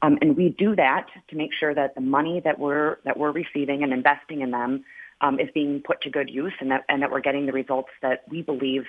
Um, 0.01 0.17
and 0.21 0.35
we 0.35 0.49
do 0.49 0.75
that 0.75 1.07
to 1.29 1.35
make 1.35 1.51
sure 1.53 1.73
that 1.73 1.95
the 1.95 2.01
money 2.01 2.41
that 2.43 2.59
we're 2.59 2.97
that 3.05 3.17
we're 3.17 3.31
receiving 3.31 3.83
and 3.83 3.93
investing 3.93 4.41
in 4.41 4.51
them 4.51 4.83
um, 5.21 5.39
is 5.39 5.49
being 5.53 5.81
put 5.81 6.01
to 6.01 6.09
good 6.09 6.29
use, 6.29 6.53
and 6.59 6.71
that 6.71 6.83
and 6.89 7.01
that 7.01 7.11
we're 7.11 7.21
getting 7.21 7.45
the 7.45 7.53
results 7.53 7.89
that 8.01 8.23
we 8.29 8.41
believe 8.41 8.83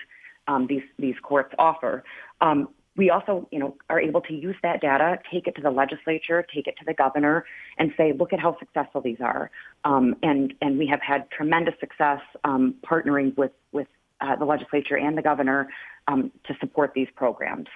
um, 0.48 0.66
these 0.66 0.82
these 0.98 1.14
courts 1.22 1.54
offer. 1.58 2.04
Um, 2.40 2.68
we 2.96 3.10
also, 3.10 3.46
you 3.52 3.58
know, 3.58 3.76
are 3.90 4.00
able 4.00 4.22
to 4.22 4.32
use 4.32 4.56
that 4.62 4.80
data, 4.80 5.18
take 5.30 5.46
it 5.46 5.54
to 5.56 5.62
the 5.62 5.70
legislature, 5.70 6.44
take 6.54 6.66
it 6.66 6.76
to 6.78 6.84
the 6.86 6.94
governor, 6.94 7.44
and 7.78 7.92
say, 7.96 8.12
look 8.12 8.32
at 8.32 8.40
how 8.40 8.58
successful 8.58 9.02
these 9.02 9.20
are. 9.20 9.50
Um, 9.84 10.16
and 10.22 10.54
and 10.60 10.78
we 10.78 10.86
have 10.86 11.00
had 11.02 11.30
tremendous 11.30 11.74
success 11.78 12.20
um, 12.44 12.74
partnering 12.84 13.36
with 13.36 13.52
with 13.72 13.86
uh, 14.20 14.36
the 14.36 14.44
legislature 14.44 14.96
and 14.96 15.16
the 15.16 15.22
governor 15.22 15.68
um, 16.08 16.30
to 16.44 16.54
support 16.60 16.92
these 16.94 17.08
programs. 17.14 17.66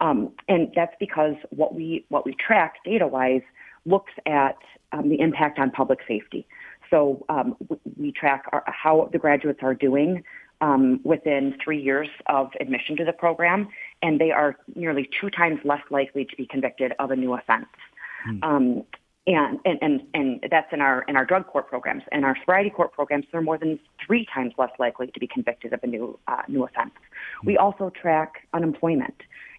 Um, 0.00 0.32
and 0.48 0.72
that's 0.74 0.94
because 0.98 1.34
what 1.50 1.74
we 1.74 2.04
what 2.08 2.24
we 2.24 2.34
track 2.34 2.76
data 2.84 3.06
wise 3.06 3.42
looks 3.86 4.12
at 4.26 4.56
um, 4.92 5.08
the 5.08 5.20
impact 5.20 5.58
on 5.58 5.70
public 5.70 6.00
safety. 6.06 6.46
So 6.90 7.24
um, 7.28 7.56
we 7.96 8.12
track 8.12 8.44
our, 8.52 8.64
how 8.66 9.08
the 9.12 9.18
graduates 9.18 9.60
are 9.62 9.74
doing 9.74 10.22
um, 10.60 11.00
within 11.04 11.56
three 11.62 11.80
years 11.80 12.08
of 12.26 12.50
admission 12.60 12.96
to 12.96 13.04
the 13.04 13.12
program, 13.12 13.68
and 14.02 14.20
they 14.20 14.30
are 14.30 14.56
nearly 14.74 15.08
two 15.20 15.30
times 15.30 15.60
less 15.64 15.82
likely 15.90 16.24
to 16.24 16.36
be 16.36 16.46
convicted 16.46 16.92
of 16.98 17.10
a 17.10 17.16
new 17.16 17.34
offense. 17.34 17.66
Hmm 18.24 18.80
and, 19.26 19.58
and, 19.64 19.78
and, 19.80 20.02
and 20.12 20.44
that's 20.50 20.70
in 20.72 20.80
our, 20.80 21.02
in 21.08 21.16
our 21.16 21.24
drug 21.24 21.46
court 21.46 21.66
programs. 21.68 22.02
and 22.12 22.24
our 22.24 22.36
sobriety 22.40 22.70
court 22.70 22.92
programs, 22.92 23.24
they're 23.32 23.40
more 23.40 23.56
than 23.56 23.78
three 24.04 24.26
times 24.32 24.52
less 24.58 24.70
likely 24.78 25.06
to 25.06 25.20
be 25.20 25.26
convicted 25.26 25.72
of 25.72 25.80
a 25.82 25.86
new, 25.86 26.18
uh, 26.28 26.42
new 26.48 26.64
offense. 26.64 26.92
We 27.42 27.56
also 27.56 27.90
track 27.90 28.46
unemployment. 28.52 29.14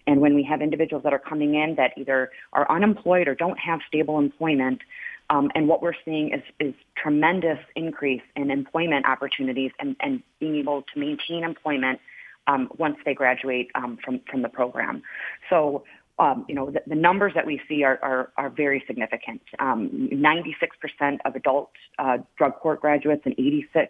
And 0.06 0.20
when 0.20 0.34
we 0.34 0.44
have 0.44 0.62
individuals 0.62 1.02
that 1.02 1.12
are 1.12 1.18
coming 1.18 1.56
in 1.56 1.74
that 1.76 1.92
either 1.96 2.30
are 2.52 2.70
unemployed 2.70 3.26
or 3.26 3.34
don't 3.34 3.58
have 3.58 3.80
stable 3.88 4.18
employment, 4.18 4.82
um, 5.30 5.50
and 5.56 5.66
what 5.66 5.82
we're 5.82 5.96
seeing 6.04 6.32
is, 6.32 6.42
is 6.60 6.74
tremendous 6.96 7.58
increase 7.74 8.22
in 8.36 8.52
employment 8.52 9.06
opportunities 9.06 9.72
and, 9.80 9.96
and 9.98 10.22
being 10.38 10.54
able 10.54 10.82
to 10.94 11.00
maintain 11.00 11.42
employment 11.42 11.98
um, 12.46 12.68
once 12.78 12.96
they 13.04 13.14
graduate 13.14 13.70
um, 13.74 13.98
from, 14.04 14.20
from 14.30 14.42
the 14.42 14.48
program. 14.48 15.02
So 15.50 15.82
um, 16.18 16.46
you 16.48 16.54
know, 16.54 16.70
the, 16.70 16.80
the, 16.86 16.94
numbers 16.94 17.32
that 17.34 17.44
we 17.44 17.60
see 17.68 17.84
are, 17.84 17.98
are, 18.02 18.32
are 18.38 18.48
very 18.48 18.82
significant. 18.86 19.42
Um, 19.58 20.08
96% 20.10 21.18
of 21.26 21.34
adult 21.34 21.70
uh, 21.98 22.18
drug 22.38 22.56
court 22.56 22.80
graduates 22.80 23.22
and 23.26 23.36
86% 23.36 23.88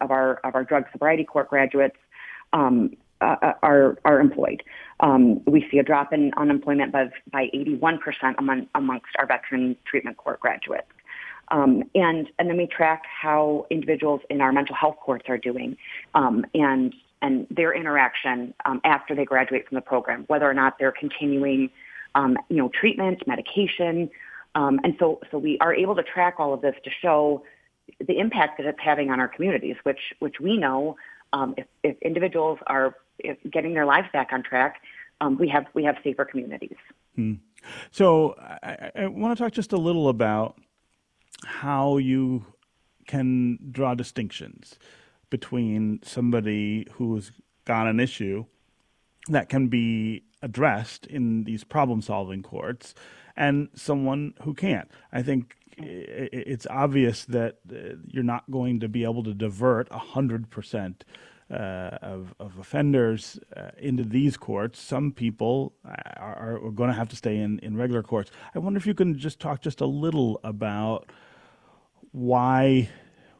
of 0.00 0.10
our, 0.12 0.36
of 0.44 0.54
our 0.54 0.62
drug 0.62 0.84
sobriety 0.92 1.24
court 1.24 1.50
graduates 1.50 1.96
um, 2.52 2.96
uh, 3.20 3.52
are 3.62 3.96
are 4.04 4.20
employed. 4.20 4.62
Um, 5.00 5.42
we 5.46 5.66
see 5.70 5.78
a 5.78 5.82
drop 5.82 6.12
in 6.12 6.32
unemployment 6.36 6.92
by 6.92 7.08
by 7.32 7.46
81% 7.54 7.98
among, 8.38 8.68
amongst 8.74 9.06
our 9.18 9.26
veteran 9.26 9.76
treatment 9.86 10.18
court 10.18 10.38
graduates. 10.40 10.86
Um, 11.48 11.84
and 11.94 12.28
and 12.38 12.50
then 12.50 12.56
we 12.56 12.66
track 12.66 13.04
how 13.06 13.66
individuals 13.70 14.20
in 14.30 14.40
our 14.40 14.52
mental 14.52 14.74
health 14.74 14.96
courts 15.00 15.26
are 15.28 15.38
doing, 15.38 15.76
um, 16.14 16.44
and 16.54 16.94
and 17.22 17.46
their 17.50 17.74
interaction 17.74 18.54
um, 18.64 18.80
after 18.84 19.14
they 19.14 19.24
graduate 19.24 19.68
from 19.68 19.76
the 19.76 19.80
program, 19.80 20.24
whether 20.28 20.48
or 20.48 20.54
not 20.54 20.78
they're 20.78 20.92
continuing, 20.92 21.70
um, 22.14 22.36
you 22.48 22.56
know, 22.56 22.70
treatment, 22.78 23.22
medication, 23.26 24.10
um, 24.54 24.80
and 24.84 24.94
so 24.98 25.20
so 25.30 25.38
we 25.38 25.58
are 25.60 25.74
able 25.74 25.94
to 25.94 26.02
track 26.02 26.36
all 26.38 26.54
of 26.54 26.62
this 26.62 26.74
to 26.84 26.90
show 27.02 27.42
the 28.06 28.18
impact 28.18 28.58
that 28.58 28.66
it's 28.66 28.78
having 28.82 29.10
on 29.10 29.20
our 29.20 29.28
communities, 29.28 29.76
which 29.82 30.14
which 30.18 30.40
we 30.40 30.56
know 30.56 30.96
um, 31.32 31.54
if, 31.56 31.66
if 31.82 32.00
individuals 32.02 32.58
are 32.66 32.94
if 33.18 33.38
getting 33.50 33.74
their 33.74 33.86
lives 33.86 34.08
back 34.12 34.28
on 34.32 34.42
track, 34.42 34.80
um, 35.20 35.36
we 35.38 35.48
have 35.48 35.66
we 35.74 35.84
have 35.84 35.96
safer 36.02 36.24
communities. 36.24 36.76
Hmm. 37.14 37.34
So 37.90 38.34
I, 38.38 38.90
I 38.94 39.06
want 39.06 39.36
to 39.36 39.42
talk 39.42 39.52
just 39.52 39.72
a 39.72 39.76
little 39.76 40.08
about 40.08 40.58
how 41.44 41.98
you 41.98 42.46
can 43.06 43.58
draw 43.70 43.94
distinctions 43.94 44.78
between 45.38 46.00
somebody 46.02 46.86
who's 46.92 47.26
got 47.66 47.86
an 47.86 48.00
issue 48.00 48.46
that 49.28 49.48
can 49.48 49.68
be 49.68 50.22
addressed 50.40 51.06
in 51.06 51.44
these 51.44 51.62
problem 51.62 52.00
solving 52.00 52.42
courts 52.42 52.94
and 53.36 53.68
someone 53.74 54.32
who 54.44 54.54
can't. 54.54 54.88
I 55.12 55.20
think 55.22 55.56
it's 55.76 56.66
obvious 56.84 57.26
that 57.26 57.58
uh, 57.70 57.96
you're 58.06 58.32
not 58.36 58.50
going 58.50 58.80
to 58.80 58.88
be 58.88 59.04
able 59.04 59.22
to 59.24 59.34
divert 59.34 59.90
100% 59.90 61.02
uh, 61.50 61.54
of, 61.54 62.34
of 62.40 62.58
offenders 62.58 63.38
uh, 63.54 63.70
into 63.76 64.04
these 64.04 64.38
courts. 64.38 64.80
Some 64.80 65.12
people 65.12 65.74
are, 65.84 66.58
are 66.64 66.70
going 66.70 66.88
to 66.88 66.96
have 66.96 67.10
to 67.10 67.16
stay 67.16 67.36
in, 67.36 67.58
in 67.58 67.76
regular 67.76 68.02
courts. 68.02 68.30
I 68.54 68.58
wonder 68.58 68.78
if 68.78 68.86
you 68.86 68.94
can 68.94 69.18
just 69.18 69.38
talk 69.38 69.60
just 69.60 69.82
a 69.82 69.86
little 69.86 70.40
about 70.42 71.10
why 72.12 72.88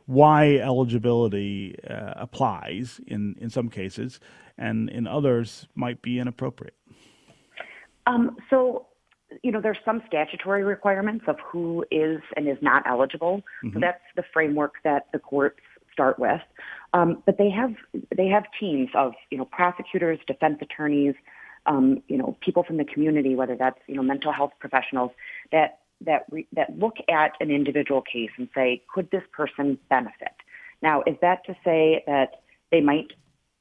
why 0.07 0.57
eligibility 0.57 1.77
uh, 1.89 2.15
applies 2.17 3.01
in, 3.07 3.37
in 3.41 3.51
some 3.51 3.69
cases 3.69 4.21
and 4.57 4.89
in 4.89 5.07
others 5.07 5.67
might 5.75 6.01
be 6.01 6.19
inappropriate. 6.19 6.75
Um, 8.07 8.37
so 8.49 8.87
you 9.43 9.53
know, 9.53 9.61
there's 9.61 9.79
some 9.85 10.03
statutory 10.07 10.63
requirements 10.63 11.25
of 11.27 11.37
who 11.41 11.85
is 11.91 12.21
and 12.37 12.49
is 12.49 12.59
not 12.63 12.85
eligible. 12.87 13.43
Mm-hmm. 13.65 13.75
So 13.75 13.81
that's 13.81 14.03
the 14.15 14.23
framework 14.33 14.75
that 14.85 15.07
the 15.13 15.19
courts 15.19 15.61
start 15.93 16.19
with. 16.19 16.41
Um, 16.93 17.23
but 17.27 17.39
they 17.39 17.51
have 17.51 17.75
they 18.17 18.29
have 18.29 18.45
teams 18.59 18.89
of 18.95 19.13
you 19.31 19.39
know 19.39 19.45
prosecutors, 19.45 20.19
defense 20.27 20.59
attorneys, 20.61 21.15
um, 21.67 22.03
you 22.09 22.17
know 22.17 22.37
people 22.41 22.63
from 22.63 22.77
the 22.77 22.85
community, 22.85 23.35
whether 23.35 23.57
that's 23.57 23.79
you 23.87 23.97
know 23.97 24.03
mental 24.03 24.33
health 24.33 24.53
professionals 24.61 25.11
that 25.53 25.81
that 26.05 26.25
re, 26.31 26.47
that 26.53 26.79
look 26.79 26.97
at 27.09 27.33
an 27.41 27.51
individual 27.51 28.03
case 28.03 28.31
and 28.37 28.49
say, 28.55 28.83
could 28.93 29.11
this 29.11 29.23
person 29.33 29.79
benefit? 29.89 30.35
Now, 30.83 31.03
is 31.07 31.17
that 31.23 31.45
to 31.47 31.57
say 31.65 32.05
that 32.07 32.43
they 32.71 32.81
might 32.81 33.13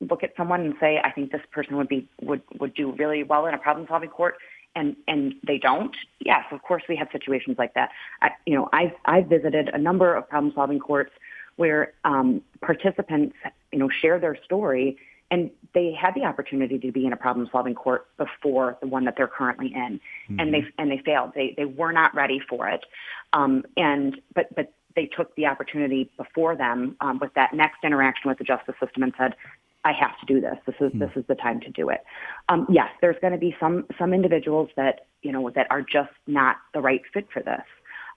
look 0.01 0.23
at 0.23 0.33
someone 0.35 0.61
and 0.61 0.73
say, 0.79 0.99
I 1.03 1.11
think 1.11 1.31
this 1.31 1.41
person 1.51 1.77
would 1.77 1.87
be 1.87 2.07
would 2.21 2.41
would 2.59 2.73
do 2.73 2.91
really 2.93 3.23
well 3.23 3.45
in 3.45 3.53
a 3.53 3.57
problem 3.57 3.85
solving 3.87 4.09
court? 4.09 4.35
and 4.75 4.95
and 5.07 5.33
they 5.45 5.57
don't 5.57 5.95
yes 6.19 6.43
of 6.51 6.61
course 6.61 6.83
we 6.87 6.95
have 6.95 7.07
situations 7.11 7.57
like 7.57 7.73
that 7.73 7.89
I, 8.21 8.31
you 8.45 8.55
know 8.55 8.69
i've 8.73 8.91
i've 9.05 9.27
visited 9.27 9.69
a 9.73 9.77
number 9.77 10.13
of 10.13 10.27
problem 10.27 10.51
solving 10.53 10.79
courts 10.79 11.11
where 11.55 11.93
um, 12.03 12.41
participants 12.61 13.35
you 13.71 13.79
know 13.79 13.89
share 13.89 14.19
their 14.19 14.37
story 14.43 14.97
and 15.31 15.49
they 15.73 15.91
had 15.93 16.13
the 16.15 16.23
opportunity 16.23 16.77
to 16.79 16.91
be 16.91 17.05
in 17.05 17.13
a 17.13 17.17
problem 17.17 17.47
solving 17.51 17.75
court 17.75 18.07
before 18.17 18.77
the 18.81 18.87
one 18.87 19.05
that 19.05 19.15
they're 19.17 19.27
currently 19.27 19.73
in 19.73 19.99
mm-hmm. 20.29 20.39
and 20.39 20.53
they 20.53 20.65
and 20.77 20.91
they 20.91 21.01
failed 21.05 21.31
they 21.35 21.53
they 21.57 21.65
were 21.65 21.91
not 21.91 22.13
ready 22.15 22.39
for 22.49 22.67
it 22.67 22.85
um, 23.33 23.63
and 23.77 24.21
but 24.33 24.53
but 24.55 24.73
they 24.95 25.05
took 25.05 25.35
the 25.35 25.45
opportunity 25.45 26.09
before 26.17 26.55
them 26.55 26.95
um, 27.01 27.19
with 27.19 27.33
that 27.33 27.53
next 27.53 27.83
interaction 27.83 28.29
with 28.29 28.37
the 28.37 28.43
justice 28.43 28.75
system 28.79 29.03
and 29.03 29.13
said 29.17 29.35
I 29.83 29.91
have 29.91 30.19
to 30.19 30.25
do 30.25 30.41
this. 30.41 30.57
This 30.65 30.75
is 30.79 30.91
this 30.95 31.11
hmm. 31.11 31.19
is 31.19 31.25
the 31.27 31.35
time 31.35 31.61
to 31.61 31.69
do 31.69 31.89
it. 31.89 32.03
Um, 32.49 32.65
yes, 32.71 32.89
there's 33.01 33.17
going 33.21 33.33
to 33.33 33.39
be 33.39 33.55
some 33.59 33.85
some 33.99 34.13
individuals 34.13 34.69
that 34.75 35.05
you 35.21 35.31
know 35.31 35.51
that 35.51 35.67
are 35.69 35.81
just 35.83 36.11
not 36.25 36.57
the 36.73 36.81
right 36.81 37.01
fit 37.13 37.27
for 37.31 37.43
this. 37.43 37.61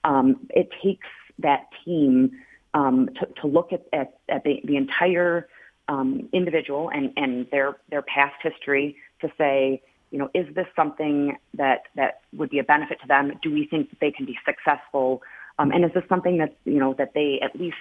Um, 0.02 0.46
it 0.48 0.70
takes 0.82 1.06
that 1.40 1.66
team 1.84 2.32
um, 2.74 3.10
to, 3.20 3.26
to 3.40 3.46
look 3.46 3.72
at, 3.72 3.84
at, 3.92 4.18
at 4.28 4.44
the, 4.44 4.60
the 4.64 4.76
entire 4.76 5.48
um, 5.88 6.28
individual 6.32 6.90
and, 6.92 7.12
and 7.16 7.46
their 7.50 7.76
their 7.90 8.02
past 8.02 8.36
history 8.42 8.96
to 9.20 9.28
say, 9.38 9.82
you 10.10 10.18
know, 10.18 10.30
is 10.34 10.46
this 10.54 10.66
something 10.76 11.36
that 11.54 11.82
that 11.96 12.20
would 12.32 12.50
be 12.50 12.58
a 12.58 12.64
benefit 12.64 13.00
to 13.00 13.08
them? 13.08 13.32
Do 13.42 13.52
we 13.52 13.66
think 13.66 13.90
that 13.90 14.00
they 14.00 14.10
can 14.10 14.26
be 14.26 14.38
successful? 14.44 15.22
Um, 15.58 15.72
and 15.72 15.84
is 15.84 15.90
this 15.94 16.04
something 16.08 16.38
that 16.38 16.56
you 16.64 16.78
know 16.78 16.94
that 16.98 17.14
they 17.14 17.40
at 17.42 17.58
least 17.58 17.76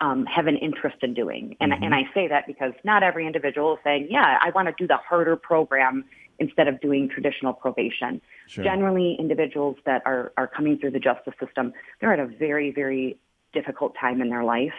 um, 0.00 0.26
have 0.26 0.46
an 0.46 0.56
interest 0.56 0.96
in 1.02 1.14
doing. 1.14 1.56
And, 1.60 1.72
mm-hmm. 1.72 1.84
and 1.84 1.94
I 1.94 2.02
say 2.12 2.28
that 2.28 2.46
because 2.46 2.72
not 2.84 3.02
every 3.02 3.26
individual 3.26 3.74
is 3.74 3.80
saying, 3.84 4.08
yeah, 4.10 4.38
I 4.42 4.50
want 4.50 4.68
to 4.68 4.74
do 4.76 4.86
the 4.86 4.96
harder 4.96 5.36
program 5.36 6.04
instead 6.38 6.66
of 6.68 6.80
doing 6.80 7.08
traditional 7.08 7.52
probation. 7.52 8.20
Sure. 8.48 8.64
Generally, 8.64 9.16
individuals 9.18 9.76
that 9.86 10.02
are, 10.04 10.32
are 10.36 10.48
coming 10.48 10.78
through 10.78 10.90
the 10.90 10.98
justice 10.98 11.34
system, 11.44 11.72
they're 12.00 12.12
at 12.12 12.18
a 12.18 12.26
very, 12.26 12.72
very 12.72 13.16
difficult 13.52 13.94
time 13.98 14.20
in 14.20 14.28
their 14.30 14.42
life. 14.42 14.74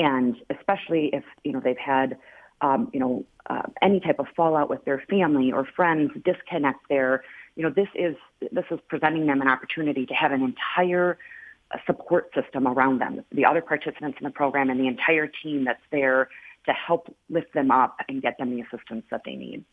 And 0.00 0.34
especially 0.48 1.10
if, 1.12 1.24
you 1.44 1.52
know, 1.52 1.60
they've 1.60 1.76
had, 1.76 2.16
um, 2.62 2.90
you 2.94 2.98
know, 2.98 3.24
uh, 3.50 3.62
any 3.82 4.00
type 4.00 4.18
of 4.18 4.28
fallout 4.34 4.70
with 4.70 4.82
their 4.86 5.04
family 5.10 5.52
or 5.52 5.66
friends, 5.66 6.10
disconnect 6.24 6.80
there, 6.88 7.22
you 7.54 7.62
know, 7.62 7.68
this 7.70 7.88
is, 7.94 8.16
this 8.50 8.64
is 8.70 8.78
presenting 8.88 9.26
them 9.26 9.42
an 9.42 9.48
opportunity 9.48 10.06
to 10.06 10.14
have 10.14 10.32
an 10.32 10.42
entire 10.42 11.18
support 11.86 12.30
system 12.34 12.66
around 12.66 12.98
them, 12.98 13.22
the 13.30 13.44
other 13.44 13.60
participants 13.60 14.16
in 14.18 14.24
the 14.24 14.30
program 14.30 14.70
and 14.70 14.80
the 14.80 14.86
entire 14.86 15.26
team 15.26 15.64
that's 15.66 15.82
there 15.90 16.30
to 16.64 16.72
help 16.72 17.14
lift 17.28 17.52
them 17.52 17.70
up 17.70 17.98
and 18.08 18.22
get 18.22 18.38
them 18.38 18.56
the 18.56 18.62
assistance 18.62 19.04
that 19.10 19.20
they 19.26 19.34
need. 19.34 19.64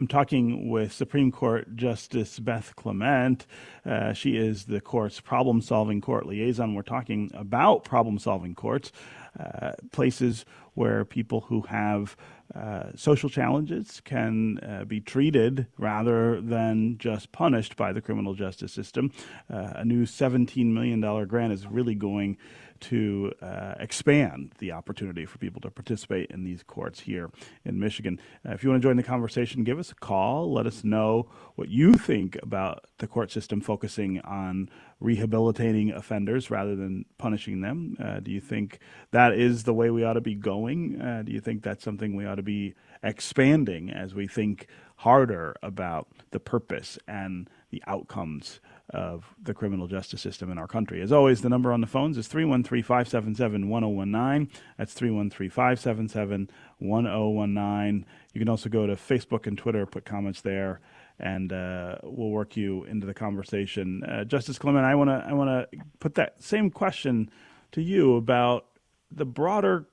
I'm 0.00 0.08
talking 0.08 0.70
with 0.70 0.92
Supreme 0.92 1.30
Court 1.30 1.76
Justice 1.76 2.40
Beth 2.40 2.74
Clement. 2.74 3.46
Uh, 3.86 4.12
she 4.12 4.36
is 4.36 4.64
the 4.64 4.80
court's 4.80 5.20
problem 5.20 5.60
solving 5.60 6.00
court 6.00 6.26
liaison. 6.26 6.74
We're 6.74 6.82
talking 6.82 7.30
about 7.32 7.84
problem 7.84 8.18
solving 8.18 8.56
courts, 8.56 8.90
uh, 9.38 9.72
places 9.92 10.44
where 10.74 11.04
people 11.04 11.42
who 11.42 11.60
have 11.62 12.16
uh, 12.56 12.86
social 12.96 13.30
challenges 13.30 14.00
can 14.04 14.58
uh, 14.58 14.84
be 14.84 15.00
treated 15.00 15.68
rather 15.78 16.40
than 16.40 16.98
just 16.98 17.30
punished 17.30 17.76
by 17.76 17.92
the 17.92 18.00
criminal 18.00 18.34
justice 18.34 18.72
system. 18.72 19.12
Uh, 19.48 19.74
a 19.76 19.84
new 19.84 20.06
$17 20.06 20.66
million 20.66 21.00
grant 21.28 21.52
is 21.52 21.68
really 21.68 21.94
going 21.94 22.36
to 22.80 23.32
uh, 23.40 23.74
expand 23.78 24.52
the 24.58 24.72
opportunity 24.72 25.24
for 25.26 25.38
people 25.38 25.60
to 25.60 25.70
participate 25.70 26.30
in 26.30 26.44
these 26.44 26.62
courts 26.62 27.00
here 27.00 27.30
in 27.64 27.78
Michigan. 27.78 28.20
Uh, 28.46 28.52
if 28.52 28.62
you 28.62 28.70
want 28.70 28.82
to 28.82 28.88
join 28.88 28.96
the 28.96 29.02
conversation, 29.02 29.64
give 29.64 29.78
us 29.78 29.90
a 29.90 29.94
call. 29.94 30.52
Let 30.52 30.66
us 30.66 30.84
know 30.84 31.28
what 31.54 31.68
you 31.68 31.94
think 31.94 32.36
about 32.42 32.84
the 32.98 33.06
court 33.06 33.30
system 33.30 33.60
focusing 33.60 34.20
on 34.20 34.68
rehabilitating 35.00 35.90
offenders 35.92 36.50
rather 36.50 36.74
than 36.76 37.04
punishing 37.18 37.60
them. 37.60 37.96
Uh, 38.02 38.20
do 38.20 38.30
you 38.30 38.40
think 38.40 38.78
that 39.10 39.34
is 39.34 39.64
the 39.64 39.74
way 39.74 39.90
we 39.90 40.04
ought 40.04 40.14
to 40.14 40.20
be 40.20 40.34
going? 40.34 41.00
Uh, 41.00 41.22
do 41.22 41.32
you 41.32 41.40
think 41.40 41.62
that's 41.62 41.84
something 41.84 42.16
we 42.16 42.26
ought 42.26 42.36
to 42.36 42.42
be 42.42 42.74
expanding 43.02 43.90
as 43.90 44.14
we 44.14 44.26
think 44.26 44.66
harder 44.96 45.54
about 45.62 46.08
the 46.30 46.40
purpose 46.40 46.98
and 47.06 47.48
the 47.70 47.82
outcomes 47.86 48.60
of 48.90 49.34
the 49.42 49.54
criminal 49.54 49.86
justice 49.86 50.20
system 50.20 50.50
in 50.50 50.58
our 50.58 50.68
country. 50.68 51.00
As 51.00 51.10
always, 51.10 51.40
the 51.40 51.48
number 51.48 51.72
on 51.72 51.80
the 51.80 51.86
phones 51.86 52.18
is 52.18 52.28
313 52.28 52.82
577 52.82 53.68
1019. 53.68 54.50
That's 54.76 54.92
313 54.92 55.50
577 55.50 56.50
1019. 56.78 58.06
You 58.34 58.38
can 58.38 58.48
also 58.48 58.68
go 58.68 58.86
to 58.86 58.94
Facebook 58.94 59.46
and 59.46 59.56
Twitter, 59.56 59.86
put 59.86 60.04
comments 60.04 60.42
there, 60.42 60.80
and 61.18 61.52
uh, 61.52 61.96
we'll 62.02 62.30
work 62.30 62.56
you 62.56 62.84
into 62.84 63.06
the 63.06 63.14
conversation. 63.14 64.04
Uh, 64.04 64.24
Justice 64.24 64.58
Clement, 64.58 64.84
I 64.84 64.94
want 64.94 65.08
to 65.08 65.24
I 65.26 65.32
want 65.32 65.48
to 65.48 65.78
put 65.98 66.14
that 66.16 66.42
same 66.42 66.70
question 66.70 67.30
to 67.72 67.80
you 67.80 68.16
about 68.16 68.66
the 69.10 69.24
broader 69.24 69.86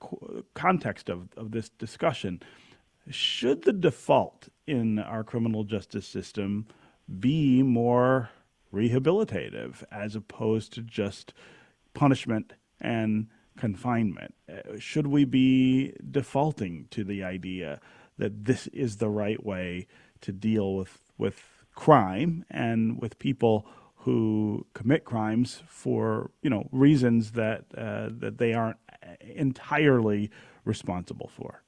context 0.53 1.09
of, 1.09 1.29
of 1.37 1.51
this 1.51 1.69
discussion. 1.69 2.41
Should 3.09 3.63
the 3.63 3.73
default 3.73 4.49
in 4.67 4.99
our 4.99 5.23
criminal 5.23 5.63
justice 5.63 6.07
system 6.07 6.67
be 7.19 7.61
more 7.63 8.29
rehabilitative 8.73 9.83
as 9.91 10.15
opposed 10.15 10.73
to 10.73 10.81
just 10.81 11.33
punishment 11.93 12.53
and 12.79 13.27
confinement? 13.57 14.33
Uh, 14.49 14.77
should 14.79 15.07
we 15.07 15.25
be 15.25 15.93
defaulting 16.09 16.87
to 16.91 17.03
the 17.03 17.23
idea 17.23 17.79
that 18.17 18.45
this 18.45 18.67
is 18.67 18.97
the 18.97 19.09
right 19.09 19.43
way 19.45 19.87
to 20.21 20.31
deal 20.31 20.75
with, 20.75 21.11
with 21.17 21.43
crime 21.73 22.45
and 22.49 23.01
with 23.01 23.17
people 23.19 23.65
who 23.95 24.65
commit 24.73 25.05
crimes 25.05 25.61
for 25.67 26.31
you 26.41 26.49
know 26.49 26.67
reasons 26.71 27.33
that 27.33 27.65
uh, 27.77 28.09
that 28.11 28.39
they 28.39 28.51
aren't 28.53 28.77
entirely 29.21 30.31
responsible 30.65 31.27
for? 31.27 31.61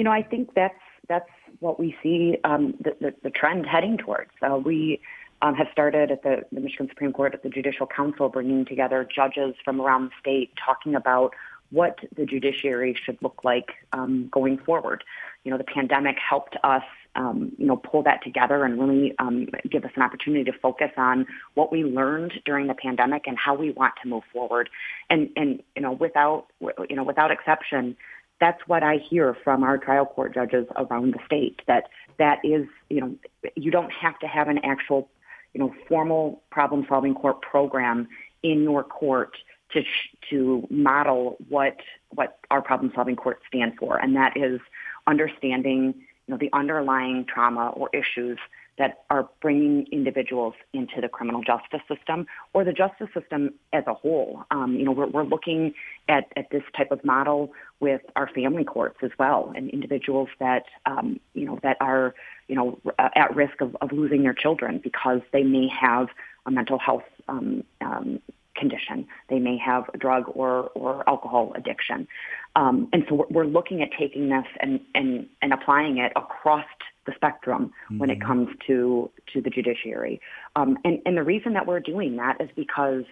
you 0.00 0.04
know, 0.04 0.12
I 0.12 0.22
think 0.22 0.54
that's 0.54 0.80
that's 1.10 1.28
what 1.58 1.78
we 1.78 1.94
see 2.02 2.38
um, 2.44 2.72
the, 2.80 2.96
the, 3.02 3.14
the 3.22 3.28
trend 3.28 3.66
heading 3.66 3.98
towards. 3.98 4.30
Uh, 4.40 4.56
we 4.56 4.98
um, 5.42 5.54
have 5.54 5.68
started 5.72 6.10
at 6.10 6.22
the, 6.22 6.42
the 6.52 6.60
Michigan 6.60 6.88
Supreme 6.88 7.12
Court 7.12 7.34
at 7.34 7.42
the 7.42 7.48
Judicial 7.48 7.86
Council, 7.86 8.28
bringing 8.28 8.64
together 8.64 9.06
judges 9.14 9.54
from 9.64 9.80
around 9.80 10.06
the 10.06 10.10
state, 10.20 10.52
talking 10.64 10.94
about 10.94 11.34
what 11.70 11.98
the 12.16 12.26
judiciary 12.26 12.96
should 13.04 13.16
look 13.22 13.44
like 13.44 13.70
um, 13.92 14.28
going 14.30 14.58
forward. 14.58 15.04
You 15.44 15.52
know, 15.52 15.58
the 15.58 15.64
pandemic 15.64 16.16
helped 16.18 16.56
us, 16.64 16.82
um, 17.14 17.52
you 17.58 17.66
know, 17.66 17.76
pull 17.76 18.02
that 18.02 18.22
together 18.24 18.64
and 18.64 18.78
really 18.80 19.14
um, 19.18 19.46
give 19.70 19.84
us 19.84 19.92
an 19.94 20.02
opportunity 20.02 20.44
to 20.44 20.52
focus 20.58 20.90
on 20.96 21.26
what 21.54 21.70
we 21.70 21.84
learned 21.84 22.32
during 22.44 22.66
the 22.66 22.74
pandemic 22.74 23.26
and 23.26 23.38
how 23.38 23.54
we 23.54 23.70
want 23.70 23.94
to 24.02 24.08
move 24.08 24.24
forward. 24.32 24.68
And 25.08 25.30
and 25.36 25.62
you 25.76 25.82
know, 25.82 25.92
without 25.92 26.46
you 26.60 26.96
know, 26.96 27.04
without 27.04 27.30
exception, 27.30 27.96
that's 28.40 28.60
what 28.66 28.82
I 28.82 28.96
hear 28.96 29.36
from 29.44 29.62
our 29.62 29.78
trial 29.78 30.06
court 30.06 30.34
judges 30.34 30.66
around 30.76 31.12
the 31.12 31.20
state. 31.24 31.60
That 31.66 31.88
that 32.18 32.38
is, 32.44 32.66
you 32.88 33.00
know, 33.00 33.14
you 33.54 33.70
don't 33.70 33.92
have 33.92 34.18
to 34.20 34.26
have 34.26 34.48
an 34.48 34.58
actual, 34.64 35.08
you 35.54 35.60
know, 35.60 35.74
formal 35.88 36.42
problem-solving 36.50 37.14
court 37.14 37.42
program 37.42 38.08
in 38.42 38.62
your 38.62 38.84
court 38.84 39.36
to 39.72 39.82
to 40.30 40.66
model 40.70 41.36
what 41.48 41.76
what 42.10 42.38
our 42.50 42.62
problem 42.62 42.92
solving 42.94 43.16
courts 43.16 43.42
stand 43.46 43.72
for, 43.78 43.96
and 43.96 44.16
that 44.16 44.36
is 44.36 44.60
understanding 45.06 45.94
you 46.26 46.34
know 46.34 46.36
the 46.38 46.50
underlying 46.52 47.24
trauma 47.32 47.68
or 47.70 47.88
issues 47.92 48.38
that 48.80 49.04
are 49.10 49.28
bringing 49.42 49.86
individuals 49.92 50.54
into 50.72 51.02
the 51.02 51.08
criminal 51.08 51.42
justice 51.42 51.82
system 51.86 52.26
or 52.54 52.64
the 52.64 52.72
justice 52.72 53.08
system 53.12 53.50
as 53.74 53.84
a 53.86 53.92
whole. 53.92 54.42
Um, 54.50 54.74
you 54.74 54.86
know, 54.86 54.92
we're, 54.92 55.06
we're 55.06 55.24
looking 55.24 55.74
at, 56.08 56.32
at 56.34 56.50
this 56.50 56.62
type 56.74 56.90
of 56.90 57.04
model 57.04 57.52
with 57.80 58.00
our 58.16 58.26
family 58.28 58.64
courts 58.64 58.96
as 59.02 59.10
well, 59.18 59.52
and 59.54 59.68
individuals 59.68 60.30
that 60.38 60.64
um, 60.86 61.20
you 61.34 61.44
know 61.44 61.58
that 61.62 61.76
are 61.82 62.14
you 62.48 62.54
know 62.54 62.80
at 62.98 63.36
risk 63.36 63.60
of, 63.60 63.76
of 63.82 63.92
losing 63.92 64.22
their 64.22 64.32
children 64.32 64.80
because 64.82 65.20
they 65.34 65.42
may 65.42 65.68
have 65.68 66.08
a 66.46 66.50
mental 66.50 66.78
health 66.78 67.04
um, 67.28 67.62
um, 67.82 68.18
condition. 68.56 69.06
They 69.28 69.38
may 69.38 69.58
have 69.58 69.90
a 69.92 69.98
drug 69.98 70.24
or, 70.28 70.70
or 70.74 71.08
alcohol 71.08 71.52
addiction. 71.54 72.08
Um, 72.56 72.88
and 72.92 73.04
so 73.08 73.26
we're, 73.30 73.46
looking 73.46 73.82
at 73.82 73.90
taking 73.98 74.28
this 74.28 74.44
and, 74.60 74.80
and, 74.94 75.26
and 75.42 75.52
applying 75.52 75.98
it 75.98 76.12
across 76.14 76.66
the 77.06 77.12
spectrum 77.14 77.72
mm-hmm. 77.84 77.98
when 77.98 78.10
it 78.10 78.18
mm-hmm. 78.18 78.28
comes 78.28 78.48
to, 78.66 79.10
to 79.32 79.40
the 79.40 79.50
judiciary. 79.50 80.20
Um, 80.56 80.78
and, 80.84 81.00
and 81.06 81.16
the 81.16 81.22
reason 81.22 81.54
that 81.54 81.66
we're 81.66 81.80
doing 81.80 82.16
that 82.16 82.40
is 82.40 82.48
because 82.54 83.04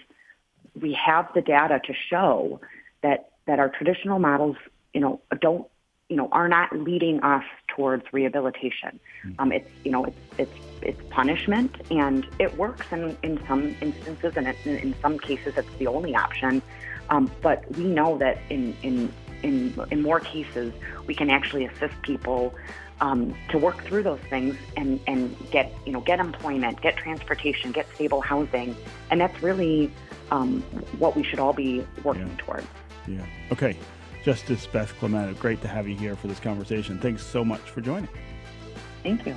we 0.80 0.92
have 0.94 1.28
the 1.34 1.40
data 1.40 1.80
to 1.84 1.92
show 2.10 2.60
that, 3.02 3.30
that 3.46 3.58
our 3.58 3.68
traditional 3.68 4.18
models, 4.18 4.56
you 4.92 5.00
know, 5.00 5.20
don't 5.40 5.66
you 6.08 6.16
know, 6.16 6.28
are 6.32 6.48
not 6.48 6.72
leading 6.72 7.20
us 7.20 7.44
towards 7.68 8.02
rehabilitation. 8.12 8.98
Mm-hmm. 9.24 9.32
Um, 9.38 9.52
it's, 9.52 9.68
you 9.84 9.90
know, 9.90 10.04
it's, 10.06 10.18
it's, 10.38 10.52
it's 10.80 11.00
punishment 11.10 11.76
and 11.90 12.26
it 12.38 12.56
works 12.56 12.86
in, 12.90 13.16
in 13.22 13.38
some 13.46 13.76
instances 13.82 14.32
and 14.36 14.48
it, 14.48 14.56
in 14.64 14.94
some 15.02 15.18
cases 15.18 15.54
it's 15.56 15.68
the 15.78 15.86
only 15.86 16.14
option. 16.14 16.62
Um, 17.10 17.30
but 17.42 17.70
we 17.76 17.84
know 17.84 18.16
that 18.18 18.38
in, 18.48 18.74
in, 18.82 19.12
in, 19.42 19.78
in 19.90 20.02
more 20.02 20.20
cases, 20.20 20.72
we 21.06 21.14
can 21.14 21.30
actually 21.30 21.66
assist 21.66 22.00
people 22.02 22.54
um, 23.00 23.34
to 23.50 23.58
work 23.58 23.84
through 23.84 24.02
those 24.02 24.20
things 24.30 24.56
and, 24.76 25.00
and 25.06 25.36
get, 25.50 25.72
you 25.86 25.92
know, 25.92 26.00
get 26.00 26.20
employment, 26.20 26.80
get 26.80 26.96
transportation, 26.96 27.72
get 27.72 27.86
stable 27.94 28.20
housing. 28.20 28.76
And 29.10 29.20
that's 29.20 29.42
really 29.42 29.92
um, 30.30 30.62
what 30.98 31.16
we 31.16 31.22
should 31.22 31.38
all 31.38 31.52
be 31.52 31.86
working 32.02 32.28
yeah. 32.28 32.44
towards. 32.44 32.66
Yeah. 33.06 33.26
Okay. 33.52 33.76
Justice 34.24 34.66
Beth 34.66 34.92
Clement, 34.98 35.38
great 35.38 35.62
to 35.62 35.68
have 35.68 35.88
you 35.88 35.96
here 35.96 36.16
for 36.16 36.26
this 36.26 36.40
conversation. 36.40 36.98
Thanks 36.98 37.24
so 37.24 37.44
much 37.44 37.60
for 37.60 37.80
joining. 37.80 38.08
Thank 39.02 39.24
you. 39.26 39.36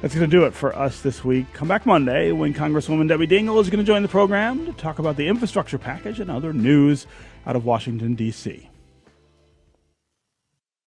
That's 0.00 0.14
going 0.14 0.28
to 0.28 0.36
do 0.36 0.44
it 0.44 0.54
for 0.54 0.76
us 0.76 1.00
this 1.00 1.24
week. 1.24 1.46
Come 1.52 1.66
back 1.66 1.86
Monday 1.86 2.30
when 2.30 2.52
Congresswoman 2.54 3.08
Debbie 3.08 3.26
Dingell 3.26 3.60
is 3.60 3.70
going 3.70 3.78
to 3.78 3.84
join 3.84 4.02
the 4.02 4.08
program 4.08 4.66
to 4.66 4.72
talk 4.74 4.98
about 4.98 5.16
the 5.16 5.26
infrastructure 5.26 5.78
package 5.78 6.20
and 6.20 6.30
other 6.30 6.52
news 6.52 7.06
out 7.46 7.56
of 7.56 7.64
Washington, 7.64 8.14
D.C. 8.14 8.68